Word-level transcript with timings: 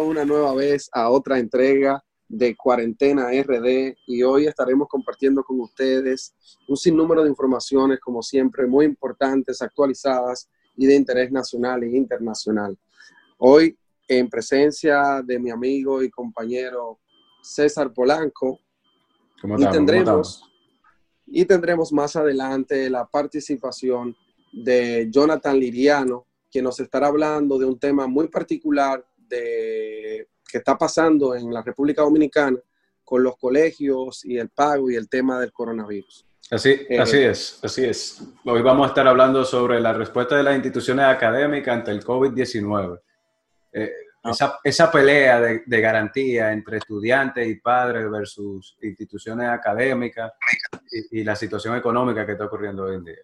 Una 0.00 0.24
nueva 0.24 0.54
vez 0.54 0.88
a 0.92 1.10
otra 1.10 1.38
entrega 1.38 2.02
de 2.26 2.56
Cuarentena 2.56 3.28
RD 3.30 3.94
y 4.06 4.22
hoy 4.22 4.46
estaremos 4.46 4.88
compartiendo 4.88 5.44
con 5.44 5.60
ustedes 5.60 6.34
un 6.66 6.78
sinnúmero 6.78 7.22
de 7.22 7.28
informaciones, 7.28 8.00
como 8.00 8.22
siempre, 8.22 8.66
muy 8.66 8.86
importantes, 8.86 9.60
actualizadas 9.60 10.48
y 10.76 10.86
de 10.86 10.94
interés 10.94 11.30
nacional 11.30 11.82
e 11.82 11.94
internacional. 11.94 12.78
Hoy, 13.36 13.76
en 14.08 14.30
presencia 14.30 15.22
de 15.22 15.38
mi 15.38 15.50
amigo 15.50 16.02
y 16.02 16.08
compañero 16.08 16.98
César 17.42 17.92
Polanco, 17.92 18.60
y, 19.44 19.66
tendremos, 19.66 20.42
y 21.26 21.44
tendremos 21.44 21.92
más 21.92 22.16
adelante 22.16 22.88
la 22.88 23.04
participación 23.06 24.16
de 24.52 25.08
Jonathan 25.10 25.58
Liriano, 25.58 26.26
quien 26.50 26.64
nos 26.64 26.80
estará 26.80 27.08
hablando 27.08 27.58
de 27.58 27.66
un 27.66 27.78
tema 27.78 28.06
muy 28.06 28.28
particular 28.28 29.04
de, 29.32 30.28
que 30.50 30.58
está 30.58 30.76
pasando 30.76 31.34
en 31.34 31.52
la 31.52 31.62
República 31.62 32.02
Dominicana 32.02 32.58
con 33.04 33.22
los 33.22 33.36
colegios 33.36 34.24
y 34.24 34.38
el 34.38 34.50
pago 34.50 34.90
y 34.90 34.96
el 34.96 35.08
tema 35.08 35.40
del 35.40 35.52
coronavirus. 35.52 36.26
Así, 36.50 36.70
eh, 36.88 36.98
así 36.98 37.18
es, 37.18 37.58
así 37.62 37.84
es. 37.84 38.22
Hoy 38.44 38.60
vamos 38.60 38.84
a 38.84 38.88
estar 38.88 39.06
hablando 39.08 39.44
sobre 39.44 39.80
la 39.80 39.92
respuesta 39.94 40.36
de 40.36 40.42
las 40.42 40.54
instituciones 40.54 41.06
académicas 41.06 41.74
ante 41.74 41.90
el 41.92 42.04
COVID-19. 42.04 43.00
Eh, 43.72 43.90
ah. 44.24 44.58
esa, 44.62 44.90
pelea 44.90 45.40
de, 45.40 45.80
garantía 45.80 46.52
entre 46.52 46.76
estudiantes 46.76 47.48
y 47.48 47.54
padres 47.54 48.10
versus 48.10 48.76
instituciones 48.82 49.48
académicas 49.48 50.32
y, 50.90 51.20
y, 51.20 51.24
la 51.24 51.34
situación 51.34 51.76
económica 51.76 52.26
que 52.26 52.32
está 52.32 52.44
ocurriendo 52.44 52.84
hoy 52.84 52.96
en 52.96 53.04
día. 53.04 53.22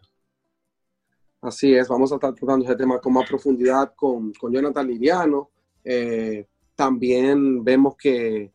Así 1.40 1.74
es, 1.74 1.86
vamos 1.86 2.10
a 2.10 2.16
estar 2.16 2.34
tratando 2.34 2.64
ese 2.64 2.74
tema 2.74 2.98
con 2.98 3.12
más 3.12 3.28
profundidad 3.28 3.92
con, 3.94 4.32
con 4.32 4.52
Jonathan 4.52 4.86
Liriano. 4.86 5.50
Eh, 5.90 6.46
también 6.74 7.64
vemos 7.64 7.96
que, 7.96 8.52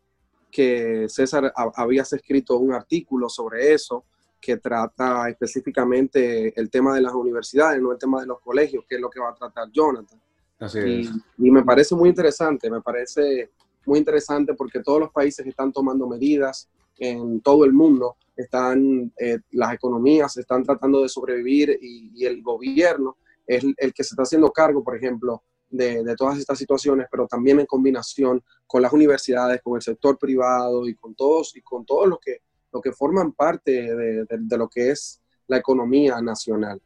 que 0.52 1.08
César 1.10 1.52
habías 1.56 2.14
escrito 2.14 2.58
un 2.58 2.74
artículo 2.74 3.28
sobre 3.28 3.74
eso 3.74 4.06
que 4.40 4.58
trata 4.58 5.28
específicamente 5.30 6.54
el 6.60 6.70
tema 6.70 6.94
de 6.94 7.02
las 7.02 7.14
universidades, 7.14 7.82
no 7.82 7.92
el 7.92 7.98
tema 7.98 8.22
de 8.22 8.28
los 8.28 8.40
colegios, 8.40 8.86
que 8.88 8.96
es 8.96 9.02
lo 9.02 9.10
que 9.10 9.20
va 9.20 9.30
a 9.30 9.36
tratar 9.36 9.72
Jonathan. 9.72 10.22
Así 10.60 10.80
y, 10.80 11.02
es. 11.02 11.12
y 11.40 11.50
me 11.50 11.64
parece 11.64 11.96
muy 11.96 12.10
interesante, 12.10 12.70
me 12.70 12.82
parece 12.82 13.50
muy 13.86 13.98
interesante 13.98 14.54
porque 14.54 14.82
todos 14.82 15.00
los 15.00 15.12
países 15.12 15.46
están 15.48 15.72
tomando 15.72 16.08
medidas 16.08 16.70
en 17.00 17.42
todo 17.42 17.66
el 17.66 17.74
mundo, 17.74 18.18
están, 18.36 19.12
eh, 19.18 19.40
las 19.52 19.74
economías 19.74 20.38
están 20.38 20.64
tratando 20.64 21.02
de 21.02 21.10
sobrevivir 21.10 21.78
y, 21.82 22.26
el 22.26 22.42
gobierno 22.42 23.18
es 23.48 23.64
el, 23.64 23.94
que 23.94 24.04
se 24.04 24.14
está 24.14 24.24
haciendo 24.24 24.52
cargo, 24.52 24.84
por 24.84 24.96
ejemplo, 24.96 25.42
de, 25.74 26.16
todas 26.16 26.38
estas 26.38 26.58
situaciones, 26.58 27.08
pero 27.10 27.28
también 27.28 27.60
en 27.60 27.66
combinación 27.66 28.44
con 28.66 28.82
las 28.82 28.94
universidades, 28.94 29.62
con 29.62 29.76
el 29.76 29.82
sector 29.82 30.18
privado 30.18 30.88
y 30.88 30.96
con 30.96 31.16
todos 31.16 31.56
y 31.56 31.62
con 31.62 31.86
todos 31.86 32.08
los 32.08 32.20
que, 32.20 32.42
lo 32.72 32.82
que 32.82 32.92
forman 32.92 33.34
parte 33.34 33.96
de, 33.96 34.58
lo 34.58 34.70
que 34.70 34.92
es 34.92 35.22
la 35.48 35.58
economía 35.58 36.22
nacional. 36.22 36.82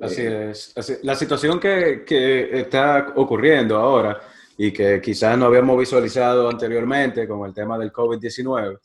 Así 0.00 0.22
es. 0.22 0.74
la 1.02 1.14
situación 1.14 1.58
que, 1.58 2.04
que 2.06 2.60
está 2.60 3.14
ocurriendo 3.16 3.76
ahora 3.76 4.20
y 4.58 4.70
que 4.72 5.00
quizás 5.00 5.36
no 5.38 5.46
habíamos 5.46 5.78
visualizado 5.78 6.48
anteriormente 6.48 7.26
con 7.26 7.46
el 7.46 7.54
tema 7.54 7.78
del 7.78 7.92
COVID-19 7.92 8.78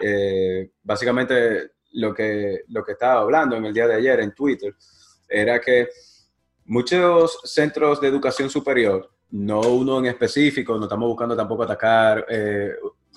eh, 0.00 0.70
básicamente 0.82 1.72
lo 1.92 2.14
que, 2.14 2.62
lo 2.68 2.84
que 2.84 2.92
estaba 2.92 3.20
hablando 3.20 3.56
en 3.56 3.64
el 3.64 3.74
día 3.74 3.86
de 3.86 3.94
ayer 3.94 4.20
en 4.20 4.32
Twitter 4.32 4.74
era 5.28 5.60
que 5.60 5.88
muchos 6.68 7.40
centros 7.44 8.00
de 8.00 8.08
educación 8.08 8.48
superior, 8.48 9.10
no 9.30 9.60
uno 9.60 9.98
en 9.98 10.06
específico, 10.06 10.76
no 10.76 10.84
estamos 10.84 11.08
buscando 11.08 11.36
tampoco 11.36 11.64
atacar 11.64 12.24
eh, 12.28 12.72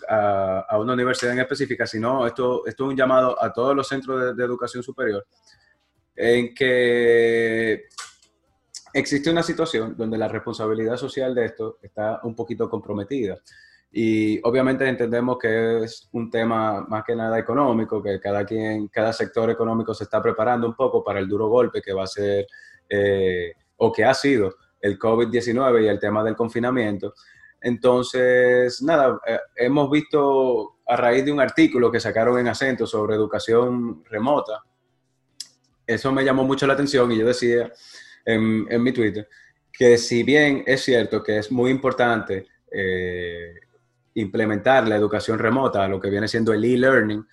a, 0.07 0.77
una 0.79 0.93
universidad 0.93 1.33
en 1.33 1.39
específica, 1.39 1.85
sino 1.85 2.25
esto, 2.25 2.65
esto 2.65 2.85
es 2.85 2.89
un 2.89 2.97
llamado 2.97 3.41
a 3.41 3.53
todos 3.53 3.75
los 3.75 3.87
centros 3.87 4.35
de 4.35 4.43
educación 4.43 4.81
superior, 4.81 5.25
en 6.15 6.53
que 6.55 7.85
existe 8.93 9.29
una 9.29 9.43
situación 9.43 9.95
donde 9.97 10.17
la 10.17 10.27
responsabilidad 10.27 10.97
social 10.97 11.35
de 11.35 11.45
esto 11.45 11.77
está 11.81 12.21
un 12.23 12.35
poquito 12.35 12.69
comprometida. 12.69 13.37
Y 13.93 14.39
obviamente 14.47 14.87
entendemos 14.87 15.37
que 15.37 15.83
es 15.83 16.07
un 16.13 16.29
tema 16.29 16.85
más 16.87 17.03
que 17.03 17.13
nada 17.13 17.37
económico, 17.37 18.01
que 18.01 18.21
cada 18.21 18.45
quien, 18.45 18.87
cada 18.87 19.11
sector 19.11 19.49
económico 19.49 19.93
se 19.93 20.05
está 20.05 20.21
preparando 20.21 20.65
un 20.65 20.75
poco 20.75 21.03
para 21.03 21.19
el 21.19 21.27
duro 21.27 21.49
golpe 21.49 21.81
que 21.81 21.91
va 21.91 22.03
a 22.03 22.07
ser 22.07 22.47
eh, 22.91 23.53
o 23.77 23.91
que 23.91 24.03
ha 24.03 24.13
sido 24.13 24.55
el 24.81 24.99
COVID-19 24.99 25.83
y 25.83 25.87
el 25.87 25.99
tema 25.99 26.23
del 26.23 26.35
confinamiento. 26.35 27.13
Entonces, 27.61 28.81
nada, 28.81 29.19
eh, 29.25 29.39
hemos 29.55 29.89
visto 29.89 30.79
a 30.85 30.95
raíz 30.95 31.23
de 31.23 31.31
un 31.31 31.39
artículo 31.39 31.91
que 31.91 31.99
sacaron 31.99 32.37
en 32.37 32.47
acento 32.49 32.85
sobre 32.85 33.15
educación 33.15 34.03
remota, 34.09 34.63
eso 35.87 36.11
me 36.11 36.23
llamó 36.23 36.43
mucho 36.43 36.67
la 36.67 36.73
atención 36.73 37.11
y 37.11 37.17
yo 37.17 37.25
decía 37.25 37.71
en, 38.25 38.65
en 38.69 38.83
mi 38.83 38.91
Twitter 38.91 39.27
que 39.71 39.97
si 39.97 40.23
bien 40.23 40.63
es 40.65 40.83
cierto 40.83 41.23
que 41.23 41.37
es 41.37 41.51
muy 41.51 41.71
importante 41.71 42.47
eh, 42.71 43.55
implementar 44.13 44.87
la 44.87 44.95
educación 44.95 45.39
remota, 45.39 45.87
lo 45.87 45.99
que 45.99 46.09
viene 46.09 46.27
siendo 46.27 46.53
el 46.53 46.63
e-learning, 46.63 47.25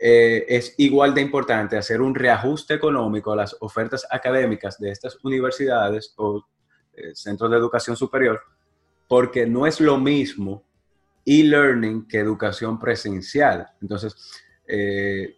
eh, 0.00 0.46
es 0.48 0.74
igual 0.78 1.12
de 1.12 1.20
importante 1.20 1.76
hacer 1.76 2.00
un 2.00 2.14
reajuste 2.14 2.74
económico 2.74 3.32
a 3.32 3.36
las 3.36 3.56
ofertas 3.60 4.06
académicas 4.08 4.78
de 4.78 4.90
estas 4.90 5.18
universidades 5.24 6.14
o 6.16 6.46
eh, 6.92 7.14
centros 7.14 7.50
de 7.50 7.56
educación 7.56 7.96
superior, 7.96 8.40
porque 9.08 9.44
no 9.46 9.66
es 9.66 9.80
lo 9.80 9.98
mismo 9.98 10.62
e-learning 11.26 12.06
que 12.06 12.18
educación 12.18 12.78
presencial. 12.78 13.66
Entonces, 13.82 14.14
eh, 14.68 15.34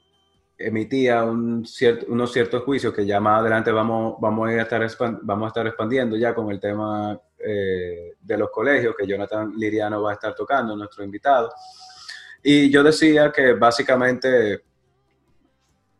emitía 0.58 1.24
un 1.24 1.64
cierto, 1.64 2.04
unos 2.10 2.30
ciertos 2.30 2.62
juicios 2.62 2.92
que 2.92 3.06
ya 3.06 3.18
más 3.18 3.40
adelante 3.40 3.72
vamos, 3.72 4.16
vamos, 4.20 4.50
a, 4.50 4.60
estar 4.60 4.86
vamos 5.22 5.46
a 5.46 5.48
estar 5.48 5.66
expandiendo 5.66 6.16
ya 6.18 6.34
con 6.34 6.50
el 6.50 6.60
tema 6.60 7.18
de 7.40 8.36
los 8.36 8.50
colegios 8.50 8.94
que 8.94 9.06
Jonathan 9.06 9.54
Liriano 9.56 10.02
va 10.02 10.10
a 10.10 10.14
estar 10.14 10.34
tocando, 10.34 10.76
nuestro 10.76 11.02
invitado. 11.02 11.50
Y 12.42 12.70
yo 12.70 12.82
decía 12.82 13.30
que 13.32 13.52
básicamente 13.52 14.62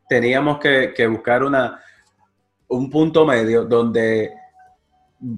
teníamos 0.09 0.59
que, 0.59 1.07
buscar 1.07 1.43
una, 1.43 1.81
un 2.69 2.91
punto 2.91 3.27
medio 3.27 3.65
donde 3.65 4.33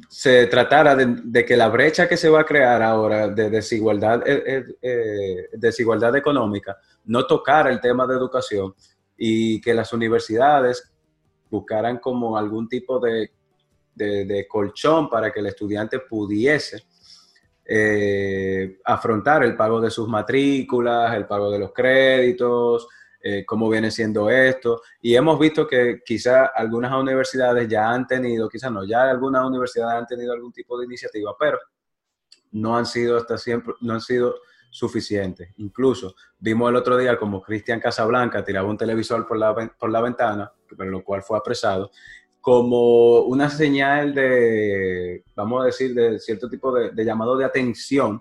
se 0.09 0.47
tratara 0.47 0.95
de, 0.95 1.45
que 1.45 1.57
la 1.57 1.69
brecha 1.69 2.09
que 2.09 2.17
se 2.17 2.29
va 2.29 2.43
a 2.43 2.47
crear 2.47 2.83
ahora 2.83 3.29
de 3.29 3.51
desigualdad, 3.51 4.23
eh, 4.25 4.65
eh, 4.81 5.49
desigualdad 5.53 6.15
económica 6.15 6.79
no 7.07 7.27
tocara 7.27 7.71
el 7.71 7.81
tema 7.81 8.07
de 8.07 8.15
educación 8.15 8.75
y 9.17 9.61
que 9.61 9.75
las 9.75 9.93
universidades 9.93 10.93
buscaran 11.51 11.99
como 11.99 12.39
algún 12.39 12.69
tipo 12.69 13.01
de 13.01 13.33
de, 13.95 14.47
colchón 14.49 15.09
para 15.09 15.31
que 15.31 15.41
el 15.41 15.47
estudiante 15.47 16.01
pudiese 16.01 16.85
eh, 17.75 18.81
afrontar 18.85 19.43
el 19.45 19.57
pago 19.57 19.81
de 19.81 19.91
sus 19.91 20.07
matrículas, 20.07 21.17
el 21.17 21.27
pago 21.27 21.51
de 21.51 21.59
los 21.59 21.73
créditos, 21.73 22.87
eh, 23.23 23.47
cómo 23.47 23.71
viene 23.71 23.91
siendo 23.91 24.29
esto. 24.29 24.83
Y 25.01 25.15
hemos 25.15 25.39
visto 25.39 25.67
que 25.67 26.03
quizá 26.05 26.51
algunas 26.55 26.93
universidades 26.93 27.67
ya 27.67 27.89
han 27.89 28.07
tenido, 28.07 28.47
quizás 28.47 28.71
no, 28.71 28.85
ya 28.85 29.09
algunas 29.09 29.47
universidades 29.47 30.01
han 30.01 30.07
tenido 30.07 30.35
algún 30.35 30.53
tipo 30.53 30.79
de 30.79 30.85
iniciativa, 30.85 31.35
pero 31.39 31.59
no 32.51 32.77
han 32.77 32.85
sido 32.85 33.17
hasta 33.17 33.39
siempre, 33.39 33.73
no 33.81 33.95
han 33.95 34.03
sido 34.03 34.35
suficientes. 34.69 35.49
Incluso 35.57 36.15
vimos 36.39 36.69
el 36.69 36.77
otro 36.77 36.99
día 36.99 37.17
como 37.17 37.41
Cristian 37.41 37.81
Casablanca 37.81 38.45
tiraba 38.45 38.69
un 38.69 38.77
televisor 38.77 39.27
por 39.27 39.39
la, 39.39 39.55
por 39.55 39.91
la 39.91 40.03
ventana, 40.03 40.53
por 40.69 40.87
lo 40.87 41.03
cual 41.03 41.23
fue 41.23 41.39
apresado, 41.39 41.91
como 42.43 43.21
una 43.21 43.49
señal 43.49 44.13
de, 44.13 45.23
vamos 45.37 45.63
a 45.63 45.67
decir, 45.67 45.95
de 45.95 46.19
cierto 46.19 46.51
tipo 46.51 46.73
de, 46.73 47.05
llamado 47.05 47.37
de 47.37 47.45
atención 47.45 48.21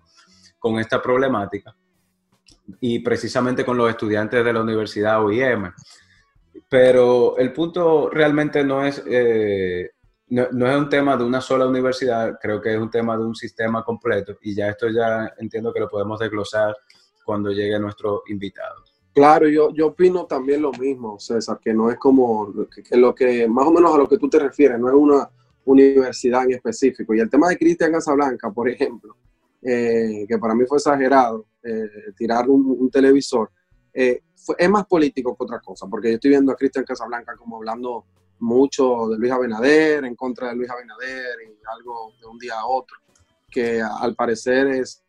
con 0.59 0.79
esta 0.79 1.01
problemática 1.01 1.75
y 2.79 2.99
precisamente 2.99 3.65
con 3.65 3.75
los 3.77 3.89
estudiantes 3.89 4.45
de 4.45 4.53
la 4.53 4.61
Universidad 4.61 5.25
OIM. 5.25 5.71
Pero 6.69 7.35
el 7.39 7.51
punto 7.51 8.11
realmente 8.11 8.63
no 8.63 8.85
es, 8.85 9.03
eh, 9.07 9.89
no, 10.27 10.47
no, 10.51 10.69
es 10.69 10.77
un 10.77 10.87
tema 10.87 11.17
de 11.17 11.23
una 11.23 11.41
sola 11.41 11.65
universidad, 11.65 12.37
creo 12.39 12.61
que 12.61 12.75
es 12.75 12.79
un 12.79 12.91
tema 12.91 13.17
de 13.17 13.25
un 13.25 13.35
sistema 13.35 13.83
completo 13.83 14.37
y 14.43 14.53
ya 14.53 14.69
esto 14.69 14.87
ya 14.87 15.33
entiendo 15.39 15.73
que 15.73 15.79
lo 15.79 15.89
podemos 15.89 16.19
desglosar 16.19 16.75
cuando 17.25 17.49
llegue 17.49 17.79
nuestro 17.79 18.21
invitado. 18.27 18.90
Claro, 19.13 19.49
yo, 19.49 19.73
yo 19.73 19.87
opino 19.87 20.25
también 20.25 20.61
lo 20.61 20.71
mismo, 20.71 21.19
César, 21.19 21.59
que 21.61 21.73
no 21.73 21.91
es 21.91 21.97
como 21.97 22.53
que, 22.69 22.95
lo 22.95 23.13
que, 23.13 23.45
más 23.47 23.67
o 23.67 23.71
menos 23.71 23.93
a 23.93 23.97
lo 23.97 24.07
que 24.07 24.17
tú 24.17 24.29
te 24.29 24.39
refieres, 24.39 24.79
no 24.79 24.87
es 24.87 24.95
una 24.95 25.29
universidad 25.65 26.45
en 26.45 26.53
específico. 26.53 27.13
Y 27.13 27.19
el 27.19 27.29
tema 27.29 27.49
de 27.49 27.57
Cristian 27.57 27.91
Casablanca, 27.91 28.51
por 28.51 28.69
ejemplo, 28.69 29.17
eh, 29.61 30.25
que 30.27 30.37
para 30.37 30.55
mí 30.55 30.65
fue 30.65 30.77
exagerado, 30.77 31.45
eh, 31.61 32.13
tirar 32.15 32.49
un, 32.49 32.89
televisor, 32.89 33.51
eh, 33.93 34.21
es 34.57 34.69
más 34.69 34.85
político 34.85 35.35
que 35.35 35.43
otra 35.43 35.59
cosa, 35.59 35.87
porque 35.87 36.09
yo 36.09 36.15
estoy 36.15 36.29
viendo 36.29 36.53
a 36.53 36.55
Cristian 36.55 36.85
Casablanca 36.85 37.35
como 37.35 37.57
hablando 37.57 38.05
mucho 38.39 39.09
de 39.09 39.17
Luis 39.17 39.31
Abinader, 39.31 40.05
en 40.05 40.15
contra 40.15 40.49
de 40.49 40.55
Luis 40.55 40.69
Abinader 40.69 41.35
y 41.47 41.59
algo 41.77 42.13
de 42.19 42.27
un 42.27 42.37
día 42.39 42.59
a 42.59 42.65
otro. 42.65 42.97
que 43.49 43.81
al 43.81 44.15
parecer 44.15 44.67
es, 44.67 45.03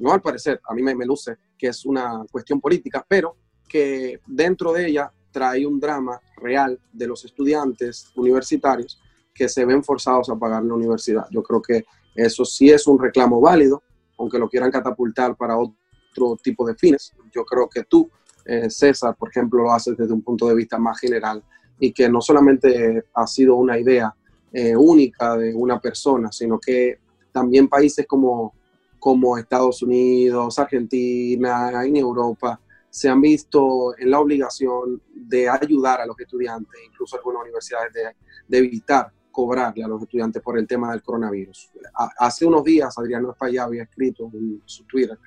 no 0.00 0.12
al 0.12 0.20
parecer, 0.20 0.60
a 0.68 0.74
mí 0.74 0.82
me 0.82 1.06
luce 1.06 1.36
que 1.60 1.66
es 1.66 1.84
una 1.84 2.24
cuestión 2.32 2.58
política, 2.58 3.04
pero 3.06 3.36
que 3.68 4.18
dentro 4.26 4.72
de 4.72 4.86
ella 4.86 5.12
trae 5.30 5.66
un 5.66 5.78
drama 5.78 6.18
real 6.38 6.80
de 6.90 7.06
los 7.06 7.22
estudiantes 7.26 8.10
universitarios 8.16 8.98
que 9.34 9.46
se 9.46 9.66
ven 9.66 9.84
forzados 9.84 10.30
a 10.30 10.36
pagar 10.36 10.64
la 10.64 10.74
universidad. 10.74 11.26
Yo 11.30 11.42
creo 11.42 11.60
que 11.60 11.84
eso 12.14 12.46
sí 12.46 12.70
es 12.70 12.86
un 12.86 12.98
reclamo 12.98 13.40
válido, 13.42 13.82
aunque 14.18 14.38
lo 14.38 14.48
quieran 14.48 14.70
catapultar 14.70 15.36
para 15.36 15.58
otro 15.58 16.36
tipo 16.42 16.66
de 16.66 16.74
fines. 16.74 17.12
Yo 17.30 17.44
creo 17.44 17.68
que 17.68 17.84
tú, 17.84 18.10
eh, 18.46 18.70
César, 18.70 19.14
por 19.16 19.28
ejemplo, 19.28 19.62
lo 19.62 19.72
haces 19.72 19.96
desde 19.98 20.14
un 20.14 20.22
punto 20.22 20.48
de 20.48 20.54
vista 20.54 20.78
más 20.78 20.98
general 20.98 21.44
y 21.78 21.92
que 21.92 22.08
no 22.08 22.22
solamente 22.22 23.04
ha 23.14 23.26
sido 23.26 23.54
una 23.56 23.78
idea 23.78 24.14
eh, 24.52 24.74
única 24.74 25.36
de 25.36 25.54
una 25.54 25.78
persona, 25.78 26.32
sino 26.32 26.58
que 26.58 26.98
también 27.32 27.68
países 27.68 28.06
como, 28.06 28.54
como 29.00 29.36
Estados 29.36 29.82
Unidos, 29.82 30.58
Argentina, 30.58 31.84
en 31.84 31.96
Europa, 31.96 32.60
se 32.88 33.08
han 33.08 33.20
visto 33.20 33.96
en 33.98 34.10
la 34.10 34.20
obligación 34.20 35.02
de 35.12 35.48
ayudar 35.48 36.00
a 36.00 36.06
los 36.06 36.18
estudiantes, 36.20 36.80
incluso 36.86 37.16
algunas 37.16 37.42
universidades 37.42 37.92
de, 37.92 38.02
de 38.46 38.58
evitar 38.58 39.12
cobrarle 39.30 39.84
a 39.84 39.88
los 39.88 40.02
estudiantes 40.02 40.42
por 40.42 40.58
el 40.58 40.66
tema 40.66 40.90
del 40.90 41.02
coronavirus. 41.02 41.70
Hace 42.18 42.46
unos 42.46 42.64
días 42.64 42.96
Adriano 42.98 43.30
España 43.30 43.64
había 43.64 43.84
escrito 43.84 44.30
en 44.32 44.62
su 44.64 44.84
Twitter 44.84 45.18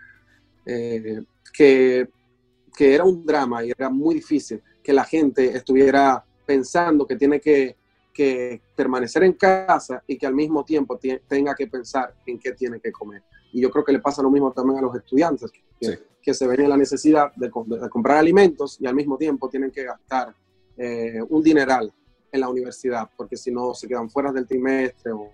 eh, 0.65 1.23
que, 1.51 2.09
que 2.75 2.95
era 2.95 3.03
un 3.03 3.25
drama 3.25 3.63
y 3.63 3.71
era 3.71 3.89
muy 3.89 4.15
difícil 4.15 4.61
que 4.83 4.93
la 4.93 5.03
gente 5.03 5.55
estuviera 5.55 6.23
pensando 6.45 7.07
que 7.07 7.15
tiene 7.15 7.39
que, 7.39 7.77
que 8.13 8.61
permanecer 8.75 9.23
en 9.23 9.33
casa 9.33 10.03
y 10.05 10.17
que 10.17 10.27
al 10.27 10.33
mismo 10.33 10.63
tiempo 10.63 10.99
tenga 11.27 11.55
que 11.55 11.67
pensar 11.67 12.13
en 12.25 12.37
qué 12.37 12.51
tiene 12.51 12.79
que 12.79 12.91
comer. 12.91 13.23
Y 13.53 13.61
yo 13.61 13.69
creo 13.69 13.85
que 13.85 13.93
le 13.93 13.99
pasa 13.99 14.21
lo 14.21 14.29
mismo 14.29 14.51
también 14.51 14.79
a 14.79 14.81
los 14.81 14.95
estudiantes, 14.95 15.51
que, 15.79 15.99
que 16.21 16.33
se 16.33 16.47
ven 16.47 16.61
en 16.61 16.69
la 16.69 16.77
necesidad 16.77 17.31
de, 17.35 17.47
de, 17.47 17.89
comprar 17.89 18.17
alimentos 18.17 18.77
y 18.81 18.87
al 18.87 18.95
mismo 18.95 19.17
tiempo 19.17 19.47
tienen 19.47 19.71
que 19.71 19.83
gastar 19.83 20.33
eh, 20.75 21.21
un 21.29 21.41
dineral 21.41 21.93
en 22.31 22.39
la 22.39 22.49
universidad, 22.49 23.09
porque 23.15 23.37
si 23.37 23.51
no 23.51 23.73
se 23.73 23.87
quedan 23.87 24.09
fuera 24.09 24.31
del 24.31 24.47
trimestre 24.47 25.11
o 25.11 25.31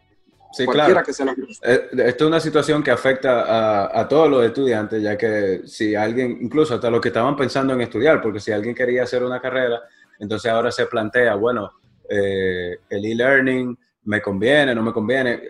sí, 0.51 0.65
cualquiera 0.65 1.01
que 1.01 1.13
sea 1.13 1.27
la 1.27 1.35
eh, 1.63 1.89
Esto 1.91 2.25
es 2.25 2.27
una 2.27 2.41
situación 2.41 2.83
que 2.83 2.91
afecta 2.91 3.43
a, 3.43 4.01
a, 4.01 4.07
todos 4.07 4.29
los 4.29 4.43
estudiantes, 4.43 5.01
ya 5.01 5.17
que 5.17 5.61
si 5.65 5.95
alguien, 5.95 6.39
incluso 6.41 6.75
hasta 6.75 6.89
los 6.89 6.99
que 6.99 7.07
estaban 7.07 7.37
pensando 7.37 7.73
en 7.73 7.81
estudiar, 7.81 8.21
porque 8.21 8.41
si 8.41 8.51
alguien 8.51 8.75
quería 8.75 9.03
hacer 9.03 9.23
una 9.23 9.39
carrera, 9.39 9.81
entonces 10.19 10.51
ahora 10.51 10.71
se 10.71 10.87
plantea, 10.87 11.35
bueno, 11.35 11.71
eh, 12.09 12.79
el 12.89 13.05
e-learning 13.05 13.77
me 14.05 14.21
conviene, 14.21 14.73
no 14.73 14.81
me 14.81 14.91
conviene, 14.91 15.41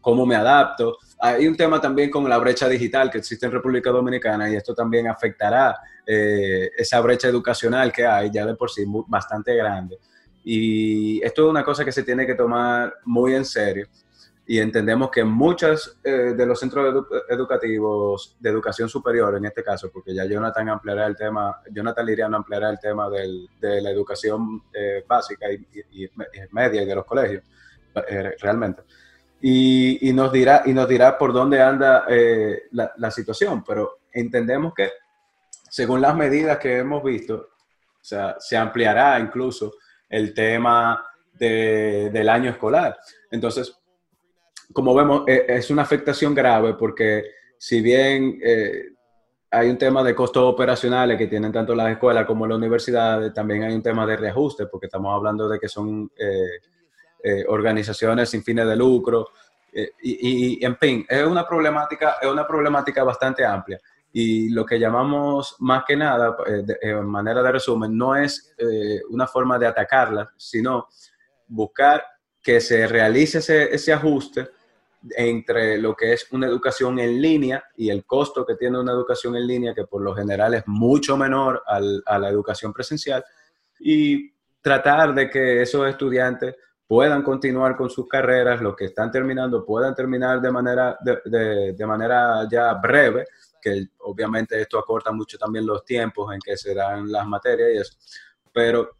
cómo 0.00 0.26
me 0.26 0.34
adapto. 0.34 0.98
Hay 1.24 1.46
un 1.46 1.56
tema 1.56 1.80
también 1.80 2.10
con 2.10 2.28
la 2.28 2.36
brecha 2.36 2.68
digital 2.68 3.08
que 3.08 3.18
existe 3.18 3.46
en 3.46 3.52
República 3.52 3.90
Dominicana 3.90 4.50
y 4.50 4.56
esto 4.56 4.74
también 4.74 5.06
afectará 5.06 5.78
eh, 6.04 6.68
esa 6.76 7.00
brecha 7.00 7.28
educacional 7.28 7.92
que 7.92 8.04
hay 8.04 8.28
ya 8.28 8.44
de 8.44 8.56
por 8.56 8.68
sí 8.68 8.84
bastante 9.06 9.54
grande. 9.54 9.98
Y 10.42 11.22
esto 11.22 11.44
es 11.44 11.50
una 11.50 11.62
cosa 11.62 11.84
que 11.84 11.92
se 11.92 12.02
tiene 12.02 12.26
que 12.26 12.34
tomar 12.34 12.94
muy 13.04 13.34
en 13.34 13.44
serio. 13.44 13.86
Y 14.44 14.58
entendemos 14.58 15.12
que 15.12 15.22
muchos 15.22 15.96
eh, 16.02 16.34
de 16.36 16.44
los 16.44 16.58
centros 16.58 17.06
educativos 17.28 18.36
de 18.40 18.50
educación 18.50 18.88
superior, 18.88 19.36
en 19.36 19.44
este 19.44 19.62
caso, 19.62 19.92
porque 19.92 20.12
ya 20.12 20.24
Jonathan 20.24 20.70
ampliará 20.70 21.06
el 21.06 21.14
tema, 21.14 21.62
Jonathan 21.70 22.04
Liriano 22.04 22.36
ampliará 22.38 22.68
el 22.68 22.80
tema 22.80 23.08
del, 23.08 23.48
de 23.60 23.80
la 23.80 23.90
educación 23.90 24.64
eh, 24.74 25.04
básica 25.06 25.46
y, 25.52 25.64
y, 25.92 26.04
y, 26.04 26.10
media 26.50 26.82
y 26.82 26.86
de 26.86 26.94
los 26.96 27.04
colegios, 27.04 27.44
eh, 28.08 28.34
realmente. 28.40 28.82
Y, 29.44 30.12
nos 30.14 30.30
dirá, 30.30 30.62
y 30.64 30.72
nos 30.72 30.88
dirá 30.88 31.18
por 31.18 31.32
dónde 31.32 31.60
anda 31.60 32.04
eh, 32.08 32.64
la, 32.70 33.10
situación, 33.10 33.64
pero 33.64 33.98
entendemos 34.12 34.72
que 34.72 34.90
según 35.68 36.00
las 36.00 36.14
medidas 36.14 36.58
que 36.58 36.78
hemos 36.78 37.02
visto, 37.02 37.48
se 38.00 38.56
ampliará 38.56 39.18
incluso 39.18 39.74
el 40.08 40.32
tema 40.32 41.04
de, 41.32 42.10
del 42.12 42.28
año 42.28 42.50
escolar. 42.50 42.96
Entonces, 43.30 43.76
como 44.72 44.94
vemos, 44.94 45.24
e, 45.26 45.44
es 45.48 45.70
una 45.70 45.82
afectación 45.82 46.34
grave 46.34 46.74
porque 46.74 47.24
si 47.58 47.80
bien 47.80 48.38
eh, 48.42 48.90
hay 49.50 49.68
un 49.68 49.78
tema 49.78 50.02
de 50.02 50.14
costos 50.14 50.44
operacionales 50.44 51.18
que 51.18 51.26
tienen 51.26 51.52
tanto 51.52 51.74
las 51.74 51.90
escuelas 51.90 52.26
como 52.26 52.46
las 52.46 52.58
universidades, 52.58 53.32
también 53.32 53.62
hay 53.62 53.74
un 53.74 53.82
tema 53.82 54.06
de 54.06 54.16
reajuste 54.16 54.66
porque 54.66 54.86
estamos 54.86 55.14
hablando 55.14 55.48
de 55.48 55.58
que 55.58 55.68
son 55.68 56.10
eh, 56.16 56.58
eh, 57.22 57.44
organizaciones 57.48 58.30
sin 58.30 58.42
fines 58.42 58.66
de 58.66 58.76
lucro 58.76 59.28
eh, 59.72 59.92
y, 60.02 60.58
y, 60.60 60.64
en 60.64 60.76
fin, 60.76 61.06
es 61.08 61.24
una 61.24 61.46
problemática, 61.46 62.16
es 62.20 62.28
una 62.28 62.46
problemática 62.46 63.02
bastante 63.02 63.44
amplia. 63.44 63.80
Y 64.12 64.50
lo 64.50 64.66
que 64.66 64.78
llamamos 64.78 65.56
más 65.60 65.84
que 65.86 65.96
nada, 65.96 66.36
eh, 66.46 66.62
de, 66.62 66.78
en 66.82 67.06
manera 67.06 67.42
de 67.42 67.52
resumen, 67.52 67.96
no 67.96 68.14
es 68.14 68.54
eh, 68.58 69.00
una 69.08 69.26
forma 69.26 69.58
de 69.58 69.66
atacarla, 69.66 70.30
sino 70.36 70.88
buscar 71.48 72.04
que 72.42 72.60
se 72.60 72.86
realice 72.86 73.38
ese, 73.38 73.74
ese, 73.74 73.92
ajuste 73.92 74.50
entre 75.16 75.78
lo 75.78 75.96
que 75.96 76.12
es 76.12 76.30
una 76.32 76.46
educación 76.46 76.98
en 76.98 77.20
línea 77.22 77.64
y 77.76 77.88
el 77.88 78.04
costo 78.04 78.44
que 78.44 78.56
tiene 78.56 78.78
una 78.78 78.92
educación 78.92 79.36
en 79.36 79.46
línea, 79.46 79.74
que 79.74 79.84
por 79.84 80.02
lo 80.02 80.14
general 80.14 80.54
es 80.54 80.64
mucho 80.66 81.16
menor 81.16 81.62
al, 81.66 82.02
a 82.04 82.18
la 82.18 82.28
educación 82.28 82.72
presencial, 82.72 83.24
y 83.80 84.30
tratar 84.60 85.14
de 85.14 85.30
que 85.30 85.62
esos 85.62 85.88
estudiantes 85.88 86.54
puedan 86.92 87.22
continuar 87.22 87.74
con 87.74 87.88
sus 87.88 88.06
carreras, 88.06 88.60
los 88.60 88.76
que 88.76 88.84
están 88.84 89.10
terminando 89.10 89.64
puedan 89.64 89.94
terminar 89.94 90.42
de 90.42 90.52
manera, 90.52 90.98
de, 91.00 91.72
de, 91.72 91.86
manera 91.86 92.46
ya 92.50 92.74
breve, 92.74 93.24
que 93.62 93.86
obviamente 94.00 94.60
esto 94.60 94.78
acorta 94.78 95.10
mucho 95.10 95.38
también 95.38 95.64
los 95.64 95.86
tiempos 95.86 96.34
en 96.34 96.38
que 96.38 96.54
se 96.54 96.74
dan 96.74 97.10
las 97.10 97.26
materias 97.26 97.70
y 97.72 97.78
eso. 97.78 97.94
Pero, 98.52 98.90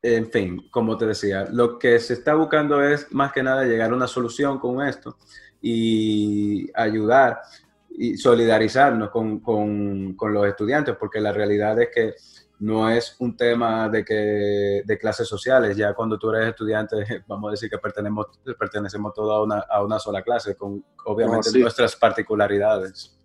en 0.00 0.30
fin, 0.30 0.66
como 0.70 0.96
te 0.96 1.08
decía, 1.08 1.46
lo 1.52 1.78
que 1.78 1.98
se 1.98 2.14
está 2.14 2.32
buscando 2.32 2.82
es 2.82 3.12
más 3.12 3.32
que 3.32 3.42
nada 3.42 3.64
llegar 3.64 3.90
a 3.90 3.94
una 3.94 4.06
solución 4.06 4.58
con 4.58 4.80
esto 4.80 5.18
y 5.60 6.70
ayudar 6.74 7.42
y 7.90 8.16
solidarizarnos 8.16 9.10
con, 9.10 9.40
con, 9.40 10.14
con 10.14 10.32
los 10.32 10.46
estudiantes, 10.46 10.96
porque 10.96 11.20
la 11.20 11.32
realidad 11.32 11.78
es 11.82 11.90
que 11.94 12.14
no 12.60 12.90
es 12.90 13.16
un 13.18 13.36
tema 13.36 13.88
de, 13.88 14.04
que, 14.04 14.82
de 14.84 14.98
clases 14.98 15.26
sociales. 15.26 15.76
Ya 15.76 15.94
cuando 15.94 16.18
tú 16.18 16.30
eres 16.30 16.50
estudiante, 16.50 16.96
vamos 17.26 17.48
a 17.48 17.50
decir 17.52 17.70
que 17.70 17.78
pertenecemos, 17.78 18.26
pertenecemos 18.58 19.14
todos 19.14 19.32
a 19.32 19.42
una, 19.42 19.58
a 19.60 19.82
una 19.82 19.98
sola 19.98 20.22
clase, 20.22 20.54
con 20.54 20.84
obviamente 21.06 21.48
no, 21.48 21.52
sí. 21.52 21.60
nuestras 21.60 21.96
particularidades. 21.96 23.18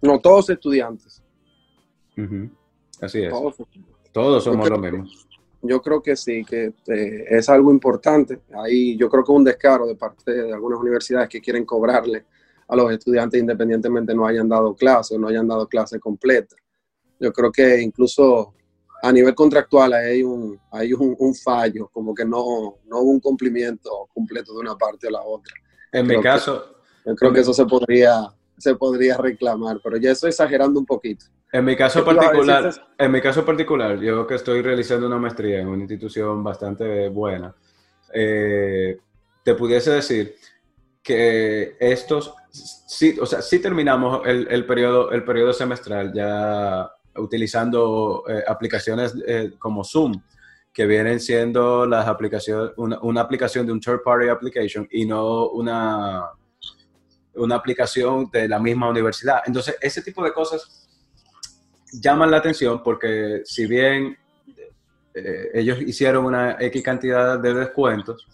No, 0.00 0.20
todos 0.20 0.50
estudiantes. 0.50 1.22
Uh 2.16 2.20
-huh. 2.20 2.50
Así 3.00 3.22
es. 3.22 3.30
Todos, 3.30 3.56
todos 4.12 4.44
somos 4.44 4.68
lo 4.68 4.78
mismo. 4.78 5.06
Yo 5.62 5.80
creo 5.80 6.02
que 6.02 6.16
sí, 6.16 6.44
que 6.44 6.74
eh, 6.88 7.24
es 7.30 7.48
algo 7.48 7.70
importante. 7.70 8.40
Ahí 8.52 8.96
yo 8.96 9.08
creo 9.08 9.24
que 9.24 9.32
un 9.32 9.44
descaro 9.44 9.86
de 9.86 9.94
parte 9.94 10.32
de 10.32 10.52
algunas 10.52 10.78
universidades 10.78 11.28
que 11.28 11.40
quieren 11.40 11.64
cobrarle 11.64 12.26
a 12.68 12.76
los 12.76 12.92
estudiantes 12.92 13.40
independientemente 13.40 14.14
no 14.14 14.26
hayan 14.26 14.48
dado 14.48 14.74
clase 14.74 15.14
o 15.14 15.18
no 15.18 15.28
hayan 15.28 15.46
dado 15.46 15.66
clase 15.68 15.98
completa. 15.98 16.56
Yo 17.18 17.32
creo 17.32 17.52
que 17.52 17.80
incluso 17.80 18.54
a 19.02 19.12
nivel 19.12 19.34
contractual 19.34 19.92
hay 19.92 20.22
un, 20.22 20.58
hay 20.70 20.92
un, 20.92 21.16
un, 21.18 21.34
fallo, 21.34 21.88
como 21.92 22.14
que 22.14 22.24
no, 22.24 22.78
no 22.86 23.00
hubo 23.00 23.10
un 23.10 23.20
cumplimiento 23.20 24.08
completo 24.14 24.54
de 24.54 24.60
una 24.60 24.76
parte 24.76 25.08
o 25.08 25.10
la 25.10 25.22
otra. 25.22 25.54
En 25.90 26.06
creo 26.06 26.18
mi 26.18 26.22
caso... 26.22 26.76
Que, 27.04 27.10
yo 27.10 27.16
creo 27.16 27.32
que 27.32 27.40
eso 27.40 27.52
se 27.52 27.66
podría, 27.66 28.32
se 28.56 28.76
podría 28.76 29.16
reclamar, 29.16 29.80
pero 29.82 29.96
ya 29.96 30.12
estoy 30.12 30.28
exagerando 30.28 30.78
un 30.78 30.86
poquito. 30.86 31.26
En 31.50 31.64
mi 31.64 31.74
caso 31.74 32.04
particular, 32.04 32.72
en 32.96 33.10
mi 33.10 33.20
caso 33.20 33.44
particular, 33.44 33.98
yo 33.98 34.24
que 34.24 34.36
estoy 34.36 34.62
realizando 34.62 35.08
una 35.08 35.18
maestría 35.18 35.60
en 35.60 35.66
una 35.66 35.80
institución 35.80 36.44
bastante 36.44 37.08
buena, 37.08 37.54
eh, 38.14 38.98
te 39.42 39.54
pudiese 39.56 39.90
decir 39.90 40.36
que 41.02 41.76
estos, 41.80 42.34
sí, 42.52 43.18
o 43.20 43.26
sea, 43.26 43.42
sí 43.42 43.58
terminamos 43.58 44.22
el, 44.26 44.46
el, 44.48 44.64
periodo, 44.64 45.10
el 45.10 45.24
periodo 45.24 45.52
semestral 45.52 46.12
ya 46.14 46.88
utilizando 47.16 48.24
eh, 48.28 48.42
aplicaciones 48.46 49.14
eh, 49.26 49.52
como 49.58 49.84
Zoom, 49.84 50.20
que 50.72 50.86
vienen 50.86 51.20
siendo 51.20 51.86
las 51.86 52.06
aplicaciones, 52.08 52.72
una, 52.76 52.98
una, 53.00 53.20
aplicación 53.20 53.66
de 53.66 53.72
un 53.72 53.80
third 53.80 54.02
party 54.02 54.28
application 54.28 54.88
y 54.90 55.04
no 55.04 55.48
una, 55.48 56.30
una 57.34 57.56
aplicación 57.56 58.30
de 58.32 58.48
la 58.48 58.58
misma 58.58 58.88
universidad. 58.88 59.42
Entonces, 59.46 59.76
ese 59.80 60.00
tipo 60.02 60.24
de 60.24 60.32
cosas 60.32 60.88
llaman 61.92 62.30
la 62.30 62.38
atención 62.38 62.82
porque 62.82 63.42
si 63.44 63.66
bien 63.66 64.16
eh, 65.14 65.50
ellos 65.52 65.78
hicieron 65.82 66.24
una 66.24 66.56
X 66.58 66.82
cantidad 66.82 67.38
de 67.38 67.52
descuentos 67.52 68.26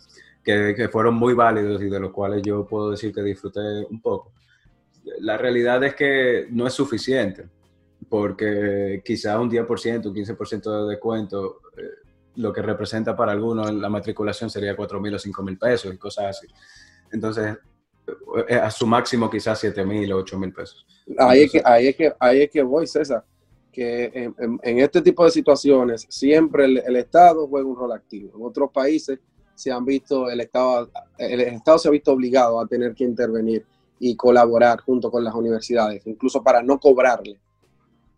que, 0.45 0.75
que 0.77 0.89
fueron 0.89 1.15
muy 1.15 1.35
válidos 1.35 1.83
y 1.83 1.91
de 1.91 1.99
los 1.99 2.13
cuales 2.13 2.43
yo 2.43 2.65
puedo 2.65 2.93
decir 2.93 3.13
que 3.13 3.23
disfruté 3.23 3.61
un 3.91 4.01
poco, 4.01 4.33
la 5.21 5.37
realidad 5.37 5.83
es 5.83 5.97
que 5.97 6.47
no 6.51 6.69
es 6.69 6.75
suficiente 6.75 7.49
porque 8.09 9.03
quizá 9.05 9.39
un 9.39 9.51
10%, 9.51 10.07
un 10.07 10.15
15% 10.15 10.85
de 10.85 10.91
descuento, 10.91 11.61
eh, 11.77 11.83
lo 12.37 12.53
que 12.53 12.63
representa 12.63 13.17
para 13.17 13.33
algunos 13.33 13.73
la 13.73 13.89
matriculación 13.89 14.49
sería 14.49 14.77
4 14.77 15.01
mil 15.01 15.15
o 15.15 15.19
5 15.19 15.43
mil 15.43 15.59
pesos 15.59 15.93
y 15.93 15.99
cosas 15.99 16.37
así. 16.37 16.47
Entonces, 17.13 17.57
eh, 18.49 18.55
a 18.55 18.71
su 18.71 18.87
máximo 18.87 19.29
quizás 19.29 19.59
7 19.59 19.85
mil 19.85 20.13
o 20.13 20.19
8 20.19 20.39
mil 20.39 20.53
pesos. 20.53 20.87
Ahí 21.19 21.43
es, 21.43 21.53
que, 21.53 21.63
ahí, 21.65 21.89
es 21.89 21.97
que, 21.97 22.13
ahí 22.19 22.43
es 22.43 22.51
que 22.51 22.63
voy, 22.63 22.87
César, 22.87 23.25
que 23.73 24.33
en, 24.63 24.79
este 24.79 25.03
tipo 25.03 25.25
de 25.25 25.31
situaciones 25.31 26.07
siempre 26.09 26.65
el, 26.65 26.97
Estado 26.97 27.47
juega 27.49 27.69
un 27.69 27.77
rol 27.77 27.93
activo. 27.93 28.33
En 28.37 28.45
otros 28.45 28.71
países 28.73 29.19
se 29.55 29.73
han 29.73 29.85
visto, 29.85 30.31
el 30.31 30.41
Estado, 30.41 30.91
el 31.19 31.41
Estado 31.41 31.79
se 31.79 31.89
ha 31.89 31.91
visto 31.91 32.13
obligado 32.13 32.61
a 32.61 32.67
tener 32.67 32.95
que 32.95 33.05
intervenir 33.05 33.65
y 33.99 34.15
colaborar 34.15 34.81
junto 34.81 35.11
con 35.11 35.25
las 35.25 35.35
universidades, 35.35 36.07
incluso 36.07 36.43
para 36.43 36.63
no 36.63 36.79
cobrarle 36.79 37.41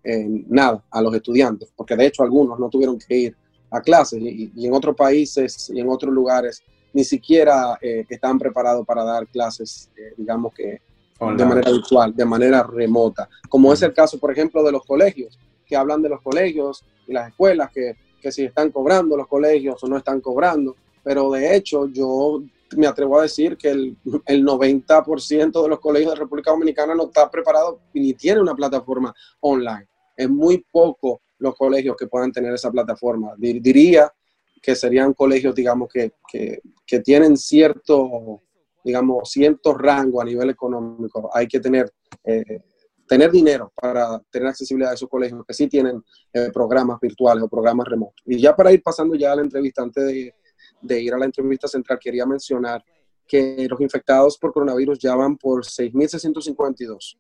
nada 0.03 0.83
a 0.91 1.03
los 1.03 1.15
estudiantes, 1.15 1.73
porque 1.77 1.97
de 1.97 2.07
hecho 2.07 2.23
algunos 2.23 2.59
no 2.59 2.69
tuvieron 2.69 2.99
que 2.99 3.17
ir 3.17 3.37
a 3.71 3.81
clases 3.81 4.21
y, 4.21 4.51
en 4.57 4.73
otros 4.73 4.97
países 4.97 5.71
y 5.73 5.81
en 5.81 5.89
otros 5.89 6.13
lugares 6.13 6.63
ni 6.93 7.05
siquiera 7.05 7.79
eh, 7.81 8.05
están 8.09 8.39
preparados 8.39 8.85
para 8.85 9.05
dar 9.05 9.27
clases, 9.29 9.91
eh, 9.97 10.15
digamos 10.17 10.53
que 10.53 10.81
de 11.21 11.45
manera 11.45 11.71
virtual, 11.71 12.17
de 12.17 12.25
manera 12.25 12.63
remota, 12.63 13.29
como 13.49 13.73
es 13.75 13.83
el 13.83 13.93
caso, 13.93 14.19
por 14.19 14.33
ejemplo, 14.33 14.63
de 14.63 14.73
los 14.73 14.85
colegios, 14.87 15.39
que 15.67 15.77
hablan 15.77 16.01
de 16.01 16.09
los 16.09 16.23
colegios 16.23 16.83
y 17.07 17.13
las 17.13 17.29
escuelas, 17.29 17.71
que, 17.71 17.95
que 18.23 18.33
si 18.33 18.45
están 18.45 18.71
cobrando 18.71 19.19
los 19.19 19.29
colegios 19.29 19.85
o 19.85 19.87
no 19.87 19.99
están 19.99 20.23
cobrando, 20.23 20.77
pero 21.05 21.31
de 21.31 21.55
hecho 21.55 21.87
yo 21.89 22.43
me 22.75 22.87
atrevo 22.87 23.19
a 23.19 23.23
decir 23.23 23.59
que 23.59 23.69
el, 23.69 23.97
el 24.25 24.45
90% 24.45 25.63
de 25.63 25.69
los 25.69 25.79
colegios 25.79 26.15
de 26.15 26.21
República 26.21 26.53
Dominicana 26.53 26.95
no 26.95 27.05
está 27.05 27.31
preparado 27.31 27.81
ni 27.93 28.15
tiene 28.15 28.41
una 28.41 28.55
plataforma 28.55 29.15
online. 29.41 29.90
Es 30.21 30.29
muy 30.29 30.67
poco 30.71 31.23
los 31.39 31.55
colegios 31.57 31.97
que 31.97 32.07
puedan 32.07 32.31
tener 32.31 32.53
esa 32.53 32.71
plataforma. 32.71 33.35
Diría 33.39 34.13
que 34.61 34.75
serían 34.75 35.15
colegios, 35.15 35.55
digamos, 35.55 35.89
que, 35.91 36.13
que, 36.31 36.61
que 36.87 37.01
tienen 37.01 37.39
cierto, 37.39 38.43
digamos, 38.85 39.31
cierto 39.31 39.73
rango 39.73 40.21
a 40.21 40.25
nivel 40.25 40.51
económico. 40.51 41.31
Hay 41.33 41.47
que 41.47 41.59
tener, 41.59 41.91
eh, 42.25 42.61
tener 43.09 43.31
dinero 43.31 43.73
para 43.75 44.21
tener 44.31 44.49
accesibilidad 44.49 44.93
a 44.93 44.95
esos 44.95 45.09
colegios 45.09 45.43
que 45.47 45.55
sí 45.55 45.67
tienen 45.67 46.05
eh, 46.35 46.51
programas 46.53 47.01
virtuales 47.01 47.43
o 47.43 47.49
programas 47.49 47.89
remotos. 47.89 48.23
Y 48.27 48.39
ya 48.39 48.55
para 48.55 48.73
ir 48.73 48.83
pasando 48.83 49.15
ya 49.15 49.33
a 49.33 49.37
la 49.37 49.43
entrevista, 49.43 49.83
antes 49.83 50.05
de, 50.05 50.35
de 50.83 51.01
ir 51.01 51.15
a 51.15 51.19
la 51.19 51.25
entrevista 51.25 51.67
central, 51.67 51.99
quería 51.99 52.27
mencionar 52.27 52.85
que 53.27 53.67
los 53.71 53.81
infectados 53.81 54.37
por 54.37 54.53
coronavirus 54.53 54.99
ya 54.99 55.15
van 55.15 55.39
por 55.39 55.65
6.652 55.65 57.17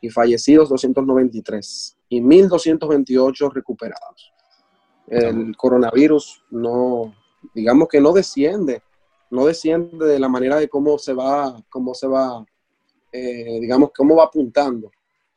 y 0.00 0.08
fallecidos 0.08 0.70
293 0.70 1.98
y 2.10 2.20
1.228 2.20 3.52
recuperados. 3.52 4.32
El 5.06 5.56
coronavirus 5.56 6.44
no, 6.50 7.14
digamos 7.54 7.88
que 7.88 8.00
no 8.00 8.12
desciende, 8.12 8.82
no 9.30 9.46
desciende 9.46 10.06
de 10.06 10.18
la 10.18 10.28
manera 10.28 10.56
de 10.56 10.68
cómo 10.68 10.98
se 10.98 11.14
va, 11.14 11.56
cómo 11.68 11.94
se 11.94 12.06
va, 12.06 12.44
eh, 13.10 13.58
digamos, 13.60 13.90
cómo 13.96 14.16
va 14.16 14.24
apuntando 14.24 14.90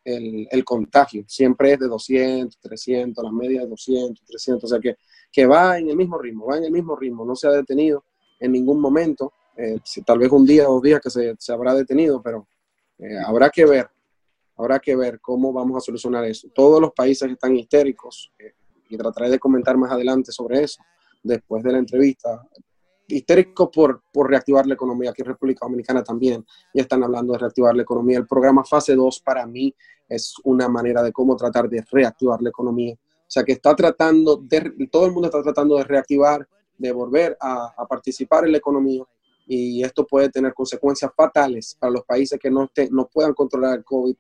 el, 0.04 0.48
el, 0.50 0.66
contagio. 0.66 1.24
Siempre 1.28 1.74
es 1.74 1.80
de 1.80 1.88
200, 1.88 2.60
300, 2.60 3.24
las 3.24 3.34
medias 3.34 3.64
de 3.64 3.70
200, 3.70 4.26
300, 4.26 4.64
o 4.64 4.68
sea 4.68 4.80
que, 4.80 4.98
que 5.32 5.46
va 5.46 5.78
en 5.80 5.90
el 5.90 5.96
mismo 5.96 6.18
ritmo, 6.18 6.48
va 6.48 6.58
en 6.58 6.66
el 6.66 6.72
mismo 6.72 6.96
ritmo, 6.96 7.24
no 7.24 7.36
se 7.36 7.48
ha 7.48 7.52
detenido 7.52 8.04
en 8.40 8.52
ningún 8.52 8.80
momento. 8.80 9.34
Eh, 9.56 9.80
tal 10.06 10.18
vez 10.18 10.32
un 10.32 10.46
día 10.46 10.68
o 10.68 10.74
dos 10.74 10.82
días 10.84 11.00
que 11.00 11.12
se, 11.12 11.36
se 11.38 11.54
habrá 11.54 11.76
detenido, 11.76 12.22
pero 12.22 12.48
eh, 12.98 13.18
habrá 13.26 13.50
que 13.50 13.66
ver 13.66 13.88
Habrá 14.56 14.80
que 14.80 14.96
ver 14.96 15.20
cómo 15.20 15.52
vamos 15.52 15.78
a 15.78 15.82
solucionar 15.82 16.26
eso. 16.26 16.48
Todos 16.54 16.80
los 16.80 16.92
países 16.92 17.30
están 17.32 17.56
histéricos 17.56 18.32
eh, 18.38 18.54
y 18.90 18.98
trataré 18.98 19.30
de 19.30 19.40
comentar 19.40 19.78
más 19.78 19.92
adelante 19.92 20.32
sobre 20.32 20.64
eso 20.64 20.82
después 21.24 21.64
de 21.64 21.72
la 21.72 21.80
entrevista. 21.80 22.48
Histéricos 23.08 23.70
por, 23.74 24.04
por 24.12 24.30
reactivar 24.30 24.66
la 24.68 24.76
economía. 24.76 25.10
Aquí 25.10 25.22
en 25.22 25.30
República 25.30 25.66
Dominicana 25.66 26.04
también 26.04 26.46
ya 26.74 26.84
están 26.84 27.04
hablando 27.04 27.34
de 27.34 27.40
reactivar 27.40 27.76
la 27.76 27.82
economía. 27.82 28.20
El 28.20 28.28
programa 28.28 28.64
Fase 28.64 28.96
2 28.96 29.22
para 29.22 29.46
mí 29.48 29.74
es 30.08 30.36
una 30.44 30.70
manera 30.70 31.02
de 31.02 31.12
cómo 31.12 31.36
tratar 31.36 31.68
de 31.68 31.84
reactivar 31.92 32.42
la 32.42 32.50
economía. 32.50 32.94
O 32.96 33.34
sea 33.34 33.44
que 33.44 33.54
está 33.54 33.76
tratando, 33.76 34.38
de, 34.38 34.88
todo 34.92 35.08
el 35.08 35.12
mundo 35.12 35.28
está 35.28 35.42
tratando 35.42 35.78
de 35.78 35.84
reactivar, 35.84 36.48
de 36.78 36.92
volver 36.92 37.36
a, 37.40 37.74
a 37.76 37.88
participar 37.88 38.46
en 38.46 38.52
la 38.52 38.58
economía 38.60 39.04
y 39.46 39.84
esto 39.84 40.06
puede 40.06 40.30
tener 40.30 40.54
consecuencias 40.54 41.12
fatales 41.16 41.76
para 41.80 41.92
los 41.92 42.04
países 42.04 42.40
que 42.40 42.50
no, 42.50 42.70
no 42.92 43.08
puedan 43.08 43.34
controlar 43.34 43.80
el 43.80 43.84
COVID 43.84 44.16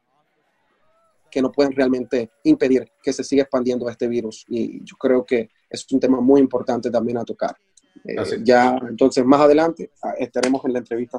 que 1.33 1.41
no 1.41 1.51
pueden 1.51 1.71
realmente 1.71 2.29
impedir 2.43 2.91
que 3.01 3.11
se 3.11 3.23
siga 3.23 3.41
expandiendo 3.41 3.89
este 3.89 4.07
virus. 4.07 4.45
Y 4.47 4.83
yo 4.83 4.95
creo 4.97 5.25
que 5.25 5.49
es 5.67 5.85
un 5.91 5.99
tema 5.99 6.21
muy 6.21 6.39
importante 6.39 6.91
también 6.91 7.17
a 7.17 7.23
tocar. 7.23 7.55
Eh, 8.05 8.15
ya, 8.43 8.77
entonces, 8.87 9.25
más 9.25 9.41
adelante 9.41 9.91
ah, 10.03 10.13
estaremos 10.19 10.63
en 10.65 10.73
la 10.73 10.79
entrevista. 10.79 11.17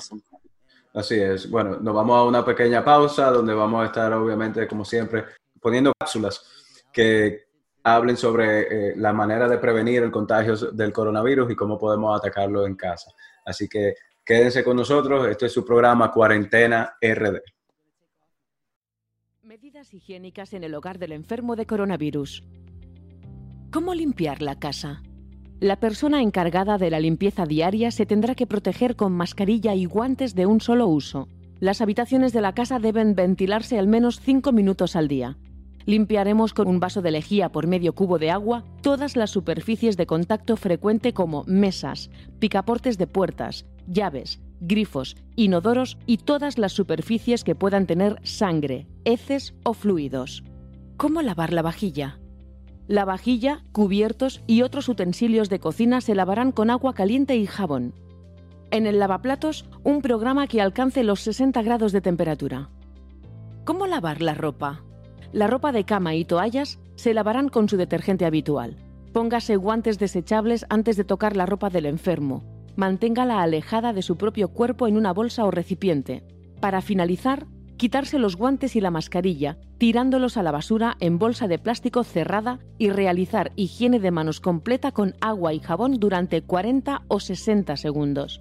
Así 0.94 1.16
es. 1.16 1.50
Bueno, 1.50 1.80
nos 1.80 1.94
vamos 1.94 2.16
a 2.16 2.24
una 2.24 2.44
pequeña 2.44 2.84
pausa 2.84 3.30
donde 3.30 3.54
vamos 3.54 3.82
a 3.82 3.86
estar, 3.86 4.12
obviamente, 4.12 4.68
como 4.68 4.84
siempre, 4.84 5.24
poniendo 5.60 5.92
cápsulas 5.98 6.44
que 6.92 7.46
hablen 7.82 8.16
sobre 8.16 8.90
eh, 8.90 8.94
la 8.96 9.12
manera 9.12 9.48
de 9.48 9.58
prevenir 9.58 10.04
el 10.04 10.12
contagio 10.12 10.54
del 10.56 10.92
coronavirus 10.92 11.50
y 11.50 11.56
cómo 11.56 11.76
podemos 11.76 12.16
atacarlo 12.16 12.66
en 12.66 12.76
casa. 12.76 13.10
Así 13.44 13.68
que 13.68 13.94
quédense 14.24 14.62
con 14.62 14.76
nosotros. 14.76 15.26
Este 15.26 15.46
es 15.46 15.52
su 15.52 15.64
programa 15.64 16.12
Cuarentena 16.12 16.96
RD. 17.02 17.40
Medidas 19.44 19.92
higiénicas 19.92 20.54
en 20.54 20.64
el 20.64 20.74
hogar 20.74 20.98
del 20.98 21.12
enfermo 21.12 21.54
de 21.54 21.66
coronavirus. 21.66 22.44
¿Cómo 23.70 23.92
limpiar 23.92 24.40
la 24.40 24.58
casa? 24.58 25.02
La 25.60 25.78
persona 25.78 26.22
encargada 26.22 26.78
de 26.78 26.88
la 26.88 26.98
limpieza 26.98 27.44
diaria 27.44 27.90
se 27.90 28.06
tendrá 28.06 28.34
que 28.34 28.46
proteger 28.46 28.96
con 28.96 29.12
mascarilla 29.12 29.74
y 29.74 29.84
guantes 29.84 30.34
de 30.34 30.46
un 30.46 30.62
solo 30.62 30.86
uso. 30.86 31.28
Las 31.60 31.82
habitaciones 31.82 32.32
de 32.32 32.40
la 32.40 32.54
casa 32.54 32.78
deben 32.78 33.14
ventilarse 33.14 33.78
al 33.78 33.86
menos 33.86 34.18
5 34.20 34.50
minutos 34.52 34.96
al 34.96 35.08
día. 35.08 35.36
Limpiaremos 35.84 36.54
con 36.54 36.66
un 36.66 36.80
vaso 36.80 37.02
de 37.02 37.10
lejía 37.10 37.52
por 37.52 37.66
medio 37.66 37.94
cubo 37.94 38.18
de 38.18 38.30
agua 38.30 38.64
todas 38.80 39.14
las 39.14 39.28
superficies 39.28 39.98
de 39.98 40.06
contacto 40.06 40.56
frecuente 40.56 41.12
como 41.12 41.44
mesas, 41.44 42.10
picaportes 42.38 42.96
de 42.96 43.06
puertas, 43.06 43.66
llaves, 43.86 44.40
grifos, 44.60 45.16
inodoros 45.36 45.98
y 46.06 46.18
todas 46.18 46.58
las 46.58 46.72
superficies 46.72 47.44
que 47.44 47.54
puedan 47.54 47.86
tener 47.86 48.18
sangre, 48.22 48.86
heces 49.04 49.54
o 49.62 49.74
fluidos. 49.74 50.44
¿Cómo 50.96 51.22
lavar 51.22 51.52
la 51.52 51.62
vajilla? 51.62 52.18
La 52.86 53.04
vajilla, 53.04 53.64
cubiertos 53.72 54.42
y 54.46 54.62
otros 54.62 54.88
utensilios 54.88 55.48
de 55.48 55.58
cocina 55.58 56.00
se 56.00 56.14
lavarán 56.14 56.52
con 56.52 56.70
agua 56.70 56.94
caliente 56.94 57.36
y 57.36 57.46
jabón. 57.46 57.94
En 58.70 58.86
el 58.86 58.98
lavaplatos, 58.98 59.64
un 59.82 60.02
programa 60.02 60.46
que 60.46 60.60
alcance 60.60 61.04
los 61.04 61.20
60 61.20 61.62
grados 61.62 61.92
de 61.92 62.00
temperatura. 62.00 62.70
¿Cómo 63.64 63.86
lavar 63.86 64.20
la 64.20 64.34
ropa? 64.34 64.82
La 65.32 65.46
ropa 65.46 65.72
de 65.72 65.84
cama 65.84 66.14
y 66.14 66.24
toallas 66.24 66.78
se 66.96 67.14
lavarán 67.14 67.48
con 67.48 67.68
su 67.68 67.76
detergente 67.76 68.26
habitual. 68.26 68.76
Póngase 69.12 69.56
guantes 69.56 69.98
desechables 69.98 70.66
antes 70.68 70.96
de 70.96 71.04
tocar 71.04 71.36
la 71.36 71.46
ropa 71.46 71.70
del 71.70 71.86
enfermo 71.86 72.53
manténgala 72.76 73.42
alejada 73.42 73.92
de 73.92 74.02
su 74.02 74.16
propio 74.16 74.48
cuerpo 74.48 74.86
en 74.86 74.96
una 74.96 75.12
bolsa 75.12 75.44
o 75.44 75.50
recipiente. 75.50 76.24
Para 76.60 76.82
finalizar, 76.82 77.46
quitarse 77.76 78.18
los 78.18 78.36
guantes 78.36 78.76
y 78.76 78.80
la 78.80 78.90
mascarilla, 78.90 79.58
tirándolos 79.78 80.36
a 80.36 80.42
la 80.42 80.52
basura 80.52 80.96
en 81.00 81.18
bolsa 81.18 81.48
de 81.48 81.58
plástico 81.58 82.04
cerrada 82.04 82.58
y 82.78 82.90
realizar 82.90 83.52
higiene 83.56 84.00
de 84.00 84.10
manos 84.10 84.40
completa 84.40 84.92
con 84.92 85.14
agua 85.20 85.52
y 85.52 85.60
jabón 85.60 85.98
durante 85.98 86.42
40 86.42 87.02
o 87.08 87.20
60 87.20 87.76
segundos. 87.76 88.40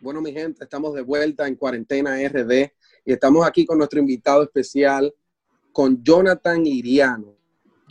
Bueno, 0.00 0.20
mi 0.20 0.32
gente, 0.32 0.64
estamos 0.64 0.94
de 0.94 1.02
vuelta 1.02 1.46
en 1.46 1.54
Cuarentena 1.54 2.16
RD 2.28 2.72
y 3.04 3.12
estamos 3.12 3.46
aquí 3.46 3.64
con 3.64 3.78
nuestro 3.78 4.00
invitado 4.00 4.42
especial, 4.42 5.14
con 5.72 6.02
Jonathan 6.02 6.66
Iriano, 6.66 7.36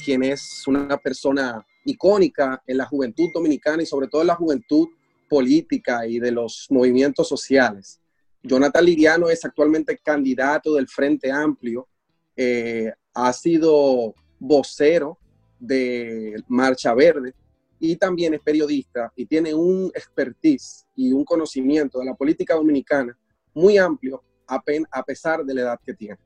quien 0.04 0.24
es 0.24 0.68
una 0.68 0.98
persona 0.98 1.66
icónica 1.86 2.62
en 2.66 2.78
la 2.78 2.86
juventud 2.86 3.30
dominicana 3.34 3.84
y 3.84 3.86
sobre 3.86 4.08
todo 4.08 4.22
en 4.22 4.28
la 4.28 4.36
juventud 4.36 4.88
política 5.30 6.06
y 6.06 6.20
de 6.20 6.32
los 6.32 6.68
movimientos 6.70 7.28
sociales. 7.28 8.00
Jonathan 8.44 8.84
Liriano 8.84 9.30
es 9.30 9.46
actualmente 9.46 9.98
candidato 9.98 10.74
del 10.74 10.88
Frente 10.88 11.32
Amplio, 11.32 11.88
eh, 12.36 12.92
ha 13.14 13.34
sido 13.34 14.16
vocero 14.40 15.18
de 15.60 16.42
Marcha 16.48 16.94
Verde 16.94 17.34
y 17.80 17.96
también 17.96 18.34
es 18.34 18.42
periodista 18.42 19.12
y 19.16 19.26
tiene 19.26 19.54
un 19.54 19.92
expertise 19.94 20.88
y 20.96 21.14
un 21.14 21.24
conocimiento 21.24 22.00
de 22.00 22.06
la 22.06 22.16
política 22.16 22.56
dominicana 22.56 23.18
muy 23.54 23.78
amplio 23.78 24.24
a, 24.48 25.04
pesar 25.04 25.44
de 25.44 25.54
la 25.54 25.62
edad 25.62 25.80
que 25.86 25.94
tiene. 25.94 26.20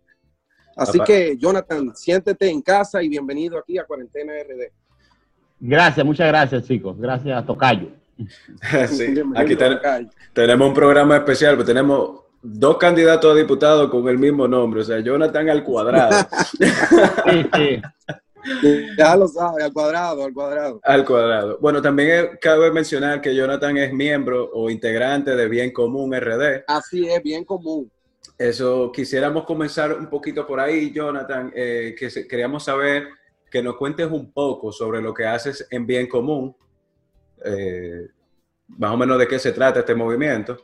Así 0.76 1.00
que, 1.06 1.38
Jonathan, 1.38 1.96
siéntete 1.96 2.50
en 2.50 2.62
casa 2.62 3.02
y 3.02 3.08
bienvenido 3.08 3.58
aquí 3.58 3.78
a 3.78 3.86
Cuarentena 3.86 4.34
RD. 4.34 4.72
Gracias, 5.68 6.06
muchas 6.06 6.28
gracias, 6.28 6.64
chicos. 6.68 6.96
Gracias, 7.00 7.44
Tocayo. 7.46 7.90
sí, 8.88 9.16
aquí 9.36 9.58
tenemos 10.32 10.68
un 10.68 10.74
programa 10.74 11.18
especial, 11.18 11.56
pero 11.56 11.66
tenemos 11.66 12.20
dos 12.42 12.78
candidatos 12.78 13.34
a 13.34 13.36
diputados 13.36 13.90
con 13.90 14.08
el 14.08 14.20
mismo 14.20 14.48
nombre, 14.48 14.82
o 14.82 14.84
sea, 14.84 15.00
Jonathan 15.00 15.50
al 15.50 15.64
cuadrado. 15.64 16.28
sí, 16.52 17.46
sí. 17.56 17.82
Ya 18.96 19.16
lo 19.16 19.28
sabe, 19.28 19.64
al 19.64 19.74
cuadrado, 19.74 20.26
al 20.26 20.34
cuadrado. 20.34 20.80
Al 20.84 21.04
cuadrado. 21.04 21.58
Bueno, 21.60 21.82
también 21.82 22.38
cabe 22.40 22.72
mencionar 22.72 23.20
que 23.20 23.34
Jonathan 23.34 23.76
es 23.78 23.92
miembro 23.92 24.52
o 24.54 24.70
integrante 24.70 25.36
de 25.36 25.50
Bien 25.50 25.74
Común 25.74 26.14
RD. 26.16 26.64
Así 26.68 27.08
es, 27.08 27.24
Bien 27.24 27.44
Común. 27.44 27.92
Eso, 28.38 28.92
quisiéramos 28.92 29.46
comenzar 29.46 29.94
un 29.94 30.08
poquito 30.12 30.46
por 30.46 30.60
ahí, 30.60 30.92
Jonathan, 30.92 31.52
eh, 31.56 31.96
que 31.98 32.28
queríamos 32.28 32.66
saber 32.66 33.08
que 33.56 33.64
nos 33.64 33.78
cuentes 33.78 34.12
un 34.12 34.34
poco 34.34 34.70
sobre 34.74 35.02
lo 35.02 35.14
que 35.14 35.26
haces 35.26 35.66
en 35.72 35.88
Bien 35.88 36.10
Común, 36.10 36.54
eh, 37.46 38.06
más 38.68 38.92
o 38.92 38.98
menos 38.98 39.18
de 39.18 39.30
qué 39.30 39.40
se 39.40 39.54
trata 39.54 39.80
este 39.80 39.96
movimiento. 39.96 40.58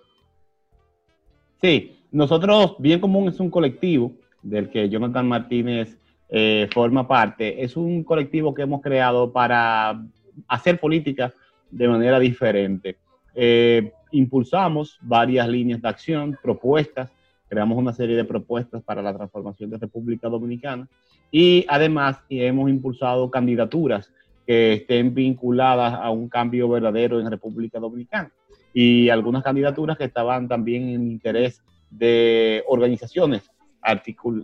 Sí, 1.62 2.01
nosotros, 2.12 2.75
Bien 2.79 3.00
Común 3.00 3.29
es 3.29 3.39
un 3.39 3.50
colectivo 3.50 4.12
del 4.41 4.69
que 4.69 4.89
Jonathan 4.89 5.25
Martínez 5.25 5.98
eh, 6.27 6.67
forma 6.74 7.07
parte. 7.07 7.63
Es 7.63 7.77
un 7.77 8.03
colectivo 8.03 8.53
que 8.53 8.63
hemos 8.63 8.81
creado 8.81 9.31
para 9.31 10.05
hacer 10.50 10.77
política 10.77 11.33
de 11.69 11.88
manera 11.88 12.19
diferente. 12.19 12.98
Eh, 13.33 13.93
impulsamos 14.12 15.00
varias 15.00 15.48
líneas 15.48 15.81
de 15.81 15.88
acción, 15.88 16.38
propuestas, 16.43 17.10
creamos 17.51 17.77
una 17.77 17.91
serie 17.91 18.15
de 18.15 18.24
propuestas 18.24 18.81
para 18.81 19.01
la 19.01 19.13
transformación 19.13 19.70
de 19.70 19.77
República 19.77 20.29
Dominicana 20.29 20.88
y 21.31 21.65
además 21.67 22.20
hemos 22.29 22.70
impulsado 22.70 23.29
candidaturas 23.29 24.10
que 24.48 24.75
estén 24.75 25.13
vinculadas 25.13 25.96
a 25.96 26.12
un 26.12 26.29
cambio 26.29 26.70
verdadero 26.70 27.20
en 27.20 27.29
República 27.29 27.77
Dominicana. 27.77 28.31
Y 28.74 29.10
algunas 29.10 29.43
candidaturas 29.43 29.98
que 29.98 30.05
estaban 30.05 30.48
también 30.48 30.88
en 30.88 31.12
interés 31.12 31.62
de 31.89 32.63
organizaciones 32.70 33.51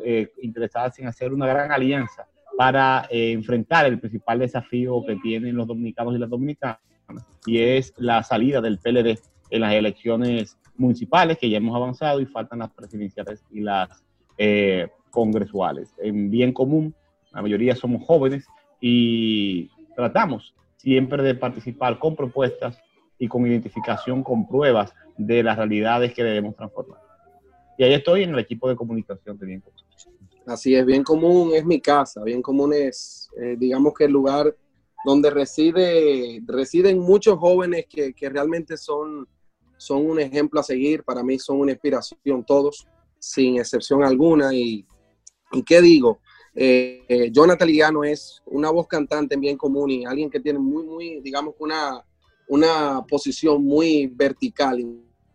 eh, 0.03 0.27
interesadas 0.41 0.99
en 0.99 1.07
hacer 1.07 1.31
una 1.31 1.47
gran 1.47 1.71
alianza 1.71 2.27
para 2.57 3.07
eh, 3.09 3.31
enfrentar 3.31 3.85
el 3.85 4.01
principal 4.01 4.39
desafío 4.39 5.01
que 5.07 5.15
tienen 5.15 5.55
los 5.55 5.65
dominicanos 5.65 6.13
y 6.13 6.17
las 6.17 6.29
dominicanas, 6.29 6.79
y 7.45 7.59
es 7.59 7.93
la 7.95 8.21
salida 8.21 8.59
del 8.59 8.79
PLD 8.79 9.17
en 9.49 9.61
las 9.61 9.73
elecciones 9.73 10.57
municipales, 10.77 11.37
que 11.37 11.49
ya 11.49 11.57
hemos 11.57 11.75
avanzado 11.75 12.19
y 12.21 12.25
faltan 12.25 12.59
las 12.59 12.71
presidenciales 12.71 13.43
y 13.51 13.61
las 13.61 13.89
eh, 14.37 14.87
congresuales. 15.11 15.93
En 15.97 16.29
bien 16.29 16.53
común, 16.53 16.93
la 17.31 17.41
mayoría 17.41 17.75
somos 17.75 18.05
jóvenes 18.05 18.45
y 18.79 19.69
tratamos 19.95 20.53
siempre 20.77 21.23
de 21.23 21.35
participar 21.35 21.99
con 21.99 22.15
propuestas 22.15 22.79
y 23.19 23.27
con 23.27 23.45
identificación, 23.47 24.23
con 24.23 24.47
pruebas 24.47 24.93
de 25.17 25.43
las 25.43 25.57
realidades 25.57 26.13
que 26.13 26.23
debemos 26.23 26.55
transformar. 26.55 26.99
Y 27.77 27.83
ahí 27.83 27.93
estoy 27.93 28.23
en 28.23 28.31
el 28.31 28.39
equipo 28.39 28.69
de 28.69 28.75
comunicación 28.75 29.37
de 29.37 29.45
Bien 29.45 29.61
Común. 29.61 29.79
Así 30.45 30.75
es, 30.75 30.85
Bien 30.85 31.03
Común 31.03 31.51
es 31.53 31.65
mi 31.65 31.81
casa. 31.81 32.23
Bien 32.23 32.41
Común 32.41 32.73
es, 32.73 33.29
eh, 33.39 33.55
digamos 33.57 33.93
que 33.93 34.05
el 34.05 34.11
lugar 34.11 34.55
donde 35.05 35.29
reside, 35.29 36.41
residen 36.45 36.99
muchos 36.99 37.37
jóvenes 37.37 37.85
que, 37.87 38.13
que, 38.13 38.29
realmente 38.29 38.77
son, 38.77 39.27
son 39.77 40.05
un 40.05 40.19
ejemplo 40.19 40.59
a 40.59 40.63
seguir. 40.63 41.03
Para 41.03 41.23
mí 41.23 41.39
son 41.39 41.59
una 41.59 41.71
inspiración 41.71 42.43
todos, 42.45 42.87
sin 43.19 43.57
excepción 43.57 44.03
alguna. 44.03 44.53
Y, 44.53 44.85
y 45.51 45.63
qué 45.63 45.81
digo, 45.81 46.19
eh, 46.55 47.03
eh, 47.07 47.31
Jonathan 47.31 47.67
Liriano 47.67 48.03
es 48.03 48.41
una 48.45 48.71
voz 48.71 48.87
cantante 48.87 49.35
en 49.35 49.41
Bien 49.41 49.57
Común 49.57 49.91
y 49.91 50.05
alguien 50.05 50.29
que 50.29 50.39
tiene 50.39 50.59
muy, 50.59 50.83
muy, 50.83 51.21
digamos, 51.21 51.55
una, 51.59 52.03
una 52.47 53.05
posición 53.07 53.63
muy 53.63 54.07
vertical 54.07 54.83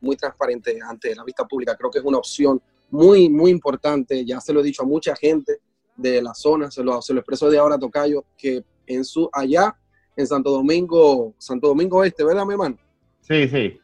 muy 0.00 0.16
transparente 0.16 0.78
ante 0.86 1.14
la 1.14 1.24
vista 1.24 1.46
pública. 1.46 1.76
Creo 1.76 1.90
que 1.90 2.00
es 2.00 2.04
una 2.04 2.18
opción 2.18 2.60
muy, 2.90 3.28
muy 3.28 3.50
importante. 3.50 4.24
Ya 4.24 4.40
se 4.40 4.52
lo 4.52 4.60
he 4.60 4.64
dicho 4.64 4.82
a 4.82 4.86
mucha 4.86 5.14
gente 5.14 5.60
de 5.96 6.20
la 6.20 6.34
zona, 6.34 6.70
se 6.70 6.82
lo, 6.82 7.00
se 7.00 7.14
lo 7.14 7.20
expreso 7.20 7.48
de 7.48 7.58
ahora 7.58 7.76
a 7.76 7.78
Tocayo, 7.78 8.24
que 8.36 8.64
en 8.86 9.04
su, 9.04 9.30
allá 9.32 9.76
en 10.16 10.26
Santo 10.26 10.50
Domingo, 10.50 11.34
Santo 11.38 11.68
Domingo 11.68 12.04
Este, 12.04 12.24
¿verdad, 12.24 12.44
mi 12.44 12.52
hermano? 12.52 12.76
Sí, 13.20 13.48
sí. 13.48 13.78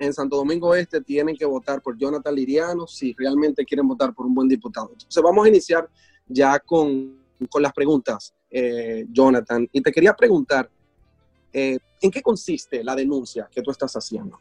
En 0.00 0.14
Santo 0.14 0.36
Domingo 0.36 0.74
Este 0.74 1.02
tienen 1.02 1.36
que 1.36 1.44
votar 1.44 1.82
por 1.82 1.96
Jonathan 1.96 2.34
Liriano 2.34 2.86
si 2.86 3.14
realmente 3.16 3.66
quieren 3.66 3.86
votar 3.86 4.14
por 4.14 4.24
un 4.24 4.34
buen 4.34 4.48
diputado. 4.48 4.88
Entonces 4.92 5.22
vamos 5.22 5.44
a 5.44 5.48
iniciar 5.48 5.88
ya 6.26 6.58
con, 6.58 7.18
con 7.50 7.62
las 7.62 7.72
preguntas, 7.74 8.34
eh, 8.50 9.04
Jonathan. 9.12 9.68
Y 9.70 9.82
te 9.82 9.92
quería 9.92 10.14
preguntar, 10.14 10.70
eh, 11.52 11.76
¿en 12.00 12.10
qué 12.10 12.22
consiste 12.22 12.82
la 12.82 12.96
denuncia 12.96 13.46
que 13.52 13.60
tú 13.60 13.70
estás 13.70 13.92
haciendo? 13.94 14.38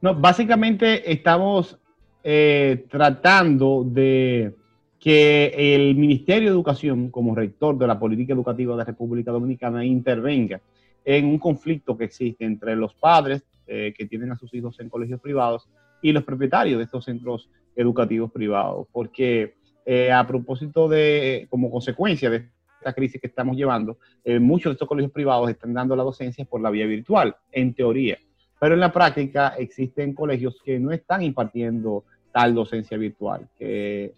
No, 0.00 0.14
básicamente 0.14 1.12
estamos 1.12 1.78
eh, 2.24 2.86
tratando 2.90 3.84
de 3.86 4.54
que 4.98 5.52
el 5.54 5.96
Ministerio 5.96 6.48
de 6.48 6.54
Educación, 6.54 7.10
como 7.10 7.34
rector 7.34 7.76
de 7.76 7.86
la 7.86 7.98
política 7.98 8.32
educativa 8.32 8.72
de 8.72 8.78
la 8.78 8.84
República 8.84 9.32
Dominicana, 9.32 9.84
intervenga 9.84 10.62
en 11.04 11.26
un 11.26 11.38
conflicto 11.38 11.98
que 11.98 12.04
existe 12.04 12.46
entre 12.46 12.74
los 12.74 12.94
padres 12.94 13.44
eh, 13.74 13.94
que 13.96 14.06
tienen 14.06 14.30
a 14.32 14.36
sus 14.36 14.52
hijos 14.52 14.78
en 14.80 14.90
colegios 14.90 15.18
privados 15.18 15.66
y 16.02 16.12
los 16.12 16.24
propietarios 16.24 16.76
de 16.76 16.84
estos 16.84 17.06
centros 17.06 17.48
educativos 17.74 18.30
privados, 18.30 18.86
porque 18.92 19.54
eh, 19.86 20.12
a 20.12 20.26
propósito 20.26 20.88
de, 20.88 21.46
como 21.48 21.70
consecuencia 21.70 22.28
de 22.28 22.48
esta 22.78 22.92
crisis 22.92 23.18
que 23.18 23.28
estamos 23.28 23.56
llevando, 23.56 23.96
muchos 24.40 24.70
de 24.70 24.72
estos 24.72 24.88
colegios 24.88 25.12
privados 25.12 25.48
están 25.48 25.72
dando 25.72 25.96
la 25.96 26.02
docencia 26.02 26.44
por 26.44 26.60
la 26.60 26.68
vía 26.68 26.84
virtual, 26.84 27.34
en 27.52 27.72
teoría. 27.72 28.18
Pero 28.60 28.74
en 28.74 28.80
la 28.80 28.92
práctica 28.92 29.54
existen 29.56 30.12
colegios 30.12 30.60
que 30.62 30.78
no 30.78 30.90
están 30.90 31.22
impartiendo 31.22 32.04
tal 32.32 32.54
docencia 32.54 32.98
virtual, 32.98 33.48
que 33.58 34.14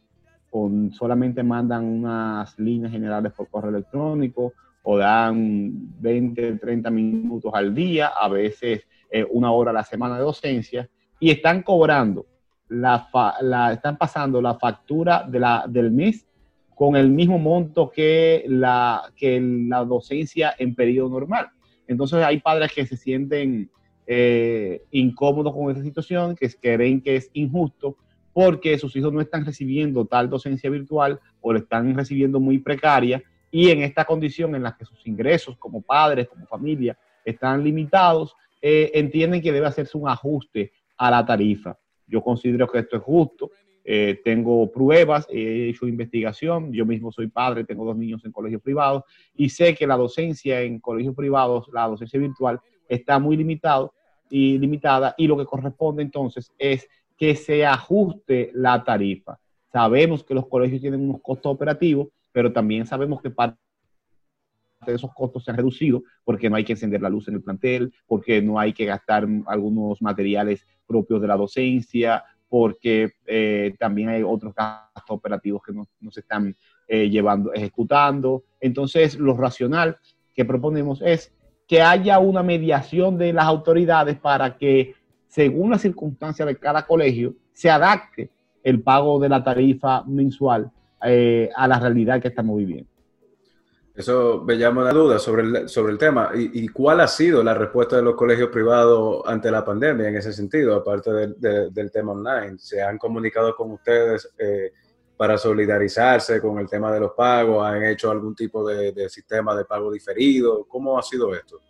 con, 0.51 0.93
solamente 0.93 1.43
mandan 1.43 1.85
unas 1.85 2.59
líneas 2.59 2.93
generales 2.93 3.33
por 3.33 3.49
correo 3.49 3.71
electrónico 3.71 4.53
o 4.83 4.99
dan 4.99 6.01
20, 6.01 6.59
30 6.59 6.91
minutos 6.91 7.53
al 7.55 7.75
día, 7.75 8.09
a 8.09 8.29
veces 8.29 8.87
eh, 9.15 9.25
una 9.31 9.53
hora 9.53 9.71
a 9.71 9.75
la 9.75 9.85
semana 9.85 10.17
de 10.17 10.23
docencia, 10.23 10.91
y 11.21 11.31
están 11.31 11.63
cobrando, 11.63 12.27
la, 12.69 13.09
la 13.43 13.73
están 13.73 13.97
pasando 13.97 14.43
la 14.43 14.57
factura 14.57 15.23
de 15.23 15.39
la, 15.39 15.67
del 15.69 15.93
mes 15.93 16.27
con 16.75 16.97
el 16.97 17.11
mismo 17.11 17.39
monto 17.39 17.93
que 17.93 18.45
la, 18.49 19.13
que 19.15 19.41
la 19.41 19.85
docencia 19.85 20.57
en 20.59 20.75
periodo 20.75 21.11
normal. 21.11 21.47
Entonces 21.87 22.25
hay 22.25 22.41
padres 22.41 22.73
que 22.73 22.87
se 22.87 22.97
sienten 22.97 23.71
eh, 24.05 24.83
incómodos 24.91 25.55
con 25.55 25.71
esta 25.71 25.85
situación, 25.85 26.35
que 26.35 26.51
creen 26.51 27.01
que 27.01 27.15
es 27.15 27.31
injusto 27.35 27.97
porque 28.33 28.77
sus 28.79 28.97
hijos 28.97 29.13
no 29.13 29.21
están 29.21 29.47
recibiendo 29.47 30.07
tal 30.07 30.29
docencia 30.29 30.69
virtual 30.71 31.21
o 31.41 31.53
lo 31.53 31.61
están 31.61 31.95
recibiendo 31.95 32.41
muy 32.41 32.59
precaria 32.59 33.23
y 33.53 33.71
en 33.71 33.83
esta 33.83 34.05
condición 34.05 34.57
en 34.57 34.65
la 34.65 34.77
que 34.77 34.85
sus 34.85 35.07
ingresos 35.07 35.57
como 35.57 35.83
padres, 35.83 36.27
como 36.27 36.45
familia, 36.47 36.99
están 37.25 37.63
limitados, 37.63 38.35
eh, 38.67 38.91
entienden 38.95 39.43
que 39.43 39.53
debe 39.53 39.67
hacerse 39.67 39.99
un 39.99 40.09
ajuste 40.09 40.73
a 40.97 41.11
la 41.11 41.27
tarifa. 41.27 41.79
Yo 42.07 42.23
considero 42.23 42.67
que 42.67 42.79
esto 42.79 42.97
es 42.97 43.03
justo. 43.03 43.51
Eh, 43.85 44.23
tengo 44.25 44.73
pruebas, 44.73 45.27
he 45.29 45.69
hecho 45.69 45.87
investigación, 45.87 46.73
yo 46.73 46.87
mismo 46.87 47.13
soy 47.13 47.27
padre, 47.27 47.65
tengo 47.65 47.85
dos 47.85 47.99
niños 47.99 48.25
en 48.25 48.33
colegios 48.33 48.63
privados 48.63 49.03
y 49.35 49.51
sé 49.51 49.75
que 49.75 49.87
la 49.87 49.99
docencia 49.99 50.63
en 50.63 50.81
colegios 50.81 51.15
privados, 51.15 51.69
la 51.75 51.87
docencia 51.87 52.19
virtual, 52.19 52.59
está 52.89 53.19
muy 53.19 53.37
limitado 53.37 53.93
y 54.31 54.57
limitada 54.57 55.15
y 55.19 55.27
lo 55.27 55.37
que 55.37 55.45
corresponde 55.45 56.03
entonces 56.03 56.51
es 56.57 56.89
que 57.19 57.37
se 57.37 57.67
ajuste 57.67 58.51
la 58.55 58.83
tarifa. 58.83 59.39
Sabemos 59.71 60.25
que 60.25 60.33
los 60.33 60.47
colegios 60.47 60.81
tienen 60.81 61.03
unos 61.03 61.21
costos 61.21 61.53
operativos, 61.53 62.09
pero 62.33 62.51
también 62.51 62.87
sabemos 62.87 63.21
que 63.21 63.29
parte 63.29 63.59
de 64.91 64.97
esos 64.97 65.13
costos 65.15 65.45
se 65.45 65.51
han 65.51 65.57
reducido 65.57 66.03
porque 66.25 66.49
no 66.49 66.57
hay 66.57 66.65
que 66.65 66.73
encender 66.73 67.01
la 67.01 67.09
luz 67.09 67.29
en 67.29 67.35
el 67.35 67.43
plantel, 67.43 67.93
porque 68.07 68.43
no 68.43 68.59
hay 68.59 68.73
que 68.73 68.85
gastar 68.85 69.27
algunos 69.47 70.01
materiales 70.03 70.67
propios 70.87 71.21
de 71.21 71.29
la 71.29 71.37
docencia, 71.37 72.25
porque 72.49 73.15
eh, 73.27 73.75
también 73.79 74.11
hay 74.11 74.23
otros 74.23 74.55
gastos 74.55 75.05
operativos 75.09 75.63
que 75.63 75.73
no, 75.73 75.87
se 76.11 76.21
están 76.21 76.57
eh, 76.87 77.09
llevando, 77.09 77.53
ejecutando. 77.53 78.45
Entonces, 78.61 79.19
lo 79.19 79.37
racional 79.37 79.97
que 80.35 80.45
proponemos 80.45 81.03
es 81.03 81.33
que 81.67 81.83
haya 81.83 82.19
una 82.19 82.43
mediación 82.43 83.19
de 83.19 83.33
las 83.33 83.47
autoridades 83.47 84.17
para 84.19 84.57
que, 84.57 84.95
según 85.27 85.71
las 85.71 85.83
circunstancias 85.83 86.47
de 86.47 86.57
cada 86.57 86.87
colegio, 86.87 87.35
se 87.53 87.71
adapte 87.71 88.31
el 88.63 88.83
pago 88.83 89.19
de 89.19 89.29
la 89.29 89.43
tarifa 89.43 90.05
mensual 90.05 90.71
eh, 91.05 91.51
a 91.55 91.69
la 91.69 91.79
realidad 91.79 92.21
que 92.21 92.29
estamos 92.29 92.57
viviendo. 92.57 92.94
Eso 93.95 94.43
me 94.45 94.59
llama 94.59 94.83
la 94.83 94.91
duda 94.91 95.21
sobre 95.21 95.43
el, 95.43 95.69
sobre 95.69 95.93
el 95.93 95.99
tema. 95.99 96.33
¿Y, 96.35 96.67
cuál 96.69 97.01
ha 97.01 97.07
sido 97.07 97.45
la 97.45 97.55
respuesta 97.55 97.95
de 97.95 98.03
los 98.03 98.17
colegios 98.17 98.49
privados 98.49 99.23
ante 99.25 99.53
la 99.53 99.65
pandemia 99.65 100.09
en 100.09 100.17
ese 100.17 100.33
sentido, 100.33 100.75
aparte 100.75 101.13
del 101.13 101.91
tema 101.93 102.11
online? 102.11 102.59
¿Se 102.59 102.83
han 102.83 102.99
comunicado 102.99 103.55
con 103.55 103.71
ustedes 103.71 104.35
eh, 104.37 104.73
para 105.17 105.39
solidarizarse 105.39 106.41
con 106.41 106.59
el 106.59 106.69
tema 106.69 106.93
de 106.93 106.99
los 106.99 107.13
pagos? 107.13 107.65
¿Han 107.65 107.85
hecho 107.85 108.11
algún 108.11 108.35
tipo 108.35 108.67
de, 108.67 109.09
sistema 109.09 109.55
de 109.55 109.65
pago 109.65 109.93
diferido? 109.93 110.67
¿Cómo 110.67 110.99
ha 110.99 111.03
sido 111.03 111.33
esto? 111.33 111.61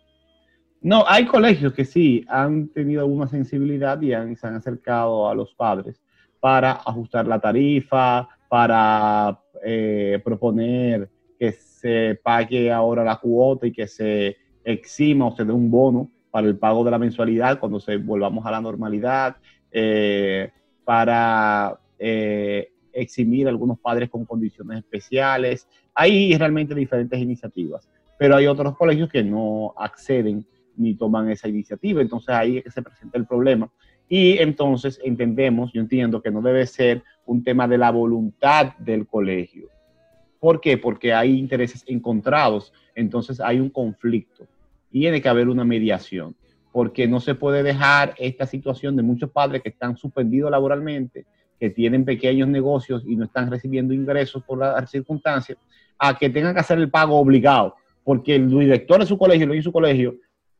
No, 0.81 1.03
hay 1.07 1.27
colegios 1.27 1.73
que 1.73 1.85
sí 1.85 2.25
han 2.27 2.69
tenido 2.69 3.01
alguna 3.01 3.27
sensibilidad 3.27 4.01
y 4.01 4.09
se 4.35 4.47
han 4.47 4.55
acercado 4.55 5.29
a 5.29 5.35
los 5.35 5.53
padres 5.53 6.01
para 6.39 6.71
ajustar 6.71 7.27
la 7.27 7.39
tarifa, 7.39 8.27
para 8.49 9.39
eh, 9.63 10.19
proponer 10.23 11.09
que 11.37 11.51
pague 12.23 12.71
ahora 12.71 13.03
la 13.03 13.17
cuota 13.17 13.67
y 13.67 13.71
que 13.71 13.87
se 13.87 14.37
exima 14.63 15.27
o 15.27 15.35
se 15.35 15.45
dé 15.45 15.51
un 15.51 15.69
bono 15.69 16.09
para 16.31 16.47
el 16.47 16.57
pago 16.57 16.83
de 16.83 16.91
la 16.91 16.99
mensualidad 16.99 17.59
cuando 17.59 17.79
se 17.79 17.95
volvamos 17.97 18.45
a 18.45 18.51
la 18.51 18.59
normalidad, 18.59 19.37
eh, 19.71 20.51
para 20.83 21.79
eh, 21.97 22.73
eximir 22.91 23.47
algunos 23.47 23.79
padres 23.79 24.09
con 24.09 24.25
condiciones 24.25 24.79
especiales. 24.79 25.67
Hay 25.93 26.35
realmente 26.37 26.75
diferentes 26.75 27.19
iniciativas, 27.19 27.87
pero 28.19 28.35
hay 28.35 28.47
otros 28.47 28.75
colegios 28.75 29.09
que 29.09 29.23
no 29.23 29.73
acceden 29.77 30.45
ni 30.77 30.95
toman 30.95 31.29
esa 31.29 31.47
iniciativa, 31.47 32.01
entonces 32.01 32.29
ahí 32.29 32.57
es 32.57 32.65
que 32.65 32.71
se 32.71 32.81
presenta 32.81 33.17
el 33.17 33.25
problema. 33.25 33.71
Y 34.09 34.37
entonces 34.37 34.99
entendemos, 35.03 35.71
yo 35.73 35.81
entiendo 35.81 36.21
que 36.21 36.31
no 36.31 36.41
debe 36.41 36.65
ser 36.67 37.01
un 37.25 37.43
tema 37.43 37.67
de 37.67 37.77
la 37.77 37.91
voluntad 37.91 38.75
del 38.77 39.07
colegio. 39.07 39.64
¿Por 40.45 40.61
qué? 40.61 40.77
Porque 40.77 41.11
hay 41.11 41.39
intereses 41.39 41.83
encontrados, 41.87 42.71
entonces 42.93 43.41
hay 43.41 43.59
un 43.59 43.71
conflicto. 43.71 44.45
Tiene 44.91 45.19
que 45.19 45.27
haber 45.27 45.49
una 45.49 45.65
mediación, 45.65 46.35
porque 46.71 47.07
no 47.07 47.19
se 47.19 47.33
puede 47.33 47.63
dejar 47.63 48.13
esta 48.19 48.45
situación 48.45 48.95
de 48.95 49.01
muchos 49.01 49.31
padres 49.31 49.63
que 49.63 49.69
están 49.69 49.97
suspendidos 49.97 50.51
laboralmente, 50.51 51.25
que 51.59 51.71
tienen 51.71 52.05
pequeños 52.05 52.47
negocios 52.47 53.01
y 53.07 53.15
no 53.15 53.25
están 53.25 53.49
recibiendo 53.49 53.91
ingresos 53.91 54.43
por 54.43 54.59
las 54.59 54.87
circunstancias, 54.91 55.57
a 55.97 56.15
que 56.15 56.29
tengan 56.29 56.53
que 56.53 56.59
hacer 56.59 56.77
el 56.77 56.91
pago 56.91 57.17
obligado, 57.17 57.73
porque 58.03 58.35
el 58.35 58.47
director 58.47 58.99
de 58.99 59.07
su 59.07 59.17
colegio, 59.17 59.47
lo 59.47 59.55
en 59.55 59.63
su 59.63 59.71
colegio, 59.71 60.13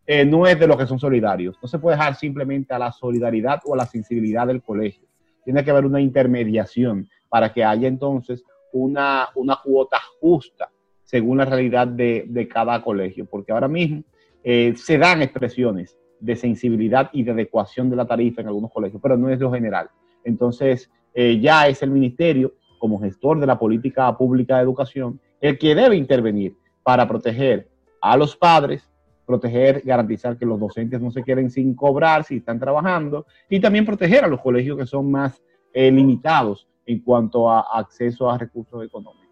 eh, 0.08 0.26
no 0.26 0.48
es 0.48 0.60
de 0.60 0.65
los 0.65 0.78
que 0.78 0.88
son 0.88 0.98
solidarios. 0.98 1.60
No 1.62 1.67
se 1.67 1.78
puede 1.78 1.95
dejar 1.95 2.15
simplemente 2.15 2.74
a 2.74 2.80
la 2.80 2.91
solidaridad 2.91 3.62
o 3.65 3.76
a 3.76 3.78
la 3.78 3.86
sensibilidad 3.86 4.48
del 4.48 4.63
colegio. 4.63 5.06
Tiene 5.43 5.63
que 5.63 5.69
haber 5.69 5.86
una 5.86 6.02
intermediación 6.02 7.08
para 7.30 7.54
que 7.54 7.63
haya 7.63 7.88
entonces 7.88 8.43
una, 8.75 9.29
una 9.35 9.59
cuota 9.63 9.99
justa 10.19 10.69
según 11.03 11.38
la 11.38 11.45
realidad 11.45 11.88
de, 11.88 12.25
de 12.27 12.47
cada 12.47 12.81
colegio, 12.81 13.25
porque 13.25 13.51
ahora 13.51 13.67
mismo 13.67 14.03
eh, 14.43 14.73
se 14.75 14.97
dan 14.97 15.21
expresiones 15.21 15.97
de 16.19 16.35
sensibilidad 16.35 17.09
y 17.13 17.23
de 17.23 17.31
adecuación 17.31 17.89
de 17.89 17.95
la 17.95 18.05
tarifa 18.05 18.41
en 18.41 18.47
algunos 18.47 18.71
colegios, 18.71 19.01
pero 19.01 19.15
no 19.15 19.29
es 19.29 19.39
lo 19.39 19.51
general. 19.51 19.89
Entonces, 20.23 20.89
eh, 21.13 21.39
ya 21.39 21.67
es 21.67 21.81
el 21.83 21.91
ministerio, 21.91 22.55
como 22.79 22.99
gestor 22.99 23.39
de 23.39 23.47
la 23.47 23.57
política 23.57 24.15
pública 24.17 24.57
de 24.57 24.63
educación, 24.63 25.19
el 25.39 25.57
que 25.57 25.75
debe 25.75 25.95
intervenir 25.95 26.55
para 26.83 27.07
proteger 27.07 27.69
a 28.01 28.17
los 28.17 28.35
padres, 28.35 28.91
proteger, 29.25 29.81
garantizar 29.85 30.38
que 30.38 30.45
los 30.45 30.59
docentes 30.59 30.99
no 30.99 31.11
se 31.11 31.23
queden 31.23 31.49
sin 31.49 31.75
cobrar 31.75 32.23
si 32.23 32.38
están 32.38 32.59
trabajando 32.59 33.25
y 33.49 33.59
también 33.59 33.85
proteger 33.85 34.25
a 34.25 34.27
los 34.27 34.41
colegios 34.41 34.77
que 34.77 34.85
son 34.85 35.09
más 35.09 35.41
eh, 35.73 35.91
limitados 35.91 36.67
en 36.86 37.00
cuanto 37.00 37.50
a 37.50 37.62
acceso 37.80 38.30
a 38.30 38.38
recursos 38.38 38.84
económicos. 38.84 39.26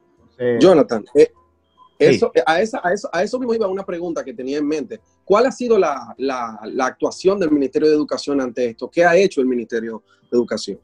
Jonathan, 0.60 1.06
eh, 1.16 1.32
eso, 2.00 2.32
a, 2.46 2.62
esa, 2.62 2.82
a, 2.84 2.92
eso, 2.92 3.10
a 3.14 3.24
eso 3.24 3.40
mismo 3.40 3.54
iba 3.54 3.68
una 3.68 3.86
pregunta 3.86 4.24
que 4.24 4.34
tenía 4.34 4.58
en 4.58 4.68
mente. 4.68 5.00
¿Cuál 5.24 5.46
ha 5.46 5.52
sido 5.52 5.78
la, 5.78 6.14
la, 6.18 6.60
la 6.66 6.88
actuación 6.88 7.40
del 7.40 7.52
Ministerio 7.52 7.88
de 7.88 7.96
Educación 7.96 8.42
ante 8.42 8.66
esto? 8.66 8.90
¿Qué 8.90 9.06
ha 9.06 9.16
hecho 9.16 9.42
el 9.42 9.48
Ministerio 9.48 10.04
de 10.30 10.38
Educación? 10.38 10.80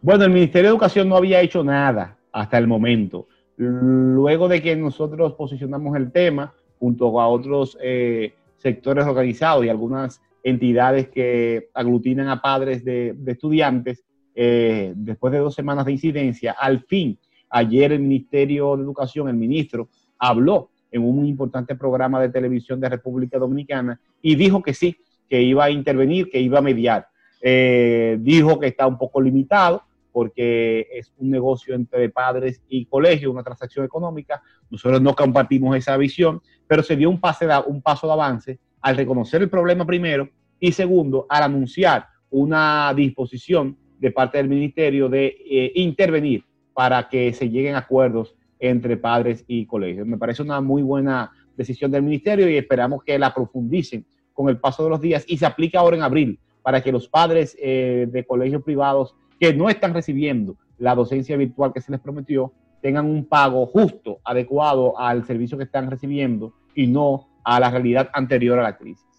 Bueno, 0.00 0.24
el 0.24 0.30
Ministerio 0.30 0.68
de 0.68 0.74
Educación 0.74 1.08
no 1.08 1.16
había 1.16 1.40
hecho 1.40 1.64
nada 1.64 2.18
hasta 2.30 2.58
el 2.58 2.66
momento. 2.66 3.26
Luego 3.56 4.48
de 4.48 4.60
que 4.60 4.76
nosotros 4.76 5.34
posicionamos 5.34 5.96
el 5.96 6.12
tema, 6.12 6.54
junto 6.78 7.20
a 7.20 7.28
otros 7.28 7.78
eh, 7.80 8.34
sectores 8.56 9.06
organizados 9.06 9.64
y 9.64 9.68
algunas 9.68 10.20
entidades 10.42 11.08
que 11.08 11.70
aglutinan 11.72 12.28
a 12.28 12.42
padres 12.42 12.84
de, 12.84 13.16
estudiantes, 13.26 14.04
eh, 14.34 14.92
después 14.96 15.32
de 15.32 15.38
dos 15.38 15.54
semanas 15.54 15.86
de 15.86 15.92
incidencia, 15.92 16.56
al 16.58 16.80
fin, 16.80 17.18
ayer 17.50 17.92
el 17.92 18.00
Ministerio 18.00 18.76
de 18.76 18.82
Educación, 18.82 19.28
el 19.28 19.36
ministro, 19.36 19.88
habló 20.18 20.70
en 20.90 21.02
un 21.02 21.26
importante 21.26 21.74
programa 21.74 22.20
de 22.20 22.28
televisión 22.28 22.80
de 22.80 22.88
República 22.88 23.38
Dominicana 23.38 24.00
y 24.22 24.34
dijo 24.36 24.62
que 24.62 24.74
sí, 24.74 24.96
que 25.28 25.42
iba 25.42 25.64
a 25.64 25.70
intervenir, 25.70 26.30
que 26.30 26.40
iba 26.40 26.58
a 26.58 26.62
mediar. 26.62 27.08
Eh, 27.40 28.16
dijo 28.20 28.58
que 28.58 28.68
está 28.68 28.86
un 28.86 28.96
poco 28.96 29.20
limitado, 29.20 29.82
porque 30.12 30.86
es 30.92 31.12
un 31.18 31.28
negocio 31.30 31.74
entre 31.74 32.08
padres 32.08 32.62
y 32.68 32.86
colegios, 32.86 33.32
una 33.32 33.42
transacción 33.42 33.84
económica. 33.84 34.40
Nosotros 34.70 35.02
no 35.02 35.14
compartimos 35.14 35.76
esa 35.76 35.96
visión, 35.96 36.40
pero 36.68 36.84
se 36.84 36.94
dio 36.94 37.10
un, 37.10 37.20
pase 37.20 37.48
un 37.66 37.82
paso 37.82 38.06
de 38.06 38.12
avance 38.12 38.60
al 38.80 38.96
reconocer 38.96 39.42
el 39.42 39.50
problema 39.50 39.84
primero 39.84 40.28
y 40.60 40.70
segundo, 40.70 41.26
al 41.28 41.42
anunciar 41.42 42.06
una 42.30 42.92
disposición 42.94 43.76
de 44.04 44.10
parte 44.10 44.36
del 44.36 44.50
ministerio 44.50 45.08
de 45.08 45.34
eh, 45.50 45.72
intervenir 45.76 46.44
para 46.74 47.08
que 47.08 47.32
se 47.32 47.48
lleguen 47.48 47.74
acuerdos 47.74 48.36
entre 48.58 48.98
padres 48.98 49.46
y 49.48 49.64
colegios. 49.64 50.06
Me 50.06 50.18
parece 50.18 50.42
una 50.42 50.60
muy 50.60 50.82
buena 50.82 51.32
decisión 51.56 51.90
del 51.90 52.02
ministerio 52.02 52.46
y 52.50 52.58
esperamos 52.58 53.02
que 53.02 53.18
la 53.18 53.32
profundicen 53.32 54.04
con 54.34 54.50
el 54.50 54.58
paso 54.58 54.84
de 54.84 54.90
los 54.90 55.00
días 55.00 55.24
y 55.26 55.38
se 55.38 55.46
aplique 55.46 55.78
ahora 55.78 55.96
en 55.96 56.02
abril 56.02 56.38
para 56.60 56.82
que 56.82 56.92
los 56.92 57.08
padres 57.08 57.56
eh, 57.58 58.06
de 58.10 58.26
colegios 58.26 58.62
privados 58.62 59.14
que 59.40 59.54
no 59.54 59.70
están 59.70 59.94
recibiendo 59.94 60.58
la 60.76 60.94
docencia 60.94 61.38
virtual 61.38 61.72
que 61.72 61.80
se 61.80 61.90
les 61.90 62.00
prometió 62.02 62.52
tengan 62.82 63.06
un 63.06 63.24
pago 63.24 63.64
justo, 63.64 64.18
adecuado 64.22 64.98
al 64.98 65.24
servicio 65.24 65.56
que 65.56 65.64
están 65.64 65.90
recibiendo 65.90 66.52
y 66.74 66.88
no 66.88 67.28
a 67.42 67.58
la 67.58 67.70
realidad 67.70 68.10
anterior 68.12 68.58
a 68.58 68.64
la 68.64 68.76
crisis. 68.76 69.13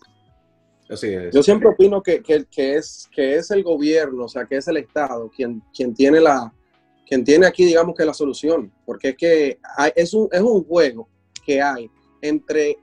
Así 0.90 1.08
es. 1.08 1.34
Yo 1.34 1.42
siempre 1.42 1.70
opino 1.70 2.02
que, 2.02 2.22
que, 2.22 2.46
que, 2.46 2.76
es, 2.76 3.10
que 3.12 3.36
es 3.36 3.50
el 3.52 3.64
gobierno, 3.64 4.26
o 4.26 4.28
sea, 4.28 4.46
que 4.46 4.58
es 4.58 4.68
el 4.68 4.78
Estado 4.78 5.30
quien, 5.36 5.62
quien, 5.76 5.94
tiene, 5.94 6.20
la, 6.20 6.54
quien 7.08 7.24
tiene 7.24 7.48
aquí, 7.48 7.66
digamos 7.66 7.96
que 7.96 8.06
la 8.06 8.14
solución, 8.14 8.72
porque 8.86 9.10
es 9.10 9.18
que 9.18 9.60
es, 9.96 10.14
un, 10.14 10.30
es 10.32 10.42
un 10.42 10.64
juego 10.64 11.10
que 11.44 11.62
hay 11.62 11.90
entre 12.22 12.78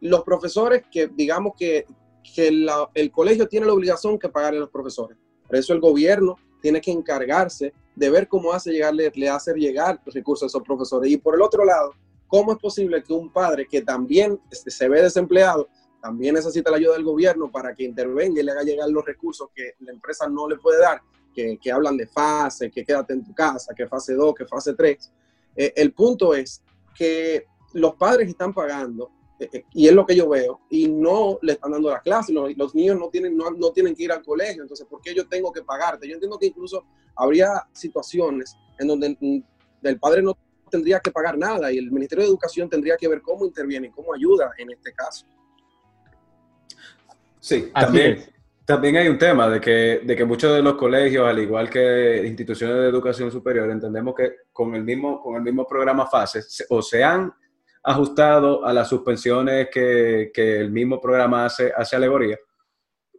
los 0.00 0.22
profesores 0.22 0.82
que, 0.90 1.08
digamos 1.08 1.54
que, 1.58 1.86
que 2.34 2.48
el 2.94 3.10
colegio 3.10 3.48
tiene 3.48 3.66
la 3.66 3.72
obligación 3.72 4.18
que 4.18 4.28
pagarle 4.28 4.58
a 4.58 4.62
los 4.62 4.70
profesores. 4.70 5.16
Por 5.46 5.56
eso 5.56 5.72
el 5.72 5.80
gobierno 5.80 6.36
tiene 6.60 6.80
que 6.80 6.90
encargarse 6.90 7.72
de 7.94 8.10
ver 8.10 8.28
cómo 8.28 8.52
hace 8.52 8.72
llegarle, 8.72 9.10
le 9.14 9.28
hace 9.28 9.54
llegar 9.54 10.00
los 10.04 10.14
recursos 10.14 10.44
a 10.44 10.46
esos 10.48 10.62
profesores. 10.62 11.10
Y 11.10 11.16
por 11.16 11.34
el 11.34 11.42
otro 11.42 11.64
lado, 11.64 11.94
¿cómo 12.26 12.52
es 12.52 12.58
posible 12.58 13.02
que 13.02 13.12
un 13.12 13.32
padre 13.32 13.66
que 13.66 13.80
también 13.80 14.40
se 14.50 14.88
ve 14.88 15.02
desempleado, 15.02 15.68
también 16.00 16.34
necesita 16.34 16.70
la 16.70 16.76
ayuda 16.76 16.94
del 16.94 17.04
gobierno 17.04 17.50
para 17.50 17.74
que 17.74 17.84
intervenga 17.84 18.40
y 18.40 18.44
le 18.44 18.52
haga 18.52 18.62
llegar 18.62 18.88
los 18.88 19.04
recursos 19.04 19.48
que 19.54 19.74
la 19.80 19.92
empresa 19.92 20.28
no 20.28 20.48
le 20.48 20.56
puede 20.56 20.80
dar, 20.80 21.00
que, 21.34 21.58
que 21.58 21.72
hablan 21.72 21.96
de 21.96 22.06
fase, 22.06 22.70
que 22.70 22.84
quédate 22.84 23.12
en 23.12 23.24
tu 23.24 23.34
casa, 23.34 23.74
que 23.74 23.86
fase 23.86 24.14
2, 24.14 24.34
que 24.34 24.46
fase 24.46 24.74
3? 24.74 25.12
Eh, 25.56 25.72
el 25.76 25.92
punto 25.92 26.34
es 26.34 26.62
que 26.94 27.46
los 27.72 27.94
padres 27.94 28.28
están 28.28 28.52
pagando 28.52 29.10
eh, 29.38 29.48
eh, 29.52 29.64
y 29.72 29.86
es 29.88 29.92
lo 29.92 30.06
que 30.06 30.16
yo 30.16 30.28
veo, 30.28 30.60
y 30.70 30.88
no 30.88 31.38
le 31.42 31.52
están 31.52 31.72
dando 31.72 31.90
la 31.90 32.00
clase, 32.00 32.32
los, 32.32 32.74
niños 32.74 32.98
no 32.98 33.08
tienen, 33.08 33.36
no, 33.36 33.50
no, 33.50 33.70
tienen 33.70 33.94
que 33.94 34.04
ir 34.04 34.12
al 34.12 34.22
colegio, 34.22 34.62
entonces, 34.62 34.86
¿por 34.86 35.00
qué 35.00 35.14
yo 35.14 35.28
tengo 35.28 35.52
que 35.52 35.62
pagarte? 35.62 36.08
Yo 36.08 36.14
entiendo 36.14 36.38
que 36.38 36.46
incluso 36.46 36.84
habría 37.14 37.66
situaciones 37.72 38.56
en 38.78 38.88
donde 38.88 39.44
el 39.82 39.98
padre 39.98 40.22
no 40.22 40.36
tendría 40.70 41.00
que 41.00 41.10
pagar 41.10 41.36
nada 41.38 41.72
y 41.72 41.78
el 41.78 41.90
Ministerio 41.90 42.24
de 42.24 42.30
Educación 42.30 42.68
tendría 42.68 42.96
que 42.96 43.08
ver 43.08 43.22
cómo 43.22 43.44
interviene 43.44 43.90
cómo 43.94 44.12
ayuda 44.14 44.52
en 44.58 44.70
este 44.70 44.92
caso. 44.92 45.26
Sí, 47.46 47.70
también, 47.72 48.24
también 48.64 48.96
hay 48.96 49.06
un 49.06 49.18
tema 49.18 49.48
de 49.48 49.60
que, 49.60 50.00
de 50.02 50.16
que 50.16 50.24
muchos 50.24 50.52
de 50.52 50.62
los 50.62 50.74
colegios, 50.74 51.28
al 51.28 51.38
igual 51.38 51.70
que 51.70 52.24
instituciones 52.26 52.76
de 52.76 52.88
educación 52.88 53.30
superior, 53.30 53.70
entendemos 53.70 54.16
que 54.16 54.32
con 54.52 54.74
el 54.74 54.82
mismo, 54.82 55.22
con 55.22 55.36
el 55.36 55.42
mismo 55.42 55.64
programa 55.64 56.08
FASE, 56.08 56.40
o 56.70 56.82
se 56.82 57.04
han 57.04 57.32
ajustado 57.84 58.64
a 58.64 58.72
las 58.72 58.88
suspensiones 58.88 59.68
que, 59.72 60.32
que 60.34 60.58
el 60.58 60.72
mismo 60.72 61.00
programa 61.00 61.44
hace, 61.44 61.72
hace 61.76 61.94
alegoría, 61.94 62.36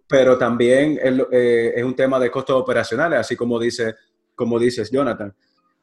pero 0.09 0.37
también 0.37 0.99
eh, 1.01 1.73
es 1.73 1.83
un 1.85 1.95
tema 1.95 2.19
de 2.19 2.29
costos 2.29 2.61
operacionales, 2.61 3.19
así 3.19 3.37
como, 3.37 3.57
dice, 3.57 3.95
como 4.35 4.59
dices, 4.59 4.91
Jonathan, 4.91 5.33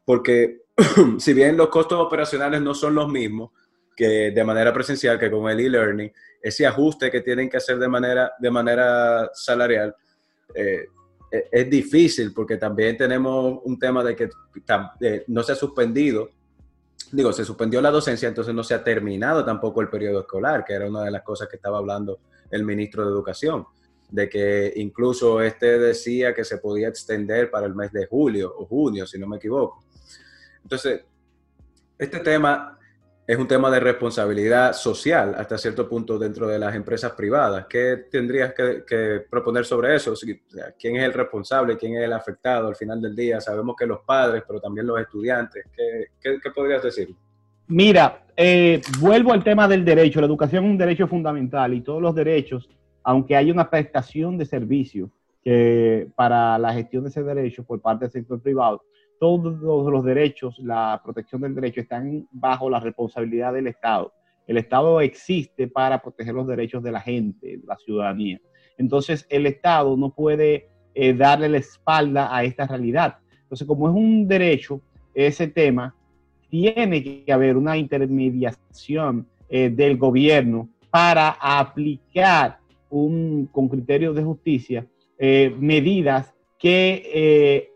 porque 0.05 0.65
si 1.19 1.33
bien 1.33 1.57
los 1.57 1.69
costos 1.69 1.99
operacionales 1.99 2.61
no 2.61 2.75
son 2.75 2.95
los 2.95 3.09
mismos 3.09 3.53
que 3.97 4.31
de 4.31 4.45
manera 4.45 4.73
presencial, 4.73 5.19
que 5.19 5.31
con 5.31 5.51
el 5.51 5.61
e-learning, 5.61 6.13
ese 6.43 6.67
ajuste 6.67 7.11
que 7.11 7.21
tienen 7.21 7.49
que 7.49 7.57
hacer 7.57 7.79
de 7.79 7.89
manera, 7.89 8.33
de 8.39 8.51
manera 8.51 9.31
salarial, 9.33 9.95
eh, 10.55 10.87
e, 11.31 11.49
es 11.51 11.71
difícil 11.71 12.33
porque 12.33 12.57
también 12.57 12.97
tenemos 12.97 13.61
un 13.65 13.79
tema 13.79 14.05
de 14.05 14.15
que 14.15 14.29
no 15.29 15.43
se 15.43 15.53
ha 15.53 15.57
suspendido 15.57 16.31
digo, 17.15 17.33
se 17.33 17.45
suspendió 17.45 17.81
la 17.81 17.91
docencia, 17.91 18.29
entonces 18.29 18.55
no 18.55 18.65
se 18.65 18.75
ha 18.75 18.83
terminado 18.83 19.45
tampoco 19.45 19.81
el 19.81 19.89
periodo 19.89 20.21
escolar, 20.21 20.65
que 20.65 20.75
era 20.75 20.89
una 20.89 21.05
de 21.05 21.11
las 21.11 21.23
cosas 21.23 21.49
que 21.49 21.57
estaba 21.57 21.79
hablando 21.79 22.19
el 22.51 22.65
ministro 22.65 23.05
de 23.05 23.11
Educación, 23.11 23.67
de 24.11 24.29
que 24.29 24.73
incluso 24.77 25.41
este 25.41 25.79
decía 25.79 26.35
que 26.35 26.45
se 26.45 26.59
podía 26.59 26.89
extender 26.89 27.51
para 27.51 27.67
el 27.67 27.75
mes 27.75 27.93
de 27.93 28.07
julio 28.07 28.53
o 28.57 28.67
junio, 28.67 29.07
si 29.07 29.19
no 29.19 29.27
me 29.27 29.37
equivoco. 29.37 29.85
Entonces, 30.63 31.03
este 31.99 32.21
tema 32.21 32.79
es 33.27 33.39
un 33.39 33.49
tema 33.49 33.71
de 33.71 33.81
responsabilidad 33.81 34.75
social 34.75 35.35
hasta 35.39 35.57
cierto 35.57 35.89
punto 35.89 36.19
dentro 36.19 36.47
de 36.47 36.59
las 36.59 36.75
empresas 36.75 37.13
privadas. 37.13 37.67
¿Qué 37.69 38.05
tendrías 38.11 38.53
que, 38.53 39.25
proponer 39.31 39.65
sobre 39.65 39.97
eso? 39.97 40.13
¿Quién 40.79 40.97
es 40.97 41.05
el 41.05 41.13
responsable? 41.13 41.79
¿Quién 41.79 41.97
es 41.97 42.05
el 42.05 42.13
afectado 42.13 42.69
al 42.69 42.77
final 42.77 43.01
del 43.01 43.17
día? 43.17 43.41
Sabemos 43.41 43.77
que 43.79 43.87
los 43.87 44.01
padres, 44.01 44.43
pero 44.47 44.61
también 44.61 44.87
los 44.87 45.01
estudiantes. 45.01 45.65
¿Qué, 45.75 46.39
podrías 46.55 46.83
decir? 46.83 47.15
Mira, 47.67 48.27
eh, 48.37 48.83
vuelvo 49.01 49.33
al 49.33 49.43
tema 49.43 49.67
del 49.67 49.87
derecho. 49.87 50.21
La 50.21 50.27
educación 50.27 50.65
es 50.65 50.71
un 50.71 50.79
derecho 50.79 51.09
fundamental 51.09 51.73
y 51.73 51.81
todos 51.81 52.03
los 52.03 52.15
derechos, 52.15 52.69
aunque 53.03 53.37
hay 53.37 53.51
una 53.51 53.71
prestación 53.71 54.37
de 54.37 54.45
servicio 54.45 55.11
que 55.43 56.09
para 56.15 56.59
la 56.59 56.75
gestión 56.75 57.05
de 57.05 57.11
ese 57.11 57.23
derecho 57.23 57.65
por 57.65 57.81
parte 57.81 58.05
del 58.05 58.13
sector 58.13 58.41
privado, 58.41 58.83
todos 59.19 59.61
los 59.61 60.05
derechos, 60.05 60.59
la 60.59 61.01
protección 61.03 61.41
del 61.41 61.55
derecho 61.55 61.81
están 61.81 62.27
bajo 62.31 62.69
la 62.69 62.81
responsabilidad 62.81 63.53
del 63.53 63.69
Estado. 63.69 64.13
El 64.47 64.59
Estado 64.59 65.01
existe 65.01 65.69
para 65.69 66.03
proteger 66.03 66.35
los 66.35 66.47
derechos 66.47 66.83
de 66.83 66.93
la 66.93 67.01
gente, 67.01 67.59
de 67.59 67.67
la 67.67 67.77
ciudadanía. 67.77 68.41
Entonces, 68.77 69.27
el 69.31 69.47
Estado 69.47 69.97
no 69.97 70.11
puede 70.11 70.69
eh, 70.95 71.15
darle 71.15 71.49
la 71.49 71.59
espalda 71.59 72.35
a 72.35 72.45
esta 72.45 72.67
realidad. 72.67 73.17
Entonces, 73.43 73.67
como 73.67 73.89
es 73.89 73.95
un 73.95 74.29
derecho, 74.29 74.81
ese 75.15 75.49
tema, 75.49 75.95
tiene 76.51 77.03
que 77.03 77.33
haber 77.33 77.57
una 77.57 77.77
intermediación 77.77 79.27
eh, 79.49 79.71
del 79.71 79.97
gobierno 79.97 80.69
para 80.91 81.31
aplicar 81.41 82.59
un, 82.91 83.49
con 83.51 83.69
criterios 83.69 84.15
de 84.15 84.23
justicia 84.23 84.87
eh, 85.19 85.55
medidas 85.59 86.35
que 86.59 87.74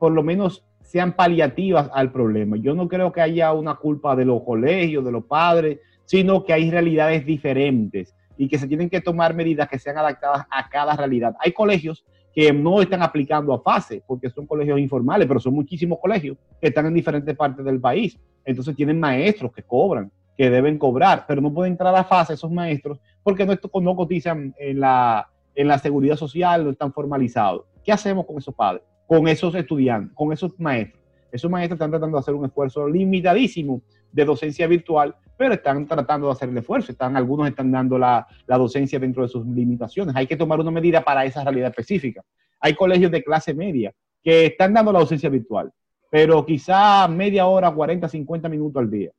por 0.00 0.12
lo 0.12 0.24
menos 0.24 0.64
sean 0.80 1.12
paliativas 1.12 1.88
al 1.92 2.10
problema. 2.10 2.56
Yo 2.56 2.74
no 2.74 2.88
creo 2.88 3.12
que 3.12 3.20
haya 3.20 3.52
una 3.52 3.76
culpa 3.76 4.16
de 4.16 4.24
los 4.24 4.42
colegios, 4.42 5.04
de 5.04 5.12
los 5.12 5.24
padres, 5.24 5.78
sino 6.06 6.42
que 6.42 6.52
hay 6.52 6.68
realidades 6.70 7.24
diferentes 7.24 8.16
y 8.36 8.48
que 8.48 8.58
se 8.58 8.66
tienen 8.66 8.88
que 8.88 9.02
tomar 9.02 9.34
medidas 9.34 9.68
que 9.68 9.78
sean 9.78 9.98
adaptadas 9.98 10.46
a 10.50 10.68
cada 10.68 10.96
realidad. 10.96 11.36
Hay 11.38 11.52
colegios 11.52 12.04
que 12.34 12.52
no 12.52 12.80
están 12.80 13.02
aplicando 13.02 13.52
a 13.52 13.60
fase 13.60 14.02
porque 14.06 14.30
son 14.30 14.46
colegios 14.46 14.80
informales, 14.80 15.28
pero 15.28 15.38
son 15.38 15.52
muchísimos 15.52 15.98
colegios 16.00 16.38
que 16.60 16.68
están 16.68 16.86
en 16.86 16.94
diferentes 16.94 17.36
partes 17.36 17.64
del 17.64 17.78
país. 17.78 18.18
Entonces 18.44 18.74
tienen 18.74 18.98
maestros 18.98 19.52
que 19.52 19.62
cobran, 19.62 20.10
que 20.36 20.48
deben 20.48 20.78
cobrar, 20.78 21.26
pero 21.28 21.42
no 21.42 21.52
pueden 21.52 21.74
entrar 21.74 21.94
a 21.94 22.04
fase 22.04 22.32
esos 22.32 22.50
maestros 22.50 22.98
porque 23.22 23.44
no, 23.44 23.54
no 23.82 23.96
cotizan 23.96 24.54
en 24.58 24.80
la, 24.80 25.28
en 25.54 25.68
la 25.68 25.78
seguridad 25.78 26.16
social, 26.16 26.64
no 26.64 26.70
están 26.70 26.92
formalizados. 26.92 27.66
¿Qué 27.84 27.92
hacemos 27.92 28.24
con 28.24 28.38
esos 28.38 28.54
padres? 28.54 28.82
Con 29.10 29.26
esos 29.26 29.52
estudiantes, 29.56 30.14
con 30.14 30.32
esos 30.32 30.52
maestros. 30.60 31.02
Esos 31.32 31.50
maestros 31.50 31.78
están 31.78 31.90
tratando 31.90 32.16
de 32.16 32.20
hacer 32.20 32.32
un 32.32 32.44
esfuerzo 32.44 32.86
limitadísimo 32.86 33.82
de 34.12 34.24
docencia 34.24 34.68
virtual, 34.68 35.16
pero 35.36 35.54
están 35.54 35.84
tratando 35.84 36.28
de 36.28 36.32
hacer 36.32 36.48
el 36.48 36.58
esfuerzo. 36.58 36.92
Están, 36.92 37.16
algunos 37.16 37.48
están 37.48 37.72
dando 37.72 37.98
la, 37.98 38.24
docencia 38.46 39.00
dentro 39.00 39.24
de 39.24 39.28
sus 39.28 39.44
limitaciones. 39.44 40.14
Hay 40.14 40.28
que 40.28 40.36
tomar 40.36 40.60
una 40.60 40.70
medida 40.70 41.02
para 41.02 41.24
esa 41.24 41.42
realidad 41.42 41.70
específica. 41.70 42.22
Hay 42.60 42.74
colegios 42.74 43.10
de 43.10 43.24
clase 43.24 43.52
media 43.52 43.92
que 44.22 44.46
están 44.46 44.72
dando 44.72 44.92
la 44.92 45.00
docencia 45.00 45.28
virtual, 45.28 45.72
pero 46.08 46.46
quizá 46.46 47.08
media 47.08 47.46
hora, 47.46 47.68
40, 47.68 48.08
50 48.08 48.48
minutos 48.48 48.80
al 48.80 48.90
día. 48.92 49.10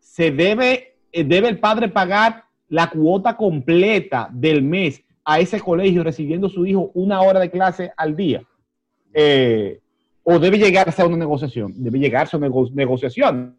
Se 0.00 0.32
debe, 0.32 0.96
eh, 1.12 1.22
debe 1.22 1.48
el 1.48 1.60
padre 1.60 1.90
pagar 1.90 2.42
la 2.70 2.90
cuota 2.90 3.36
completa 3.36 4.28
del 4.32 4.64
mes 4.64 5.04
a 5.30 5.40
ese 5.40 5.60
colegio 5.60 6.02
recibiendo 6.02 6.48
su 6.48 6.64
hijo 6.64 6.90
una 6.94 7.20
hora 7.20 7.38
de 7.38 7.50
clase 7.50 7.92
al 7.98 8.16
día? 8.16 8.42
Eh, 9.12 9.78
¿O 10.22 10.38
debe 10.38 10.58
llegarse 10.58 11.02
a 11.02 11.06
una 11.06 11.18
negociación? 11.18 11.74
Debe 11.76 11.98
llegarse 11.98 12.34
a 12.34 12.38
una 12.38 12.48
negociación. 12.72 13.54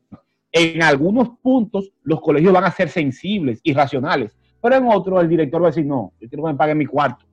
En 0.51 0.81
algunos 0.81 1.29
puntos 1.43 1.91
los 2.01 2.21
colegios 2.21 2.51
van 2.53 2.63
a 2.63 2.71
ser 2.71 2.89
sensibles 2.89 3.59
y 3.61 3.75
racionales, 3.75 4.35
pero 4.59 4.77
en 4.77 4.87
otros 4.87 5.21
el 5.21 5.29
director 5.29 5.61
va 5.61 5.67
a 5.67 5.69
decir, 5.69 5.85
no, 5.85 6.13
yo 6.19 6.27
quiero 6.27 6.43
que 6.43 6.51
me 6.53 6.57
paguen 6.57 6.79
mi 6.79 6.87
cuarto. 6.87 7.23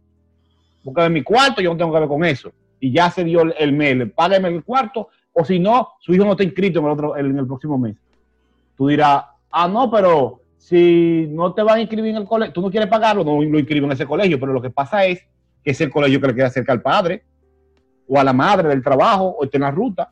Porque 0.84 1.08
mi 1.08 1.22
cuarto 1.22 1.62
yo 1.62 1.70
no 1.70 1.78
tengo 1.78 1.94
que 1.94 2.00
ver 2.00 2.08
con 2.08 2.22
eso. 2.22 2.52
Y 2.78 2.92
ya 2.92 3.10
se 3.10 3.24
dio 3.24 3.40
el, 3.40 3.72
mail, 3.72 4.10
págame 4.10 4.48
el 4.48 4.62
cuarto, 4.62 5.08
o 5.32 5.46
si 5.46 5.58
no, 5.58 5.92
su 5.98 6.12
hijo 6.12 6.26
no 6.26 6.32
está 6.32 6.44
inscrito 6.44 6.80
en 6.80 6.84
el, 6.84 6.90
otro, 6.90 7.16
en 7.16 7.38
el 7.38 7.46
próximo 7.46 7.78
mes. 7.78 7.96
Tú 8.76 8.88
dirás, 8.88 9.24
ah, 9.50 9.66
no, 9.66 9.90
pero 9.90 10.42
si 10.66 11.28
no 11.30 11.54
te 11.54 11.62
van 11.62 11.78
a 11.78 11.80
inscribir 11.80 12.10
en 12.10 12.16
el 12.16 12.24
colegio, 12.24 12.52
tú 12.52 12.60
no 12.60 12.72
quieres 12.72 12.88
pagarlo, 12.88 13.22
no 13.22 13.40
lo 13.40 13.58
inscribes 13.60 13.84
en 13.84 13.92
ese 13.92 14.04
colegio, 14.04 14.40
pero 14.40 14.52
lo 14.52 14.60
que 14.60 14.70
pasa 14.70 15.04
es 15.04 15.20
que 15.62 15.70
es 15.70 15.80
el 15.80 15.92
colegio 15.92 16.20
que 16.20 16.26
le 16.26 16.34
queda 16.34 16.50
cerca 16.50 16.72
al 16.72 16.82
padre 16.82 17.22
o 18.08 18.18
a 18.18 18.24
la 18.24 18.32
madre 18.32 18.70
del 18.70 18.82
trabajo 18.82 19.26
o 19.26 19.44
está 19.44 19.58
en 19.58 19.62
la 19.62 19.70
ruta. 19.70 20.10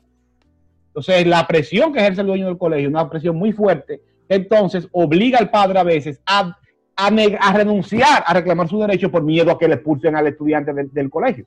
Entonces, 0.87 1.27
la 1.27 1.45
presión 1.45 1.91
que 1.91 1.99
ejerce 1.99 2.21
el 2.21 2.27
dueño 2.27 2.45
del 2.45 2.57
colegio 2.57 2.87
una 2.87 3.09
presión 3.09 3.35
muy 3.35 3.51
fuerte, 3.51 3.99
entonces 4.29 4.87
obliga 4.93 5.39
al 5.39 5.49
padre 5.49 5.77
a 5.77 5.83
veces 5.83 6.21
a, 6.25 6.57
a, 6.95 7.53
renunciar 7.53 8.23
a 8.25 8.33
reclamar 8.33 8.69
su 8.69 8.79
derecho 8.79 9.11
por 9.11 9.23
miedo 9.23 9.51
a 9.51 9.59
que 9.59 9.67
le 9.67 9.73
expulsen 9.73 10.15
al 10.15 10.27
estudiante 10.27 10.71
del 10.73 11.09
colegio. 11.09 11.43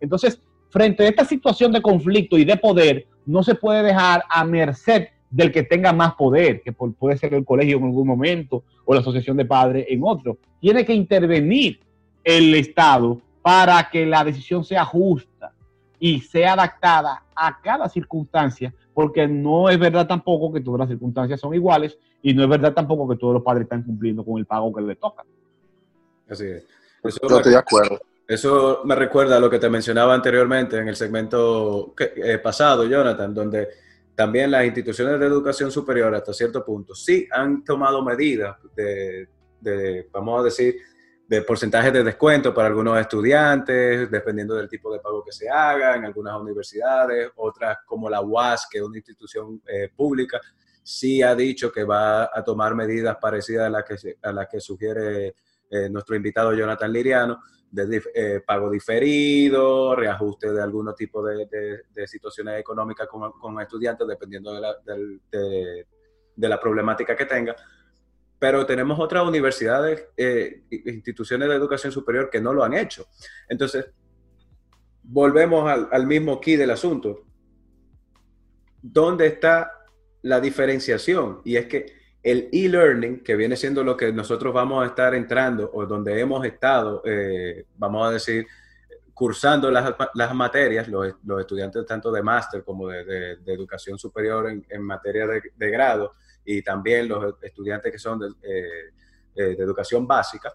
Entonces, 0.00 0.42
frente 0.70 1.04
a 1.04 1.08
esta 1.08 1.24
situación 1.24 1.70
de 1.70 1.80
conflicto 1.80 2.36
y 2.36 2.44
de 2.44 2.56
poder, 2.56 3.06
no 3.26 3.44
se 3.44 3.54
puede 3.54 3.84
dejar 3.84 4.24
a 4.28 4.44
merced 4.44 5.06
del 5.30 5.52
que 5.52 5.62
tenga 5.62 5.92
más 5.92 6.14
poder, 6.14 6.60
que 6.62 6.72
puede 6.72 7.16
ser 7.16 7.34
el 7.34 7.44
colegio 7.44 7.78
en 7.78 7.84
algún 7.84 8.06
momento 8.06 8.64
o 8.84 8.94
la 8.94 9.00
asociación 9.00 9.36
de 9.36 9.44
padres 9.44 9.86
en 9.88 10.02
otro. 10.04 10.38
Tiene 10.60 10.84
que 10.84 10.92
intervenir 10.92 11.80
el 12.24 12.54
Estado 12.54 13.20
para 13.40 13.88
que 13.88 14.04
la 14.04 14.24
decisión 14.24 14.64
sea 14.64 14.84
justa 14.84 15.52
y 15.98 16.20
sea 16.20 16.54
adaptada 16.54 17.24
a 17.34 17.60
cada 17.62 17.88
circunstancia, 17.88 18.74
porque 18.92 19.28
no 19.28 19.70
es 19.70 19.78
verdad 19.78 20.06
tampoco 20.06 20.52
que 20.52 20.60
todas 20.60 20.80
las 20.80 20.88
circunstancias 20.88 21.40
son 21.40 21.54
iguales 21.54 21.96
y 22.22 22.34
no 22.34 22.42
es 22.42 22.48
verdad 22.48 22.74
tampoco 22.74 23.08
que 23.08 23.16
todos 23.16 23.34
los 23.34 23.42
padres 23.42 23.64
están 23.64 23.82
cumpliendo 23.82 24.24
con 24.24 24.38
el 24.38 24.46
pago 24.46 24.72
que 24.74 24.82
les 24.82 24.98
toca. 24.98 25.24
Así 26.28 26.44
es. 26.44 26.64
Eso 27.02 27.18
Yo 27.28 27.36
estoy 27.36 27.52
de 27.52 27.58
acuerdo. 27.58 27.98
Eso 28.26 28.82
me 28.84 28.94
recuerda 28.94 29.36
a 29.36 29.40
lo 29.40 29.50
que 29.50 29.58
te 29.58 29.68
mencionaba 29.68 30.14
anteriormente 30.14 30.78
en 30.78 30.88
el 30.88 30.96
segmento 30.96 31.94
eh, 31.98 32.38
pasado, 32.38 32.84
Jonathan, 32.84 33.34
donde 33.34 33.68
también 34.20 34.50
las 34.50 34.66
instituciones 34.66 35.18
de 35.18 35.24
educación 35.24 35.72
superior 35.72 36.14
hasta 36.14 36.34
cierto 36.34 36.62
punto 36.62 36.94
sí 36.94 37.26
han 37.30 37.64
tomado 37.64 38.04
medidas 38.04 38.54
de, 38.76 39.26
vamos 40.12 40.40
a 40.40 40.42
decir, 40.44 40.76
de 41.26 41.40
porcentajes 41.40 41.90
de 41.90 42.04
descuento 42.04 42.52
para 42.52 42.68
algunos 42.68 43.00
estudiantes, 43.00 44.10
dependiendo 44.10 44.56
del 44.56 44.68
tipo 44.68 44.92
de 44.92 45.00
pago 45.00 45.24
que 45.24 45.32
se 45.32 45.48
haga 45.48 45.96
en 45.96 46.04
algunas 46.04 46.38
universidades, 46.38 47.30
otras 47.36 47.78
como 47.86 48.10
la 48.10 48.20
UAS, 48.20 48.68
que 48.70 48.76
es 48.76 48.84
una 48.84 48.98
institución 48.98 49.62
eh, 49.66 49.88
pública, 49.96 50.38
sí 50.82 51.22
ha 51.22 51.34
dicho 51.34 51.72
que 51.72 51.84
va 51.84 52.24
a 52.24 52.44
tomar 52.44 52.74
medidas 52.74 53.16
parecidas 53.18 53.68
a 53.68 53.70
las 53.70 53.84
que, 53.84 54.18
a 54.20 54.32
las 54.32 54.48
que 54.48 54.60
sugiere 54.60 55.34
eh, 55.70 55.88
nuestro 55.88 56.14
invitado 56.14 56.52
Jonathan 56.52 56.92
Liriano, 56.92 57.40
de 57.70 58.02
eh, 58.14 58.40
pago 58.44 58.70
diferido, 58.70 59.94
reajuste 59.94 60.52
de 60.52 60.62
algún 60.62 60.92
tipo 60.94 61.24
de, 61.24 61.48
situaciones 62.06 62.58
económicas 62.60 63.08
con, 63.08 63.60
estudiantes, 63.60 64.06
dependiendo 64.06 64.52
de 64.52 64.60
la, 64.60 64.76
de, 64.84 66.48
la, 66.48 66.60
problemática 66.60 67.16
que 67.16 67.26
tenga. 67.26 67.54
Pero 68.38 68.66
tenemos 68.66 68.98
otras 68.98 69.26
universidades, 69.26 70.08
eh, 70.16 70.62
instituciones 70.70 71.48
de 71.48 71.54
educación 71.54 71.92
superior 71.92 72.30
que 72.30 72.40
no 72.40 72.52
lo 72.52 72.64
han 72.64 72.74
hecho. 72.74 73.06
Entonces, 73.48 73.86
volvemos 75.02 75.70
al, 75.70 75.88
al 75.92 76.06
mismo 76.06 76.40
key 76.40 76.56
del 76.56 76.70
asunto. 76.70 77.24
¿Dónde 78.82 79.26
está 79.26 79.70
la 80.22 80.40
diferenciación? 80.40 81.42
Y 81.44 81.56
es 81.56 81.66
que 81.66 81.99
el 82.22 82.48
e-learning, 82.52 83.22
que 83.22 83.36
viene 83.36 83.56
siendo 83.56 83.82
lo 83.82 83.96
que 83.96 84.12
nosotros 84.12 84.52
vamos 84.52 84.82
a 84.84 84.86
estar 84.86 85.14
entrando 85.14 85.70
o 85.72 85.86
donde 85.86 86.20
hemos 86.20 86.44
estado, 86.44 87.02
eh, 87.04 87.64
vamos 87.76 88.06
a 88.06 88.12
decir, 88.12 88.46
cursando 89.14 89.70
las, 89.70 90.34
materias, 90.34 90.88
los, 90.88 91.14
estudiantes 91.40 91.84
tanto 91.86 92.10
de 92.10 92.22
máster 92.22 92.64
como 92.64 92.88
de, 92.88 93.38
educación 93.46 93.98
superior 93.98 94.48
en, 94.48 94.82
materia 94.82 95.26
de, 95.26 95.70
grado 95.70 96.14
y 96.44 96.62
también 96.62 97.08
los 97.08 97.34
estudiantes 97.42 97.92
que 97.92 97.98
son 97.98 98.18
de, 98.18 98.28
eh, 98.42 98.90
eh, 99.34 99.56
de 99.56 99.62
educación 99.62 100.06
básica, 100.06 100.52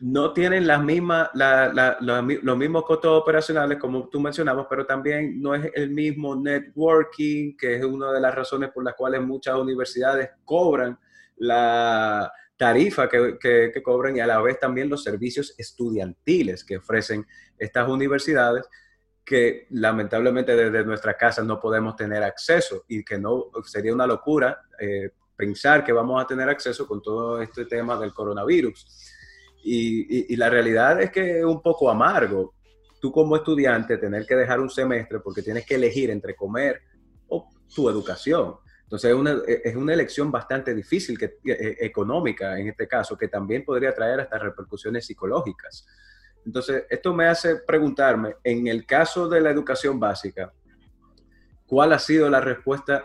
no 0.00 0.32
tienen 0.32 0.66
las 0.66 0.82
mismas, 0.82 1.30
los 1.32 2.56
mismos 2.56 2.84
costos 2.84 3.20
operacionales 3.22 3.78
como 3.78 4.08
tú 4.08 4.20
mencionabas, 4.20 4.66
pero 4.68 4.84
también 4.84 5.40
no 5.40 5.54
es 5.54 5.70
el 5.74 5.90
mismo 5.90 6.36
networking, 6.36 7.56
que 7.56 7.76
es 7.76 7.84
una 7.84 8.12
de 8.12 8.20
las 8.20 8.34
razones 8.34 8.70
por 8.70 8.84
las 8.84 8.94
cuales 8.94 9.22
muchas 9.22 9.56
universidades 9.56 10.30
cobran 10.44 10.98
la 11.36 12.30
tarifa 12.56 13.08
que, 13.08 13.38
que, 13.38 13.82
cobran 13.82 14.16
y 14.16 14.20
a 14.20 14.26
la 14.26 14.40
vez 14.40 14.58
también 14.58 14.88
los 14.88 15.02
servicios 15.02 15.54
estudiantiles 15.58 16.64
que 16.64 16.78
ofrecen 16.78 17.26
estas 17.58 17.88
universidades 17.88 18.66
que 19.24 19.66
lamentablemente 19.70 20.54
desde 20.56 20.84
nuestra 20.84 21.16
casa 21.16 21.42
no 21.42 21.60
podemos 21.60 21.96
tener 21.96 22.22
acceso 22.22 22.84
y 22.88 23.04
que 23.04 23.18
no 23.18 23.50
sería 23.64 23.92
una 23.92 24.06
locura 24.06 24.62
eh, 24.78 25.10
pensar 25.34 25.84
que 25.84 25.92
vamos 25.92 26.22
a 26.22 26.26
tener 26.26 26.48
acceso 26.48 26.86
con 26.86 27.02
todo 27.02 27.42
este 27.42 27.66
tema 27.66 27.98
del 27.98 28.14
coronavirus. 28.14 29.15
Y, 29.68 30.36
la 30.36 30.48
realidad 30.48 31.00
es 31.00 31.10
que 31.10 31.40
es 31.40 31.44
un 31.44 31.60
poco 31.60 31.90
amargo. 31.90 32.54
Tú 33.00 33.10
como 33.10 33.34
estudiante 33.34 33.98
tener 33.98 34.24
que 34.24 34.36
dejar 34.36 34.60
un 34.60 34.70
semestre 34.70 35.18
porque 35.20 35.42
tienes 35.42 35.66
que 35.66 35.74
elegir 35.74 36.10
entre 36.10 36.36
comer 36.36 36.80
o 37.28 37.48
tu 37.74 37.88
educación. 37.88 38.54
Entonces 38.84 39.10
es 39.10 39.16
una, 39.16 39.36
es 39.46 39.74
una 39.74 39.92
elección 39.92 40.30
bastante 40.30 40.72
difícil 40.72 41.18
que, 41.18 41.38
eh, 41.44 41.76
económica 41.80 42.58
en 42.58 42.68
este 42.68 42.86
caso, 42.86 43.18
que 43.18 43.26
también 43.26 43.64
podría 43.64 43.92
traer 43.92 44.20
hasta 44.20 44.38
repercusiones 44.38 45.04
psicológicas. 45.04 45.84
Entonces, 46.44 46.84
esto 46.88 47.12
me 47.12 47.26
hace 47.26 47.56
preguntarme, 47.66 48.36
en 48.44 48.68
el 48.68 48.86
caso 48.86 49.28
de 49.28 49.40
la 49.40 49.50
educación 49.50 49.98
básica, 49.98 50.52
¿cuál 51.66 51.92
ha 51.92 51.98
sido 51.98 52.30
la 52.30 52.40
respuesta 52.40 53.04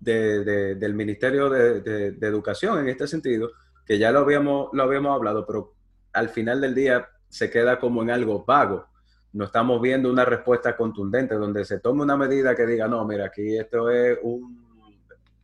del 0.00 0.94
Ministerio 0.94 1.48
de, 1.48 2.08
Educación 2.20 2.80
en 2.80 2.88
este 2.88 3.06
sentido, 3.06 3.52
que 3.86 3.98
ya 3.98 4.10
lo 4.10 4.18
habíamos, 4.18 4.70
lo 4.72 4.82
habíamos 4.82 5.14
hablado, 5.14 5.46
pero 5.46 5.74
al 6.12 6.28
final 6.28 6.60
del 6.60 6.74
día 6.74 7.08
se 7.28 7.50
queda 7.50 7.78
como 7.78 8.02
en 8.02 8.10
algo 8.10 8.44
vago. 8.44 8.86
No 9.32 9.44
estamos 9.44 9.80
viendo 9.80 10.10
una 10.10 10.24
respuesta 10.24 10.76
contundente 10.76 11.34
donde 11.34 11.64
se 11.64 11.80
tome 11.80 12.02
una 12.02 12.16
medida 12.16 12.54
que 12.54 12.66
diga, 12.66 12.86
no, 12.86 13.04
mira, 13.06 13.26
aquí 13.26 13.56
esto 13.56 13.90
es 13.90 14.18
un 14.22 14.62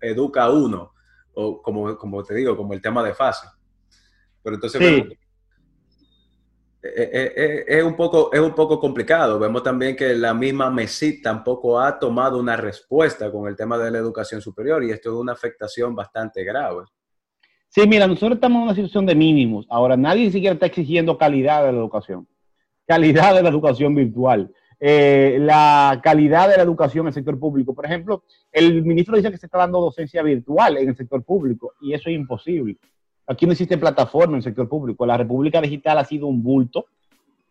educa 0.00 0.50
uno, 0.50 0.92
o 1.34 1.62
como, 1.62 1.96
como 1.96 2.22
te 2.22 2.34
digo, 2.34 2.56
como 2.56 2.74
el 2.74 2.82
tema 2.82 3.02
de 3.02 3.14
fase. 3.14 3.48
Pero 4.42 4.56
entonces 4.56 4.80
eh, 4.80 5.18
eh, 6.82 7.32
eh, 7.36 7.64
es, 7.66 7.82
un 7.82 7.96
poco, 7.96 8.30
es 8.32 8.40
un 8.40 8.54
poco 8.54 8.78
complicado. 8.78 9.38
Vemos 9.38 9.62
también 9.62 9.96
que 9.96 10.14
la 10.14 10.34
misma 10.34 10.70
MESIT 10.70 11.22
tampoco 11.22 11.80
ha 11.80 11.98
tomado 11.98 12.38
una 12.38 12.56
respuesta 12.56 13.30
con 13.30 13.48
el 13.48 13.56
tema 13.56 13.78
de 13.78 13.90
la 13.90 13.98
educación 13.98 14.40
superior 14.40 14.84
y 14.84 14.90
esto 14.90 15.10
es 15.10 15.16
una 15.16 15.32
afectación 15.32 15.94
bastante 15.94 16.44
grave. 16.44 16.84
Sí, 17.68 17.86
mira, 17.86 18.06
nosotros 18.06 18.36
estamos 18.36 18.56
en 18.58 18.62
una 18.62 18.74
situación 18.74 19.06
de 19.06 19.14
mínimos. 19.14 19.66
Ahora, 19.68 19.96
nadie 19.96 20.30
siquiera 20.30 20.54
está 20.54 20.66
exigiendo 20.66 21.18
calidad 21.18 21.64
de 21.64 21.72
la 21.72 21.78
educación. 21.78 22.26
Calidad 22.86 23.34
de 23.34 23.42
la 23.42 23.50
educación 23.50 23.94
virtual. 23.94 24.52
la 24.80 26.00
calidad 26.02 26.48
de 26.48 26.56
la 26.56 26.62
educación 26.62 27.04
en 27.04 27.08
el 27.08 27.14
sector 27.14 27.38
público. 27.38 27.74
Por 27.74 27.84
ejemplo, 27.84 28.22
el 28.52 28.82
ministro 28.84 29.16
dice 29.16 29.30
que 29.30 29.36
se 29.36 29.46
está 29.46 29.58
dando 29.58 29.80
docencia 29.80 30.22
virtual 30.22 30.78
en 30.78 30.88
el 30.88 30.96
sector 30.96 31.22
público 31.22 31.74
y 31.80 31.92
eso 31.92 32.08
es 32.08 32.16
imposible. 32.16 32.78
Aquí 33.26 33.44
no 33.44 33.52
existe 33.52 33.76
plataforma 33.76 34.32
en 34.32 34.36
el 34.36 34.42
sector 34.42 34.68
público. 34.68 35.04
La 35.04 35.18
República 35.18 35.60
Digital 35.60 35.98
ha 35.98 36.04
sido 36.04 36.26
un 36.26 36.42
bulto, 36.42 36.86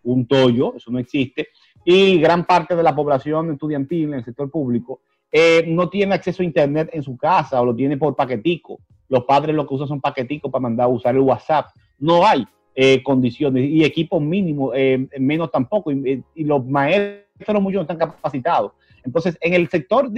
un 0.04 0.26
tollo, 0.26 0.76
eso 0.76 0.90
no 0.90 0.98
existe. 0.98 1.50
Y 1.86 2.20
gran 2.20 2.46
parte 2.46 2.76
de 2.76 2.82
la 2.82 2.96
población 2.96 3.52
estudiantil 3.52 4.06
en 4.06 4.14
el 4.16 4.26
sector 4.26 4.50
público 4.50 5.02
eh, 5.32 5.66
no 5.68 5.88
tiene 5.90 6.16
acceso 6.16 6.42
a 6.42 6.46
Internet 6.46 6.90
en 6.94 7.04
su 7.04 7.16
casa 7.16 7.62
o 7.62 7.66
lo 7.66 7.76
tiene 7.76 7.98
por 7.98 8.16
paquetico. 8.16 8.80
Los 9.10 9.24
padres 9.24 9.56
lo 9.56 9.68
que 9.68 9.74
usan 9.74 9.88
son 9.88 10.02
paqueticos 10.02 10.52
para 10.52 10.62
mandar 10.62 10.86
a 10.86 10.90
usar 10.90 11.16
el 11.16 11.22
WhatsApp. 11.22 11.68
No 11.98 12.26
hay 12.26 12.46
eh, 12.76 13.02
condiciones 13.04 13.70
y 13.70 13.84
equipos 13.84 14.22
mínimos, 14.22 14.74
eh, 14.76 15.08
menos 15.20 15.52
tampoco. 15.52 15.92
Y, 15.92 16.24
los 16.36 16.66
maestros 16.66 17.62
muchos 17.62 17.76
no 17.76 17.82
están 17.82 17.98
capacitados. 17.98 18.72
Entonces, 19.04 19.38
en 19.42 19.54
el 19.54 19.70
sector 19.70 20.12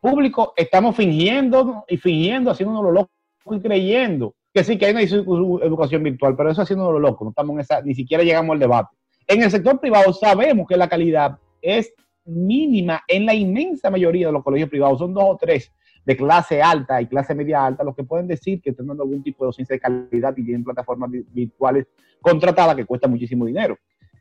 público 0.00 0.52
estamos 0.56 0.96
fingiendo 0.96 1.84
y 1.88 1.96
fingiendo, 1.96 2.50
haciéndonos 2.50 2.84
lo 2.84 2.92
locos 2.92 3.10
y 3.50 3.60
creyendo 3.60 4.34
que 4.56 4.64
sí, 4.64 4.78
que 4.78 4.86
hay 4.86 4.92
una 4.92 5.02
educación 5.02 6.02
virtual, 6.02 6.34
pero 6.34 6.50
eso 6.50 6.62
haciendo 6.62 6.90
lo 6.90 6.98
loco, 6.98 7.24
no 7.24 7.30
estamos 7.30 7.52
en 7.54 7.60
esa, 7.60 7.82
ni 7.82 7.94
siquiera 7.94 8.24
llegamos 8.24 8.54
al 8.54 8.58
debate. 8.58 8.88
En 9.26 9.42
el 9.42 9.50
sector 9.50 9.78
privado 9.78 10.14
sabemos 10.14 10.66
que 10.66 10.78
la 10.78 10.88
calidad 10.88 11.36
es 11.60 11.92
mínima 12.24 13.02
en 13.06 13.26
la 13.26 13.34
inmensa 13.34 13.90
mayoría 13.90 14.28
de 14.28 14.32
los 14.32 14.42
colegios 14.42 14.70
privados, 14.70 14.98
son 14.98 15.12
dos 15.12 15.24
o 15.26 15.36
tres 15.36 15.70
de 16.06 16.16
clase 16.16 16.62
alta 16.62 17.02
y 17.02 17.06
clase 17.06 17.34
media 17.34 17.66
alta 17.66 17.82
los 17.82 17.96
que 17.96 18.04
pueden 18.04 18.28
decir 18.28 18.62
que 18.62 18.70
están 18.70 18.86
dando 18.86 19.02
algún 19.02 19.24
tipo 19.24 19.44
de 19.44 19.48
docencia 19.48 19.74
de 19.74 19.80
calidad 19.80 20.34
y 20.36 20.44
tienen 20.44 20.62
plataformas 20.62 21.10
virtuales 21.10 21.86
contratadas 22.22 22.76
que 22.76 22.84
cuestan 22.84 23.10
muchísimo 23.10 23.44
dinero. 23.44 23.76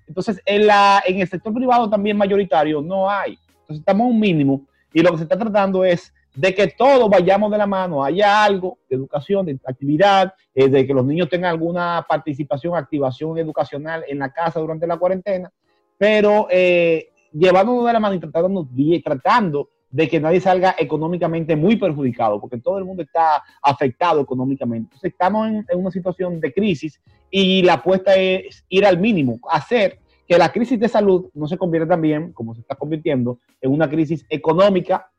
Entonces, 0.08 0.42
en, 0.46 0.66
la, 0.66 1.04
en 1.06 1.22
el 1.22 1.28
sector 1.28 1.54
privado 1.54 1.90
también 1.90 2.18
mayoritario 2.18 2.82
no 2.82 3.10
hay. 3.10 3.38
Entonces, 3.48 3.80
estamos 3.80 4.06
a 4.06 4.10
un 4.10 4.20
mínimo 4.20 4.66
y 4.94 5.02
lo 5.02 5.12
que 5.12 5.18
se 5.18 5.24
está 5.24 5.38
tratando 5.38 5.86
es 5.86 6.12
de 6.34 6.56
que 6.56 6.68
todos 6.68 7.08
vayamos 7.10 7.52
de 7.52 7.58
la 7.60 7.68
mano, 7.68 8.04
haya 8.04 8.44
algo 8.44 8.80
de 8.90 8.96
educación, 8.96 9.46
de 9.46 9.60
actividad, 9.66 10.34
eh, 10.56 10.68
de 10.68 10.88
que 10.88 10.94
los 10.94 11.06
niños 11.06 11.30
tengan 11.30 11.52
alguna 11.52 12.04
participación, 12.10 12.76
activación 12.76 13.38
educacional 13.38 14.04
en 14.08 14.20
la 14.20 14.34
casa 14.34 14.60
durante 14.60 14.88
la 14.88 14.98
cuarentena, 14.98 15.52
pero 15.98 16.48
eh, 16.50 17.10
llevándonos 17.32 17.86
de 17.86 17.94
la 17.94 18.00
mano 18.00 18.16
y 18.16 18.20
tratando, 18.20 18.68
tratando 19.04 19.70
de 19.96 20.10
que 20.10 20.20
nadie 20.20 20.42
salga 20.42 20.76
económicamente 20.78 21.56
muy 21.56 21.78
perjudicado, 21.78 22.42
porque 22.42 22.58
todo 22.58 22.78
el 22.78 22.84
mundo 22.84 23.02
está 23.02 23.42
afectado 23.62 24.20
económicamente. 24.20 24.88
Entonces 24.88 25.14
estamos 25.14 25.48
en, 25.48 25.66
una 25.74 25.90
situación 25.90 26.42
de 26.42 26.52
crisis 26.52 27.02
y 27.32 27.62
la 27.62 27.76
apuesta 27.76 28.14
es 28.14 28.66
ir 28.68 28.86
al 28.86 29.00
mínimo, 29.00 29.40
hacer 29.50 30.00
que 30.28 30.38
la 30.38 30.52
crisis 30.52 30.78
de 30.82 30.90
salud 30.90 31.30
no 31.34 31.48
se 31.48 31.58
convierta 31.58 31.94
también, 31.94 32.34
como 32.34 32.54
se 32.54 32.60
está 32.60 32.76
convirtiendo, 32.76 33.40
en 33.62 33.72
una 33.72 33.90
crisis 33.90 34.26
económica 34.30 35.10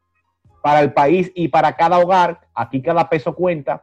para 0.62 0.80
el 0.80 0.92
país 0.92 1.32
y 1.34 1.48
para 1.48 1.74
cada 1.74 1.98
hogar, 1.98 2.40
aquí 2.54 2.82
cada 2.82 3.08
peso 3.08 3.34
cuenta, 3.34 3.82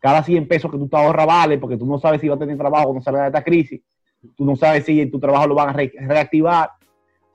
cada 0.00 0.24
100 0.24 0.48
pesos 0.48 0.72
que 0.72 0.78
tú 0.78 0.88
te 0.88 0.96
ahorras 0.96 1.26
vale, 1.28 1.58
porque 1.58 1.76
tú 1.76 1.86
no 1.86 2.00
sabes 2.00 2.20
si 2.20 2.26
va 2.26 2.34
a 2.34 2.38
tener 2.40 2.58
trabajo 2.58 2.86
cuando 2.86 3.02
salga 3.02 3.20
de 3.22 3.28
esta 3.28 3.44
crisis, 3.44 3.80
tú 4.36 4.44
no 4.44 4.56
sabes 4.56 4.84
si 4.86 5.06
tu 5.06 5.20
trabajo 5.20 5.46
lo 5.46 5.54
van 5.54 5.68
a 5.68 5.72
reactivar, 5.72 6.70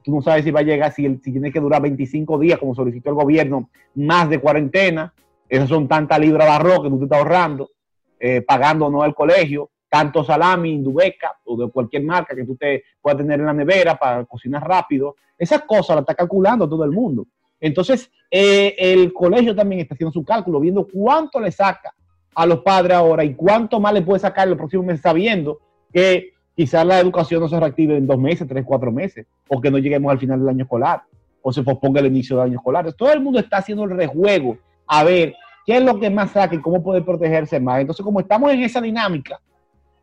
tú 0.08 0.16
no 0.16 0.22
sabes 0.22 0.46
si 0.46 0.52
va 0.52 0.62
a 0.62 0.64
llegar, 0.64 0.94
si, 0.94 1.18
tiene 1.18 1.52
que 1.52 1.60
durar 1.60 1.82
25 1.82 2.40
días, 2.40 2.58
como 2.58 2.74
solicitó 2.74 3.10
el 3.10 3.18
gobierno, 3.18 3.70
más 3.96 4.30
de 4.30 4.40
cuarentena, 4.40 5.14
esas 5.50 5.68
son 5.68 5.86
tantas 5.86 6.18
libras 6.18 6.48
de 6.48 6.54
arroz 6.54 6.82
que 6.82 6.90
tú 6.90 6.98
te 6.98 7.04
estás 7.04 7.20
ahorrando, 7.20 7.70
eh, 8.18 8.42
pagando 8.42 8.90
no 8.90 9.04
el 9.04 9.14
colegio, 9.14 9.70
tanto 9.90 10.24
salami, 10.24 10.72
indubeca 10.72 11.38
o 11.44 11.58
de 11.58 11.70
cualquier 11.70 12.04
marca 12.04 12.34
que 12.34 12.46
tú 12.46 12.56
te 12.56 12.86
puedas 13.02 13.18
tener 13.18 13.42
en 13.42 13.48
la 13.48 13.54
nevera 13.54 14.00
para 14.00 14.24
cocinar 14.24 14.66
rápido, 14.66 15.18
esas 15.38 15.64
cosas 15.64 15.98
las 15.98 16.04
está 16.04 16.16
calculando 16.16 16.70
todo 16.70 16.86
el 16.86 16.92
mundo. 16.92 17.28
Entonces, 17.60 18.10
eh, 18.32 18.76
el 18.78 19.12
colegio 19.12 19.54
también 19.54 19.82
está 19.82 19.94
haciendo 19.94 20.14
su 20.14 20.24
cálculo, 20.24 20.62
viendo 20.62 20.88
cuánto 20.88 21.42
le 21.42 21.52
saca 21.52 21.94
a 22.34 22.46
los 22.46 22.60
padres 22.60 22.96
ahora 22.96 23.26
y 23.26 23.34
cuánto 23.36 23.82
más 23.82 23.94
le 23.94 24.04
puede 24.04 24.22
sacar 24.22 24.46
en 24.46 24.52
los 24.52 24.58
próximos 24.58 24.86
meses, 24.86 25.02
sabiendo 25.02 25.60
que 25.92 26.37
quizás 26.58 26.84
la 26.88 27.00
educación 27.00 27.40
no 27.40 27.48
se 27.48 27.60
reactive 27.60 27.96
en 27.96 28.08
dos 28.08 28.18
meses, 28.18 28.48
tres, 28.48 28.66
cuatro 28.66 28.92
meses, 28.92 29.28
o 29.48 29.62
que 29.62 29.70
no 29.70 29.78
lleguemos 29.78 30.12
al 30.12 30.18
final 30.18 30.40
del 30.40 30.50
año 30.50 30.64
escolar, 30.64 31.04
o 31.44 31.54
se 31.54 31.62
posponga 31.62 32.00
el 32.00 32.08
inicio 32.08 32.36
del 32.36 32.46
año 32.46 32.58
escolar. 32.58 32.92
todo 32.94 33.14
el 33.14 33.22
mundo 33.22 33.40
está 33.40 33.58
haciendo 33.58 33.84
el 33.84 33.92
rejuego 33.92 34.58
a 34.88 35.04
ver 35.04 35.36
qué 35.68 35.78
es 35.78 35.84
lo 35.84 36.00
que 36.00 36.10
más 36.10 36.32
saca 36.32 36.56
y 36.56 36.60
cómo 36.60 36.82
poder 36.82 37.06
protegerse 37.06 37.60
más. 37.60 37.80
Entonces, 37.80 38.04
como 38.04 38.20
estamos 38.20 38.52
en 38.52 38.64
esa 38.64 38.82
dinámica, 38.82 39.40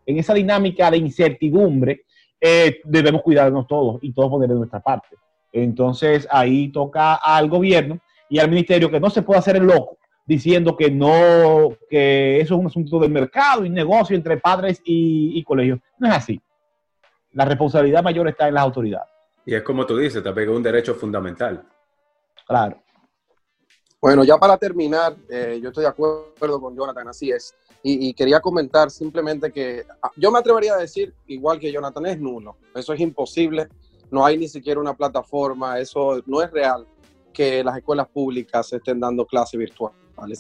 en 0.07 0.17
esa 0.17 0.33
dinámica 0.33 0.93
de 0.93 0.99
incertidumbre, 0.99 2.03
eh, 2.41 2.81
debemos 2.85 3.23
cuidarnos 3.23 3.67
todos 3.67 3.99
y 4.01 4.13
todos 4.13 4.31
poner 4.31 4.49
de 4.49 4.55
nuestra 4.55 4.79
parte. 4.79 5.09
Entonces 5.51 6.29
ahí 6.31 6.69
toca 6.69 7.15
al 7.15 7.49
gobierno 7.49 7.99
y 8.29 8.39
al 8.39 8.49
ministerio 8.49 8.91
que 8.91 9.01
no 9.01 9.11
se 9.11 9.23
puede 9.23 9.41
hacer 9.41 9.57
el 9.57 9.65
loco 9.65 9.99
diciendo 10.27 10.77
que 10.77 10.91
no, 10.91 11.77
que 11.89 12.41
eso 12.41 12.55
es 12.55 12.61
un 12.61 12.67
asunto 12.67 12.99
del 12.99 13.11
mercado 13.11 13.65
y 13.65 13.71
negocio 13.71 14.17
entre 14.17 14.39
padres 14.39 14.81
y, 14.85 15.43
colegios. 15.45 15.81
No 15.99 16.09
es 16.09 16.15
así. 16.15 16.41
La 17.33 17.45
responsabilidad 17.45 18.03
mayor 18.03 18.29
está 18.29 18.49
en 18.49 18.55
las 18.55 18.63
autoridades. 18.63 19.09
Y 19.47 19.55
es 19.55 19.63
como 19.63 19.85
tú 19.85 19.97
dices, 19.97 20.23
también 20.23 20.51
es 20.51 20.57
un 20.57 20.63
derecho 20.63 20.95
fundamental. 20.95 21.67
Claro. 22.47 22.81
Bueno, 24.01 24.25
ya 24.25 24.37
para 24.37 24.57
terminar, 24.57 25.17
eh, 25.31 25.59
yo 25.63 25.69
estoy 25.69 25.83
de 25.83 25.89
acuerdo 25.89 26.61
con 26.61 26.77
Jonathan, 26.77 27.09
así 27.09 27.31
es. 27.31 27.55
Y, 27.83 28.09
y, 28.09 28.15
quería 28.15 28.41
comentar 28.41 28.91
simplemente 28.91 29.51
que 29.51 29.85
ah, 30.03 30.11
yo 30.17 30.31
me 30.31 30.39
atrevería 30.39 30.75
a 30.75 30.79
decir, 30.79 31.15
igual 31.27 31.59
que 31.59 31.71
Jonathan, 31.71 32.07
es 32.07 32.19
nulo. 32.19 32.57
Eso 32.75 32.93
es 32.95 33.01
imposible 33.01 33.69
no 34.15 34.25
hay 34.25 34.39
ni 34.39 34.49
siquiera 34.49 34.81
una 34.81 34.95
plataforma, 34.95 35.79
eso 35.79 36.23
no 36.27 36.41
es 36.41 36.51
real 36.51 36.87
que 37.33 37.65
las 37.65 37.77
escuelas 37.77 38.07
públicas 38.09 38.73
estén 38.73 39.01
dando 39.01 39.27
clases 39.27 39.59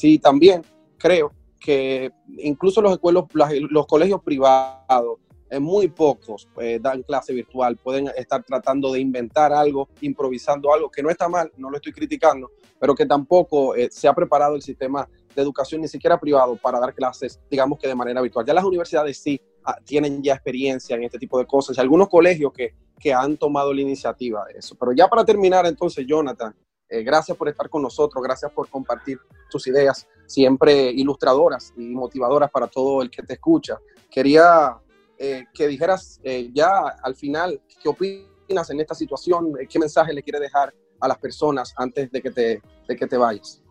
Y 0.03 0.19
también 0.19 0.63
creo 0.99 1.33
que 1.61 2.13
incluso 2.39 2.81
los, 2.83 2.93
escuelos, 2.93 3.25
los 3.33 3.87
colegios 3.87 4.23
privados, 4.23 5.19
en 5.51 5.63
muy 5.63 5.89
pocos 5.89 6.49
eh, 6.61 6.79
dan 6.81 7.03
clase 7.03 7.33
virtual, 7.33 7.77
pueden 7.77 8.11
estar 8.17 8.43
tratando 8.43 8.93
de 8.93 9.01
inventar 9.01 9.53
algo, 9.53 9.89
improvisando 10.01 10.73
algo, 10.73 10.91
que 10.91 11.03
no 11.03 11.11
está 11.11 11.29
mal, 11.29 11.53
no 11.57 11.71
lo 11.71 11.77
estoy 11.77 11.93
criticando, 11.93 12.51
pero 12.81 12.95
que 12.95 13.07
tampoco 13.07 13.75
eh, 13.75 13.89
se 13.91 14.09
ha 14.09 14.15
preparado 14.15 14.57
el 14.57 14.63
sistema 14.63 15.09
de 15.35 15.43
educación, 15.43 15.81
ni 15.81 15.89
siquiera 15.89 16.18
privado, 16.18 16.57
para 16.57 16.81
dar 16.81 16.95
clases, 16.95 17.41
digamos 17.51 17.79
que 17.79 17.87
de 17.87 17.95
manera 17.95 18.20
virtual. 18.20 18.45
Ya 18.45 18.55
las 18.55 18.64
universidades 18.64 19.18
sí 19.18 19.41
ah, 19.64 19.77
tienen 19.85 20.22
ya 20.22 20.35
experiencia 20.35 20.97
en 20.97 21.05
este 21.05 21.18
tipo 21.18 21.39
de 21.39 21.47
cosas, 21.47 21.77
y 21.77 21.81
algunos 21.81 22.09
colegios 22.09 22.53
que 22.53 22.75
que 22.99 23.12
han 23.12 23.37
tomado 23.37 23.72
la 23.72 23.81
iniciativa 23.81 24.45
de 24.47 24.59
eso. 24.59 24.77
Pero 24.77 24.93
ya 24.93 25.09
para 25.09 25.25
terminar, 25.25 25.66
entonces, 25.66 26.07
Jonathan, 26.07 26.55
eh, 26.89 27.03
gracias 27.03 27.37
por 27.37 27.49
estar 27.49 27.68
con 27.68 27.82
nosotros, 27.82 28.22
gracias 28.22 28.53
por 28.53 28.68
compartir 28.68 29.18
tus 29.51 29.66
ideas, 29.66 30.07
siempre 30.26 30.91
ilustradoras 30.91 31.72
y 31.76 31.95
motivadoras 31.95 32.51
para 32.51 32.66
todo 32.66 33.03
el 33.03 33.11
que 33.11 33.22
te 33.22 33.35
escucha. 33.35 33.78
Quería 34.11 34.76
eh, 35.18 35.45
que 35.53 35.68
dijeras 35.68 36.20
eh, 36.22 36.51
ya 36.53 36.70
al 37.03 37.14
final 37.14 37.61
qué 37.82 37.89
opinas 37.89 38.70
en 38.70 38.80
esta 38.80 38.95
situación, 38.95 39.53
qué 39.68 39.78
mensaje 39.78 40.12
le 40.12 40.22
quieres 40.22 40.41
dejar 40.41 40.74
a 41.01 41.09
las 41.09 41.18
personas 41.18 41.74
antes 41.76 42.11
de 42.11 42.22
que 42.22 42.30
te, 42.30 42.62
de 42.89 42.97
que 42.97 43.07
te 43.07 43.16
vayas. 43.16 43.62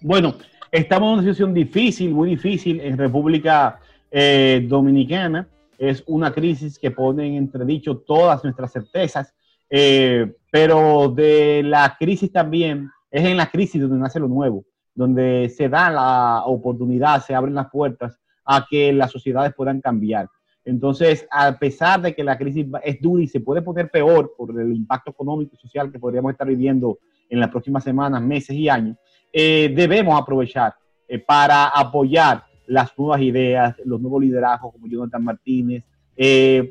Bueno, 0.00 0.34
estamos 0.70 1.08
en 1.08 1.12
una 1.14 1.22
situación 1.22 1.54
difícil, 1.54 2.10
muy 2.12 2.30
difícil 2.30 2.80
en 2.80 2.96
República 2.96 3.80
Dominicana 4.12 5.48
es 5.80 6.04
una 6.06 6.30
crisis 6.30 6.78
que 6.78 6.90
pone 6.90 7.26
en 7.26 7.36
entredicho 7.36 7.96
todas 7.96 8.44
nuestras 8.44 8.70
certezas, 8.70 9.32
eh, 9.70 10.34
pero 10.50 11.08
de 11.08 11.62
la 11.64 11.96
crisis 11.98 12.32
también, 12.32 12.90
es 13.10 13.24
en 13.24 13.36
la 13.36 13.50
crisis 13.50 13.80
donde 13.80 13.98
nace 13.98 14.18
lo 14.18 14.28
nuevo, 14.28 14.64
donde 14.94 15.48
se 15.48 15.68
da 15.68 15.90
la 15.90 16.42
oportunidad, 16.44 17.24
se 17.24 17.34
abren 17.34 17.54
las 17.54 17.70
puertas 17.70 18.18
a 18.44 18.66
que 18.68 18.92
las 18.92 19.12
sociedades 19.12 19.54
puedan 19.54 19.80
cambiar. 19.80 20.28
Entonces, 20.64 21.26
a 21.30 21.56
pesar 21.58 22.02
de 22.02 22.14
que 22.14 22.24
la 22.24 22.36
crisis 22.36 22.66
es 22.82 23.00
dura 23.00 23.22
y 23.22 23.28
se 23.28 23.40
puede 23.40 23.62
poner 23.62 23.90
peor 23.90 24.34
por 24.36 24.50
el 24.60 24.74
impacto 24.74 25.12
económico 25.12 25.54
y 25.54 25.60
social 25.60 25.90
que 25.90 25.98
podríamos 25.98 26.32
estar 26.32 26.46
viviendo 26.46 26.98
en 27.28 27.40
las 27.40 27.48
próximas 27.48 27.84
semanas, 27.84 28.20
meses 28.20 28.56
y 28.56 28.68
años, 28.68 28.96
debemos 29.32 30.20
aprovechar 30.20 30.74
para 31.26 31.68
apoyar 31.68 32.44
las 32.66 32.96
nuevas 32.98 33.20
ideas, 33.20 33.74
los 33.84 34.00
nuevos 34.00 34.22
liderazgos 34.22 34.72
como 34.72 34.86
Jonathan 34.86 35.24
Martínez, 35.24 35.84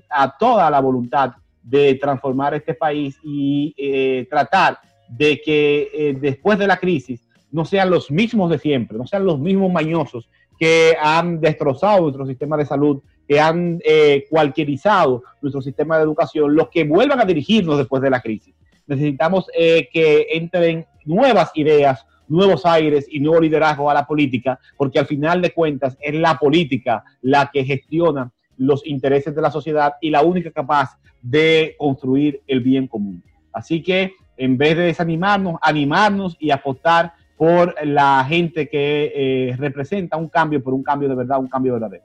a 0.09 0.37
toda 0.37 0.69
la 0.69 0.79
voluntad 0.81 1.31
de 1.69 1.95
transformar 1.95 2.53
este 2.53 2.73
país 2.73 3.17
y 3.23 4.25
tratar 4.29 4.79
de 5.07 5.41
que 5.41 6.17
después 6.19 6.57
de 6.57 6.67
la 6.67 6.77
crisis 6.77 7.27
no 7.51 7.65
sean 7.65 7.89
los 7.89 8.11
mismos 8.11 8.49
de 8.49 8.59
siempre, 8.59 8.97
no 8.97 9.07
sean 9.07 9.25
los 9.25 9.39
mismos 9.39 9.71
mañosos 9.71 10.29
que 10.59 10.95
han 11.01 11.39
destrozado 11.39 12.01
nuestro 12.01 12.25
sistema 12.25 12.57
de 12.57 12.65
salud, 12.65 13.01
que 13.27 13.39
han 13.39 13.79
eh, 13.85 14.25
cualquierizado 14.29 15.23
nuestro 15.41 15.61
sistema 15.61 15.97
de 15.97 16.03
educación, 16.03 16.53
los 16.53 16.69
que 16.69 16.83
vuelvan 16.83 17.21
a 17.21 17.25
dirigirnos 17.25 17.77
después 17.77 18.01
de 18.01 18.09
la 18.09 18.21
crisis. 18.21 18.53
Necesitamos 18.85 19.49
eh, 19.57 19.87
que 19.91 20.27
entren 20.31 20.85
nuevas 21.05 21.51
ideas, 21.55 22.05
nuevos 22.27 22.65
aires 22.65 23.07
y 23.09 23.19
nuevo 23.19 23.39
liderazgo 23.39 23.89
a 23.89 23.93
la 23.93 24.05
política, 24.05 24.59
porque 24.75 24.99
al 24.99 25.05
final 25.05 25.41
de 25.41 25.53
cuentas 25.53 25.97
es 26.01 26.13
la 26.13 26.37
política 26.37 27.03
la 27.21 27.49
que 27.53 27.63
gestiona 27.63 28.31
los 28.59 28.85
intereses 28.85 29.33
de 29.33 29.41
la 29.41 29.49
sociedad 29.49 29.93
y 30.01 30.11
la 30.11 30.21
única 30.21 30.51
capaz 30.51 30.99
de 31.21 31.75
construir 31.79 32.41
el 32.45 32.59
bien 32.59 32.87
común. 32.87 33.23
Así 33.51 33.81
que 33.81 34.13
en 34.37 34.57
vez 34.57 34.77
de 34.77 34.83
desanimarnos, 34.83 35.55
animarnos 35.61 36.37
y 36.39 36.51
apostar 36.51 37.13
por 37.37 37.73
la 37.85 38.23
gente 38.27 38.69
que 38.69 39.11
eh, 39.15 39.55
representa 39.57 40.17
un 40.17 40.29
cambio, 40.29 40.61
por 40.61 40.73
un 40.73 40.83
cambio 40.83 41.09
de 41.09 41.15
verdad, 41.15 41.39
un 41.39 41.47
cambio 41.47 41.73
verdadero. 41.73 42.03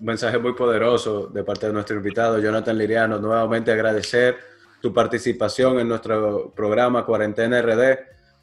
Un 0.00 0.06
mensaje 0.06 0.38
muy 0.38 0.54
poderoso 0.54 1.26
de 1.28 1.44
parte 1.44 1.66
de 1.66 1.72
nuestro 1.72 1.96
invitado, 1.96 2.38
Jonathan 2.38 2.76
Liriano. 2.76 3.18
Nuevamente 3.18 3.70
agradecer 3.70 4.36
tu 4.80 4.92
participación 4.92 5.78
en 5.80 5.88
nuestro 5.88 6.52
programa 6.54 7.04
Cuarentena 7.04 7.60
RD. 7.60 7.98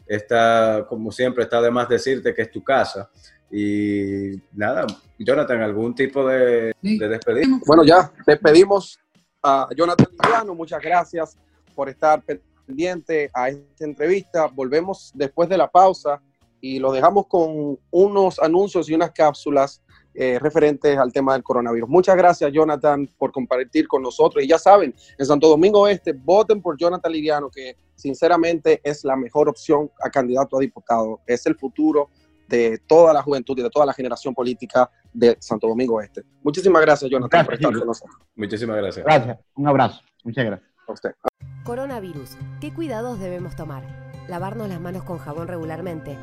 Está, 0.05 0.86
como 0.88 1.11
siempre, 1.11 1.43
está 1.43 1.61
de 1.61 1.71
más 1.71 1.88
decirte 1.88 2.34
que 2.34 2.43
es 2.43 2.51
tu 2.51 2.63
casa. 2.63 3.09
Y 3.56 4.41
nada, 4.51 4.88
Jonathan, 5.20 5.62
¿algún 5.62 5.93
tipo 5.93 6.28
de, 6.28 6.74
de 6.82 7.08
despedida? 7.08 7.60
Bueno, 7.68 7.84
ya 7.84 8.12
despedimos 8.26 8.99
a 9.43 9.70
Jonathan 9.78 10.08
Liriano. 10.24 10.56
Muchas 10.56 10.82
gracias 10.82 11.38
por 11.76 11.88
estar 11.88 12.24
pendiente 12.66 13.30
a 13.32 13.49
esta 13.49 13.86
entrevista. 13.86 14.47
Volvemos 14.47 15.12
después 15.14 15.47
de 15.49 15.58
la 15.60 15.70
pausa 15.70 16.20
y 16.62 16.80
lo 16.80 16.91
dejamos 16.91 17.28
con 17.28 17.78
unos 17.91 18.39
anuncios 18.39 18.89
y 18.89 18.95
unas 18.95 19.12
cápsulas 19.12 19.84
eh, 20.16 20.39
referentes 20.39 20.97
al 20.97 21.14
tema 21.14 21.34
del 21.34 21.43
coronavirus. 21.43 21.88
Muchas 21.88 22.16
gracias, 22.16 22.51
Jonathan, 22.51 23.08
por 23.20 23.32
compartir 23.32 23.88
con 23.88 24.01
nosotros. 24.01 24.43
Y 24.43 24.47
ya 24.47 24.58
saben, 24.58 24.95
en 25.16 25.26
Santo 25.28 25.47
Domingo 25.47 25.88
Este, 25.88 26.14
voten 26.14 26.60
por 26.60 26.76
Jonathan 26.76 27.12
Liriano, 27.12 27.51
que 27.51 27.76
sinceramente 27.95 28.82
es 28.84 29.04
la 29.04 29.16
mejor 29.16 29.47
opción 29.47 29.91
a 30.04 30.10
candidato 30.10 30.58
a 30.58 30.60
diputado. 30.60 31.20
Es 31.28 31.45
el 31.45 31.56
futuro 31.56 32.10
de 32.58 32.78
toda 32.78 33.14
la 33.14 33.22
juventud 33.24 33.58
y 33.58 33.64
de 33.64 33.70
toda 33.70 33.86
la 33.86 33.93
generación 33.93 34.34
política 34.34 34.89
de 35.12 35.38
Santo 35.39 35.68
Domingo 35.68 35.99
Este. 36.01 36.24
Muchísimas 36.43 36.82
gracias, 36.84 37.10
Jonathan, 37.10 37.45
por 37.45 37.56
estar 37.56 37.74
con 37.74 37.88
nosotros. 37.88 38.16
Muchísimas 38.36 38.78
gracias. 38.78 39.06
Gracias. 39.06 39.39
Un 39.56 39.68
abrazo. 39.68 40.01
Muchas 40.24 40.45
gracias. 40.45 40.70
A 40.88 40.91
usted. 40.91 41.12
Coronavirus. 41.64 42.38
¿Qué 42.62 42.74
cuidados 42.74 43.20
debemos 43.20 43.56
tomar? 43.56 43.84
Lavarnos 44.28 44.70
las 44.70 44.80
manos 44.80 45.04
con 45.04 45.18
jabón 45.18 45.47
regularmente. 45.47 46.18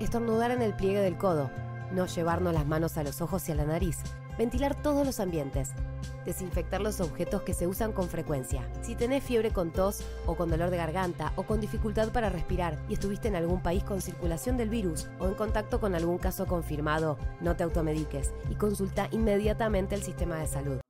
Estornudar 0.00 0.50
en 0.50 0.62
el 0.62 0.74
pliegue 0.74 1.00
del 1.00 1.16
codo. 1.16 1.50
No 1.92 2.06
llevarnos 2.06 2.54
las 2.54 2.66
manos 2.66 2.96
a 2.96 3.02
los 3.02 3.20
ojos 3.20 3.48
y 3.48 3.52
a 3.52 3.54
la 3.54 3.64
nariz. 3.64 3.98
Ventilar 4.36 4.74
todos 4.82 5.06
los 5.06 5.20
ambientes. 5.20 5.70
Desinfectar 6.26 6.80
los 6.80 7.00
objetos 7.00 7.42
que 7.42 7.54
se 7.54 7.66
usan 7.68 7.92
con 7.92 8.08
frecuencia. 8.08 8.68
Si 8.82 8.96
tenés 8.96 9.22
fiebre 9.22 9.52
con 9.52 9.70
tos 9.70 10.02
o 10.26 10.34
con 10.34 10.50
dolor 10.50 10.70
de 10.70 10.76
garganta 10.76 11.32
o 11.36 11.44
con 11.44 11.60
dificultad 11.60 12.10
para 12.12 12.30
respirar 12.30 12.76
y 12.88 12.94
estuviste 12.94 13.28
en 13.28 13.36
algún 13.36 13.62
país 13.62 13.84
con 13.84 14.00
circulación 14.00 14.56
del 14.56 14.70
virus 14.70 15.06
o 15.20 15.26
en 15.28 15.34
contacto 15.34 15.78
con 15.78 15.94
algún 15.94 16.18
caso 16.18 16.46
confirmado, 16.46 17.16
no 17.40 17.54
te 17.54 17.62
automediques 17.62 18.32
y 18.50 18.54
consulta 18.56 19.08
inmediatamente 19.12 19.94
el 19.94 20.02
sistema 20.02 20.38
de 20.38 20.46
salud. 20.46 20.80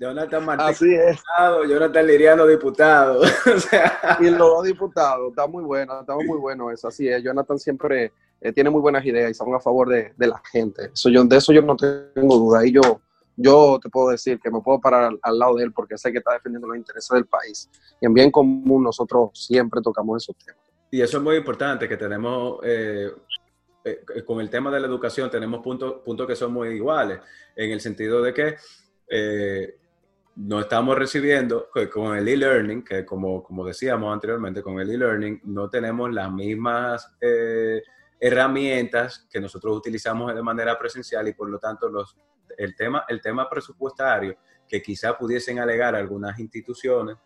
Jonathan 0.00 0.44
Martínez, 0.44 0.76
Así 0.76 0.94
es. 0.96 1.10
diputado, 1.12 1.64
Jonathan 1.64 2.06
Liriano, 2.08 2.46
diputado. 2.46 3.22
Y 4.20 4.30
los 4.30 4.38
dos 4.38 4.64
diputados, 4.64 5.28
está 5.30 5.46
muy 5.46 5.62
bueno, 5.62 6.00
está 6.00 6.16
muy 6.16 6.38
bueno 6.38 6.72
eso, 6.72 6.88
así 6.88 7.06
es. 7.06 7.22
Jonathan 7.22 7.56
siempre 7.60 8.12
eh, 8.42 8.52
tiene 8.52 8.70
muy 8.70 8.80
buenas 8.80 9.04
ideas 9.04 9.28
y 9.28 9.30
están 9.32 9.54
a 9.54 9.60
favor 9.60 9.88
de, 9.88 10.12
de, 10.16 10.26
la 10.26 10.42
gente. 10.50 10.90
Eso 10.92 11.08
yo, 11.08 11.22
de 11.24 11.36
eso 11.36 11.52
yo 11.52 11.62
no 11.62 11.76
tengo 11.76 12.36
duda. 12.36 12.66
Y 12.66 12.72
yo, 12.72 13.00
yo 13.36 13.78
te 13.80 13.88
puedo 13.88 14.08
decir 14.08 14.40
que 14.40 14.50
me 14.50 14.60
puedo 14.60 14.80
parar 14.80 15.12
al, 15.22 15.38
lado 15.38 15.54
de 15.54 15.64
él 15.64 15.72
porque 15.72 15.96
sé 15.96 16.10
que 16.10 16.18
está 16.18 16.32
defendiendo 16.32 16.66
los 16.66 16.76
intereses 16.76 17.08
del 17.14 17.26
país. 17.26 17.70
Y 18.00 18.06
en 18.06 18.14
bien 18.14 18.32
común 18.32 18.82
nosotros 18.82 19.30
siempre 19.32 19.80
tocamos 19.80 20.24
esos 20.24 20.36
temas. 20.44 20.60
Y 20.90 21.00
eso 21.00 21.18
es 21.18 21.22
muy 21.22 21.36
importante, 21.36 21.88
que 21.88 21.96
tenemos... 21.96 22.58
Eh, 22.64 23.12
eh, 23.84 24.04
con 24.24 24.40
el 24.40 24.48
tema 24.48 24.70
de 24.70 24.78
la 24.78 24.86
educación 24.86 25.28
tenemos 25.28 25.60
puntos, 25.60 26.02
puntos 26.04 26.26
que 26.26 26.36
son 26.36 26.52
muy 26.52 26.68
iguales, 26.68 27.18
en 27.56 27.70
el 27.70 27.80
sentido 27.80 28.22
de 28.22 28.32
que 28.32 28.56
no 30.36 30.60
estamos 30.60 30.96
recibiendo 30.96 31.68
con 31.92 32.16
el 32.16 32.28
e-learning, 32.28 32.84
que 32.84 33.04
como, 33.04 33.42
como 33.42 33.66
decíamos 33.66 34.12
anteriormente, 34.12 34.62
con 34.62 34.80
el 34.80 34.88
e-learning 34.88 35.40
no 35.44 35.68
tenemos 35.68 36.12
las 36.12 36.30
mismas 36.32 37.12
herramientas 38.22 39.26
que 39.28 39.40
nosotros 39.40 39.76
utilizamos 39.76 40.32
de 40.32 40.42
manera 40.42 40.78
presencial 40.78 41.26
y 41.26 41.32
por 41.32 41.50
lo 41.50 41.58
tanto 41.58 41.88
los, 41.88 42.16
el, 42.56 42.76
tema, 42.76 43.04
el 43.08 43.20
tema 43.20 43.50
presupuestario 43.50 44.36
que 44.68 44.80
quizá 44.80 45.18
pudiesen 45.18 45.58
alegar 45.58 45.96
algunas 45.96 46.38
instituciones 46.38 47.16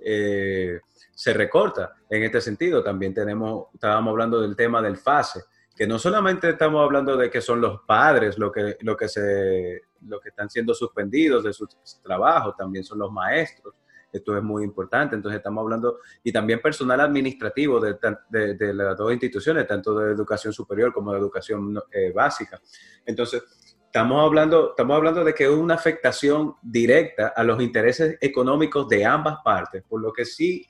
eh, 0.00 0.80
se 1.14 1.34
recorta 1.34 1.96
en 2.08 2.22
este 2.22 2.40
sentido. 2.40 2.82
También 2.82 3.12
tenemos, 3.12 3.66
estábamos 3.74 4.12
hablando 4.12 4.40
del 4.40 4.56
tema 4.56 4.80
del 4.80 4.96
FASE, 4.96 5.42
que 5.76 5.86
no 5.86 5.98
solamente 5.98 6.48
estamos 6.48 6.82
hablando 6.82 7.18
de 7.18 7.28
que 7.28 7.42
son 7.42 7.60
los 7.60 7.82
padres 7.82 8.38
lo 8.38 8.50
que, 8.50 8.78
lo 8.80 8.96
que, 8.96 9.08
se, 9.08 9.82
lo 10.06 10.18
que 10.20 10.30
están 10.30 10.48
siendo 10.48 10.72
suspendidos 10.72 11.44
de 11.44 11.52
sus 11.52 11.68
trabajos, 12.02 12.56
también 12.56 12.82
son 12.82 12.98
los 13.00 13.12
maestros. 13.12 13.74
Esto 14.16 14.36
es 14.36 14.42
muy 14.42 14.64
importante. 14.64 15.16
Entonces 15.16 15.38
estamos 15.38 15.62
hablando, 15.62 15.98
y 16.22 16.32
también 16.32 16.60
personal 16.60 17.00
administrativo 17.00 17.80
de, 17.80 18.74
las 18.74 18.96
dos 18.96 19.12
instituciones, 19.12 19.66
tanto 19.66 19.98
de 19.98 20.12
educación 20.12 20.52
superior 20.52 20.92
como 20.92 21.12
de 21.12 21.18
educación 21.18 21.78
eh, 21.92 22.12
básica. 22.12 22.60
Entonces, 23.04 23.42
estamos 23.84 24.24
hablando, 24.24 24.70
estamos 24.70 24.96
hablando 24.96 25.24
de 25.24 25.34
que 25.34 25.44
es 25.44 25.50
una 25.50 25.74
afectación 25.74 26.54
directa 26.62 27.28
a 27.28 27.42
los 27.42 27.60
intereses 27.62 28.18
económicos 28.20 28.88
de 28.88 29.04
ambas 29.04 29.38
partes, 29.44 29.82
por 29.88 30.00
lo 30.00 30.12
que 30.12 30.24
sí 30.24 30.66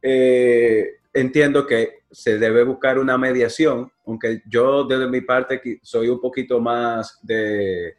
eh, 0.00 0.96
entiendo 1.12 1.66
que 1.66 2.00
se 2.10 2.38
debe 2.38 2.64
buscar 2.64 2.98
una 2.98 3.18
mediación, 3.18 3.92
aunque 4.06 4.42
yo 4.46 4.84
desde 4.84 5.08
mi 5.08 5.20
parte 5.20 5.80
soy 5.82 6.08
un 6.08 6.20
poquito 6.20 6.60
más 6.60 7.18
de, 7.22 7.94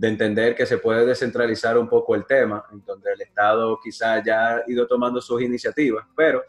entender 0.00 0.54
que 0.54 0.66
se 0.66 0.78
puede 0.78 1.06
descentralizar 1.06 1.78
un 1.78 1.88
poco 1.88 2.14
el 2.14 2.26
tema, 2.26 2.64
en 2.72 2.84
donde 2.84 3.12
el 3.12 3.20
Estado 3.20 3.78
quizá 3.82 4.22
ya 4.22 4.56
ha 4.56 4.62
ido 4.66 4.86
tomando 4.86 5.20
sus 5.20 5.40
iniciativas, 5.42 6.04
pero 6.16 6.42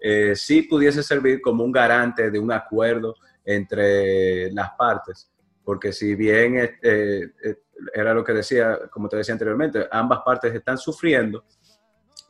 eh, 0.00 0.34
sí 0.34 0.62
pudiese 0.62 1.02
servir 1.02 1.40
como 1.40 1.64
un 1.64 1.72
garante 1.72 2.30
de 2.30 2.38
un 2.38 2.50
acuerdo 2.52 3.14
entre 3.44 4.50
las 4.52 4.70
partes, 4.72 5.30
porque 5.64 5.92
si 5.92 6.14
bien 6.14 6.58
eh, 6.58 6.78
eh, 6.82 7.56
era 7.94 8.12
lo 8.12 8.24
que 8.24 8.32
decía, 8.32 8.78
como 8.90 9.08
te 9.08 9.16
decía 9.16 9.34
anteriormente, 9.34 9.86
ambas 9.90 10.20
partes 10.24 10.54
están 10.54 10.78
sufriendo 10.78 11.44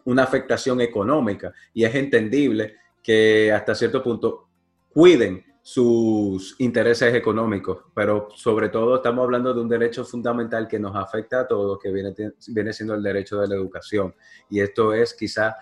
una 0.05 0.25
afectación 0.25 0.81
económica 0.81 1.53
y 1.73 1.85
es 1.85 1.95
entendible 1.95 2.77
que 3.03 3.53
hasta 3.53 3.75
cierto 3.75 4.03
punto 4.03 4.49
cuiden 4.93 5.45
sus 5.63 6.57
intereses 6.59 7.15
económicos, 7.15 7.85
pero 7.95 8.29
sobre 8.35 8.69
todo 8.69 8.97
estamos 8.97 9.25
hablando 9.25 9.53
de 9.53 9.61
un 9.61 9.69
derecho 9.69 10.05
fundamental 10.05 10.67
que 10.67 10.79
nos 10.79 10.97
afecta 10.97 11.41
a 11.41 11.47
todos, 11.47 11.79
que 11.79 11.91
viene, 11.93 12.73
siendo 12.73 12.95
el 12.95 13.03
derecho 13.03 13.41
de 13.41 13.49
la 13.49 13.55
educación. 13.55 14.15
Y 14.49 14.61
esto 14.61 14.95
es 14.95 15.15
quizá, 15.15 15.57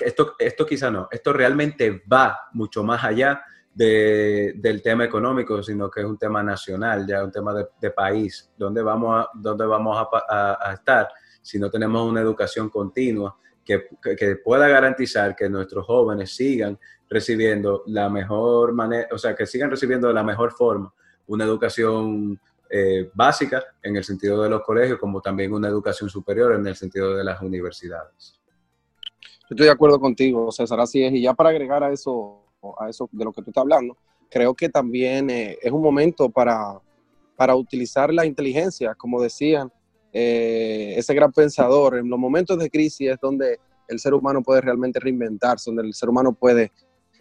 esto, 0.00 0.34
esto 0.38 0.66
quizá 0.66 0.90
no, 0.90 1.08
esto 1.10 1.32
realmente 1.32 2.02
va 2.10 2.38
mucho 2.52 2.84
más 2.84 3.02
allá 3.04 3.42
de, 3.74 4.54
del 4.56 4.82
tema 4.82 5.04
económico, 5.04 5.62
sino 5.62 5.90
que 5.90 6.00
es 6.00 6.06
un 6.06 6.18
tema 6.18 6.42
nacional, 6.42 7.06
ya 7.06 7.24
un 7.24 7.32
tema 7.32 7.52
de, 7.54 7.90
país, 7.90 8.50
donde 8.56 8.82
vamos, 8.82 9.24
a, 9.24 9.28
dónde 9.34 9.66
vamos 9.66 10.06
a 10.28 10.72
estar 10.72 11.08
si 11.42 11.58
no 11.58 11.70
tenemos 11.70 12.08
una 12.08 12.20
educación 12.20 12.68
continua 12.68 13.36
que, 13.64 14.36
pueda 14.36 14.68
garantizar 14.68 15.36
que 15.36 15.48
nuestros 15.48 15.86
jóvenes 15.86 16.34
sigan 16.34 16.78
recibiendo 17.10 17.82
la 17.86 18.08
mejor 18.08 18.72
manera, 18.72 19.08
o 19.12 19.18
sea, 19.18 19.34
que 19.34 19.44
sigan 19.44 19.68
recibiendo 19.68 20.08
de 20.08 20.14
la 20.14 20.22
mejor 20.22 20.52
forma 20.52 20.94
una 21.26 21.44
educación 21.44 22.40
eh, 22.70 23.10
básica 23.12 23.64
en 23.82 23.96
el 23.96 24.04
sentido 24.04 24.42
de 24.42 24.48
los 24.48 24.62
colegios, 24.62 24.98
como 24.98 25.20
también 25.20 25.52
una 25.52 25.68
educación 25.68 26.08
superior 26.08 26.54
en 26.54 26.66
el 26.66 26.76
sentido 26.76 27.16
de 27.16 27.24
las 27.24 27.42
universidades. 27.42 28.38
Estoy 29.48 29.66
de 29.66 29.72
acuerdo 29.72 29.98
contigo, 29.98 30.52
César, 30.52 30.78
así 30.78 31.02
es. 31.02 31.12
Y 31.12 31.22
ya 31.22 31.34
para 31.34 31.50
agregar 31.50 31.82
a 31.82 31.92
eso, 31.92 32.44
a 32.78 32.88
eso 32.88 33.08
de 33.10 33.24
lo 33.24 33.32
que 33.32 33.42
tú 33.42 33.50
estás 33.50 33.62
hablando, 33.62 33.96
creo 34.30 34.54
que 34.54 34.68
también 34.68 35.28
eh, 35.30 35.58
es 35.60 35.72
un 35.72 35.82
momento 35.82 36.30
para, 36.30 36.80
para 37.36 37.56
utilizar 37.56 38.14
la 38.14 38.24
inteligencia, 38.24 38.94
como 38.94 39.20
decían, 39.20 39.72
eh, 40.12 40.94
ese 40.96 41.12
gran 41.14 41.32
pensador. 41.32 41.98
En 41.98 42.08
los 42.08 42.18
momentos 42.18 42.56
de 42.58 42.70
crisis 42.70 43.10
es 43.10 43.18
donde 43.20 43.58
el 43.88 43.98
ser 43.98 44.14
humano 44.14 44.42
puede 44.42 44.60
realmente 44.60 45.00
reinventarse, 45.00 45.70
donde 45.70 45.82
el 45.82 45.94
ser 45.94 46.08
humano 46.08 46.32
puede 46.32 46.70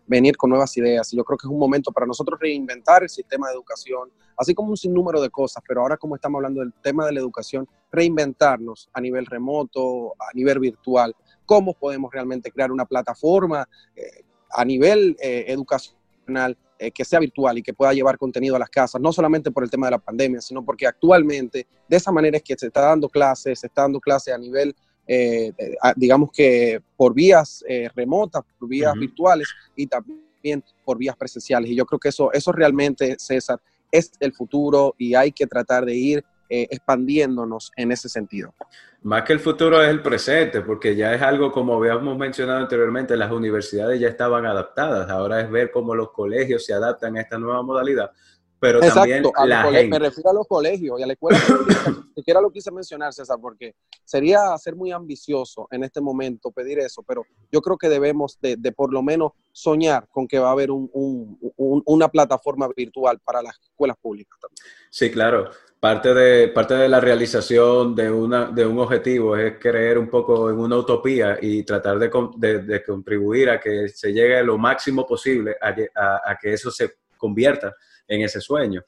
venir 0.10 0.36
con 0.36 0.50
nuevas 0.50 0.76
ideas. 0.76 1.14
Y 1.14 1.18
yo 1.18 1.24
creo 1.24 1.38
que 1.38 1.48
es 1.48 1.52
un 1.52 1.60
momento 1.60 1.92
para 1.92 2.08
nosotros 2.08 2.40
reinventar 2.40 3.04
el 3.04 3.10
sistema 3.10 3.48
de 3.48 3.54
educación, 3.54 4.10
así 4.36 4.56
como 4.56 4.72
un 4.72 4.78
sinnúmero 4.78 5.22
de 5.22 5.30
cosas, 5.30 5.64
pero 5.66 5.82
ahora 5.82 5.98
como 5.98 6.16
estamos 6.16 6.40
hablando 6.40 6.62
del 6.62 6.74
tema 6.82 7.06
de 7.06 7.14
la 7.14 7.20
educación, 7.20 7.68
reinventarnos 7.92 8.90
a 8.92 9.00
nivel 9.00 9.28
remoto, 9.28 10.14
a 10.20 10.34
nivel 10.34 10.60
virtual, 10.60 11.16
cómo 11.46 11.74
podemos 11.74 12.12
realmente 12.12 12.52
crear 12.52 12.72
una 12.72 12.86
plataforma 12.86 13.70
eh, 13.96 14.24
a 14.52 14.66
nivel 14.66 15.16
eh, 15.22 15.46
educacional 15.48 16.58
eh, 16.80 16.92
que 16.92 17.06
sea 17.06 17.20
virtual 17.20 17.58
y 17.60 17.62
que 17.62 17.74
pueda 17.74 17.94
llevar 17.94 18.18
contenido 18.18 18.56
a 18.56 18.60
las 18.60 18.70
casas, 18.70 19.00
no 19.00 19.12
solamente 19.12 19.52
por 19.52 19.64
el 19.64 19.70
tema 19.70 19.88
de 19.88 19.92
la 19.92 20.00
pandemia, 20.00 20.42
sino 20.42 20.66
porque 20.66 20.88
actualmente 20.88 21.68
de 21.88 21.98
esa 21.98 22.12
manera 22.12 22.38
es 22.38 22.44
que 22.44 22.56
se 22.58 22.68
está 22.68 22.82
dando 22.82 23.10
clases, 23.10 23.60
se 23.60 23.68
está 23.68 23.84
dando 23.84 24.00
clases 24.00 24.34
a 24.34 24.38
nivel 24.40 24.76
eh, 25.12 25.52
digamos 25.96 26.30
que 26.32 26.84
por 26.96 27.16
vías 27.16 27.66
eh, 27.68 27.90
remotas, 27.96 28.44
por 28.60 28.70
vías 28.70 28.94
virtuales 28.94 29.48
y 29.76 29.88
también 29.88 30.64
por 30.86 31.00
vías 31.00 31.18
presenciales. 31.18 31.72
Y 31.72 31.76
yo 31.76 31.84
creo 31.88 32.00
que 32.00 32.10
eso, 32.10 32.32
eso 32.32 32.52
realmente, 32.52 33.16
César, 33.18 33.60
es 33.92 34.12
el 34.20 34.34
futuro 34.34 34.94
y 35.00 35.16
hay 35.16 35.32
que 35.32 35.48
tratar 35.48 35.84
de 35.84 35.96
ir 35.96 36.24
eh, 36.48 36.68
expandiéndonos 36.70 37.72
en 37.76 37.92
ese 37.92 38.08
sentido. 38.08 38.54
Más 39.02 39.24
que 39.24 39.34
el 39.34 39.40
futuro 39.40 39.82
es 39.82 39.90
el 39.90 40.04
presente, 40.04 40.62
porque 40.62 40.96
ya 40.96 41.16
es 41.16 41.22
algo 41.24 41.52
como 41.52 41.76
habíamos 41.76 42.16
mencionado 42.16 42.60
anteriormente, 42.60 43.18
las 43.18 43.32
universidades 43.32 44.00
ya 44.00 44.10
estaban 44.10 44.46
adaptadas, 44.46 45.10
ahora 45.10 45.42
es 45.42 45.50
ver 45.50 45.72
cómo 45.72 45.96
los 45.96 46.12
colegios 46.12 46.66
se 46.66 46.74
adaptan 46.74 47.18
a 47.18 47.22
esta 47.22 47.40
nueva 47.40 47.64
modalidad 47.64 48.12
pero 48.60 48.80
también 48.80 49.24
la 49.46 49.64
gente. 49.72 49.88
Me 49.88 50.00
refiero 50.00 50.30
a 50.30 50.34
los 50.34 50.48
colegios 50.48 51.00
y 51.00 51.04
a 51.04 51.08
la 51.08 51.14
escuela 51.14 51.40
pública, 51.48 51.96
siquiera 52.16 52.42
lo 52.42 52.52
quise 52.52 52.72
mencionar, 52.72 53.14
César, 53.14 53.38
porque 53.42 53.76
sería 54.04 54.58
ser 54.58 54.76
muy 54.76 54.92
ambicioso 54.92 55.68
en 55.72 55.84
este 55.84 56.02
momento 56.02 56.52
pedir 56.52 56.80
eso, 56.80 57.04
pero 57.04 57.24
yo 57.52 57.62
creo 57.62 57.78
que 57.78 57.90
debemos 57.90 58.38
de, 58.42 58.58
por 58.72 58.92
lo 58.92 59.02
menos 59.02 59.32
soñar 59.52 60.08
con 60.10 60.28
que 60.28 60.40
va 60.40 60.50
a 60.50 60.52
haber 60.52 60.72
un, 60.72 60.90
un, 60.94 61.84
una 61.86 62.10
plataforma 62.10 62.68
virtual 62.76 63.20
para 63.24 63.42
las 63.42 63.60
escuelas 63.62 63.98
públicas 64.02 64.38
también. 64.40 64.66
Sí, 64.90 65.10
claro. 65.10 65.50
Parte 65.80 66.14
de, 66.14 66.50
parte 66.50 66.74
de 66.74 66.90
la 66.90 67.00
realización 67.00 67.96
de, 67.96 68.12
una, 68.12 68.48
de 68.48 68.66
un 68.66 68.80
objetivo 68.80 69.38
es 69.38 69.58
creer 69.60 69.98
un 69.98 70.10
poco 70.10 70.50
en 70.50 70.60
una 70.60 70.76
utopía 70.76 71.38
y 71.42 71.64
tratar 71.64 71.98
de, 71.98 72.12
de, 72.36 72.60
de 72.64 72.84
contribuir 72.84 73.50
a 73.50 73.62
que 73.62 73.88
se 73.88 74.12
llegue 74.12 74.44
lo 74.44 74.58
máximo 74.58 75.08
posible 75.08 75.56
a, 75.62 75.70
a, 75.96 76.32
a 76.32 76.38
que 76.38 76.52
eso 76.52 76.70
se 76.70 76.96
convierta 77.20 77.76
en 78.08 78.22
ese 78.22 78.42
sueño. 78.42 78.84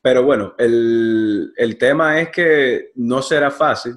Pero 0.00 0.22
bueno, 0.22 0.54
el, 0.58 1.52
el, 1.56 1.78
tema 1.78 2.20
es 2.20 2.28
que 2.28 2.92
no 2.96 3.22
será 3.22 3.50
fácil, 3.50 3.94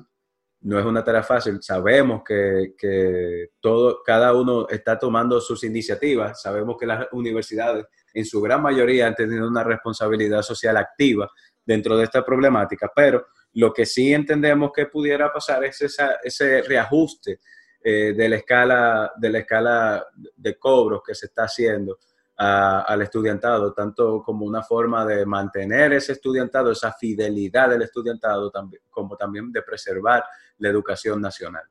no 0.62 0.80
es 0.80 0.86
una 0.86 1.04
tarea 1.04 1.22
fácil. 1.22 1.62
Sabemos 1.62 2.24
que, 2.26 2.74
que, 2.78 3.50
todo, 3.60 4.02
cada 4.04 4.34
uno 4.34 4.68
está 4.70 4.98
tomando 4.98 5.42
sus 5.42 5.64
iniciativas, 5.66 6.42
sabemos 6.42 6.78
que 6.80 6.86
las 6.86 7.08
universidades 7.12 7.86
en 8.14 8.26
su 8.26 8.42
gran 8.42 8.62
mayoría 8.62 9.06
han 9.06 9.16
tenido 9.16 9.48
una 9.48 9.64
responsabilidad 9.64 10.42
social 10.42 10.78
activa 10.78 11.30
dentro 11.66 11.98
de 11.98 12.06
esta 12.06 12.26
problemática, 12.26 12.90
pero 12.96 13.28
lo 13.54 13.74
que 13.74 13.86
sí 13.86 14.14
entendemos 14.14 14.72
que 14.74 14.86
pudiera 14.86 15.32
pasar 15.32 15.66
es 15.66 15.82
esa, 15.82 16.20
ese 16.24 16.62
reajuste 16.62 17.42
eh, 17.84 18.14
de, 18.16 18.30
la 18.30 18.38
escala, 18.38 19.12
de 19.18 19.30
la 19.30 19.40
escala 19.40 20.06
de 20.36 20.58
cobros 20.58 21.02
que 21.06 21.14
se 21.14 21.28
está 21.28 21.44
haciendo 21.44 22.00
al 22.38 23.02
estudiantado, 23.02 23.74
tanto 23.74 24.22
como 24.22 24.46
una 24.46 24.62
forma 24.62 25.06
de 25.06 25.26
mantener 25.26 25.94
ese 25.94 26.12
estudiantado, 26.14 26.72
esa 26.72 26.94
fidelidad 26.94 27.70
del 27.70 27.82
estudiantado, 27.82 28.52
como 28.90 29.18
también 29.18 29.52
de 29.52 29.64
preservar 29.64 30.24
la 30.60 30.70
educación 30.70 31.20
nacional. 31.20 31.64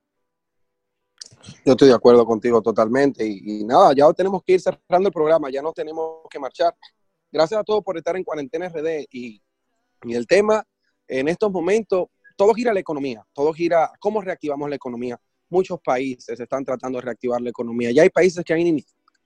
Yo 1.65 1.73
estoy 1.73 1.89
de 1.89 1.95
acuerdo 1.95 2.27
contigo 2.27 2.61
totalmente 2.61 3.25
y, 3.25 3.65
nada, 3.65 3.93
ya 3.95 4.13
tenemos 4.13 4.43
que 4.43 4.55
ir 4.55 4.61
cerrando 4.61 5.09
el 5.09 5.13
programa, 5.13 5.51
ya 5.51 5.63
no 5.63 5.73
tenemos 5.73 6.23
que 6.29 6.39
marchar. 6.39 6.75
Gracias 7.31 7.61
a 7.61 7.65
todos 7.65 7.85
por 7.85 7.97
estar 7.97 8.17
en 8.17 8.25
Cuarentena 8.25 8.69
RD 8.69 9.07
y, 9.11 9.41
y 10.03 10.15
el 10.15 10.27
tema 10.27 10.65
en 11.07 11.29
estos 11.29 11.51
momentos, 11.53 12.09
todo 12.37 12.53
gira 12.55 12.75
la 12.75 12.81
economía, 12.81 13.25
todo 13.33 13.53
gira 13.53 13.93
cómo 14.01 14.21
reactivamos 14.21 14.69
la 14.69 14.77
economía. 14.77 15.21
Muchos 15.49 15.79
países 15.81 16.41
están 16.41 16.65
tratando 16.65 16.99
de 16.99 17.03
reactivar 17.03 17.41
la 17.41 17.51
economía. 17.51 17.93
Ya 17.93 18.03
hay 18.03 18.11
países 18.11 18.45
que 18.45 18.53
han 18.53 18.61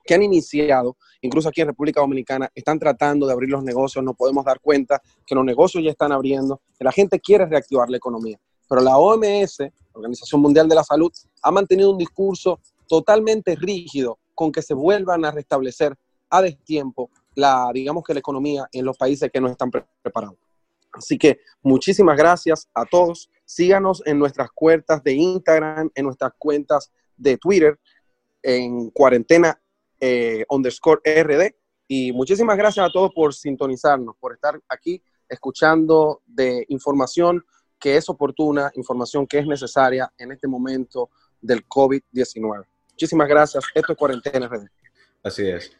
que 0.03 0.13
han 0.13 0.23
iniciado, 0.23 0.97
incluso 1.21 1.49
aquí 1.49 1.61
en 1.61 1.67
República 1.67 2.01
Dominicana, 2.01 2.49
están 2.55 2.79
tratando 2.79 3.27
de 3.27 3.33
abrir 3.33 3.49
los 3.49 3.63
negocios, 3.63 4.03
nos 4.03 4.15
podemos 4.15 4.45
dar 4.45 4.59
cuenta 4.59 5.01
que 5.25 5.35
los 5.35 5.45
negocios 5.45 5.83
ya 5.83 5.91
están 5.91 6.11
abriendo, 6.11 6.61
que 6.77 6.83
la 6.83 6.91
gente 6.91 7.19
quiere 7.19 7.45
reactivar 7.45 7.89
la 7.89 7.97
economía. 7.97 8.39
Pero 8.67 8.81
la 8.81 8.97
OMS, 8.97 9.59
Organización 9.93 10.41
Mundial 10.41 10.67
de 10.69 10.75
la 10.75 10.83
Salud, 10.83 11.11
ha 11.41 11.51
mantenido 11.51 11.91
un 11.91 11.97
discurso 11.97 12.59
totalmente 12.87 13.55
rígido 13.55 14.17
con 14.33 14.51
que 14.51 14.61
se 14.61 14.73
vuelvan 14.73 15.25
a 15.25 15.31
restablecer 15.31 15.95
a 16.29 16.41
destiempo 16.41 17.09
la, 17.35 17.69
digamos 17.73 18.03
que 18.03 18.13
la 18.13 18.19
economía 18.19 18.67
en 18.71 18.85
los 18.85 18.97
países 18.97 19.29
que 19.31 19.39
no 19.39 19.47
están 19.47 19.69
preparados. 19.69 20.37
Así 20.93 21.17
que 21.17 21.39
muchísimas 21.61 22.17
gracias 22.17 22.67
a 22.73 22.85
todos. 22.85 23.29
Síganos 23.45 24.01
en 24.05 24.19
nuestras 24.19 24.49
cuentas 24.51 25.03
de 25.03 25.13
Instagram, 25.13 25.89
en 25.95 26.05
nuestras 26.05 26.33
cuentas 26.37 26.91
de 27.17 27.37
Twitter, 27.37 27.79
en 28.43 28.89
cuarentena 28.89 29.60
eh, 30.01 30.43
underscore 30.49 31.01
RD. 31.05 31.55
Y 31.87 32.11
muchísimas 32.11 32.57
gracias 32.57 32.85
a 32.85 32.91
todos 32.91 33.11
por 33.13 33.33
sintonizarnos, 33.33 34.15
por 34.19 34.33
estar 34.33 34.59
aquí 34.67 35.01
escuchando 35.29 36.21
de 36.25 36.65
información 36.69 37.43
que 37.79 37.95
es 37.95 38.09
oportuna, 38.09 38.71
información 38.75 39.25
que 39.25 39.39
es 39.39 39.47
necesaria 39.47 40.11
en 40.17 40.31
este 40.31 40.47
momento 40.47 41.09
del 41.39 41.67
COVID-19. 41.67 42.65
Muchísimas 42.91 43.27
gracias. 43.27 43.63
Esto 43.73 43.93
es 43.93 43.97
Cuarentena 43.97 44.47
RD. 44.47 44.67
Así 45.23 45.47
es. 45.47 45.71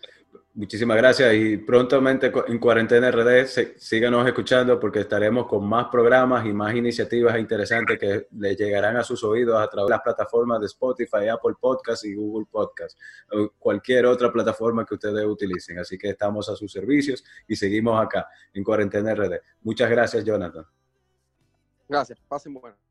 Muchísimas 0.54 0.98
gracias 0.98 1.34
y 1.34 1.58
prontamente 1.58 2.32
en 2.48 2.60
Cuarentena 2.60 3.10
RD 3.10 3.46
síganos 3.78 4.28
escuchando 4.28 4.78
porque 4.80 5.00
estaremos 5.00 5.48
con 5.48 5.66
más 5.66 5.88
programas 5.88 6.46
y 6.46 6.52
más 6.52 6.76
iniciativas 6.76 7.40
interesantes 7.40 7.98
que 7.98 8.28
les 8.38 8.58
llegarán 8.58 8.98
a 8.98 9.04
sus 9.04 9.24
oídos 9.24 9.62
a 9.62 9.68
través 9.70 9.88
de 9.88 9.92
las 9.92 10.02
plataformas 10.02 10.60
de 10.60 10.66
Spotify, 10.66 11.30
Apple 11.30 11.56
Podcast 11.60 12.04
y 12.04 12.16
Google 12.16 12.48
Podcast 12.52 13.00
o 13.32 13.50
cualquier 13.58 14.06
otra 14.06 14.32
plataforma 14.32 14.86
que 14.86 14.96
ustedes 14.96 15.26
utilicen. 15.26 15.80
Así 15.80 15.98
que 15.98 16.10
estamos 16.10 16.50
a 16.50 16.56
sus 16.56 16.72
servicios 16.72 17.24
y 17.48 17.56
seguimos 17.56 18.00
acá 18.00 18.28
en 18.54 18.64
Cuarentena 18.64 19.16
RD. 19.16 19.36
Muchas 19.62 19.90
gracias, 19.90 20.26
Jonathan. 20.26 20.66
Gracias. 21.88 22.20
Pasen 22.28 22.54
buenas. 22.54 22.91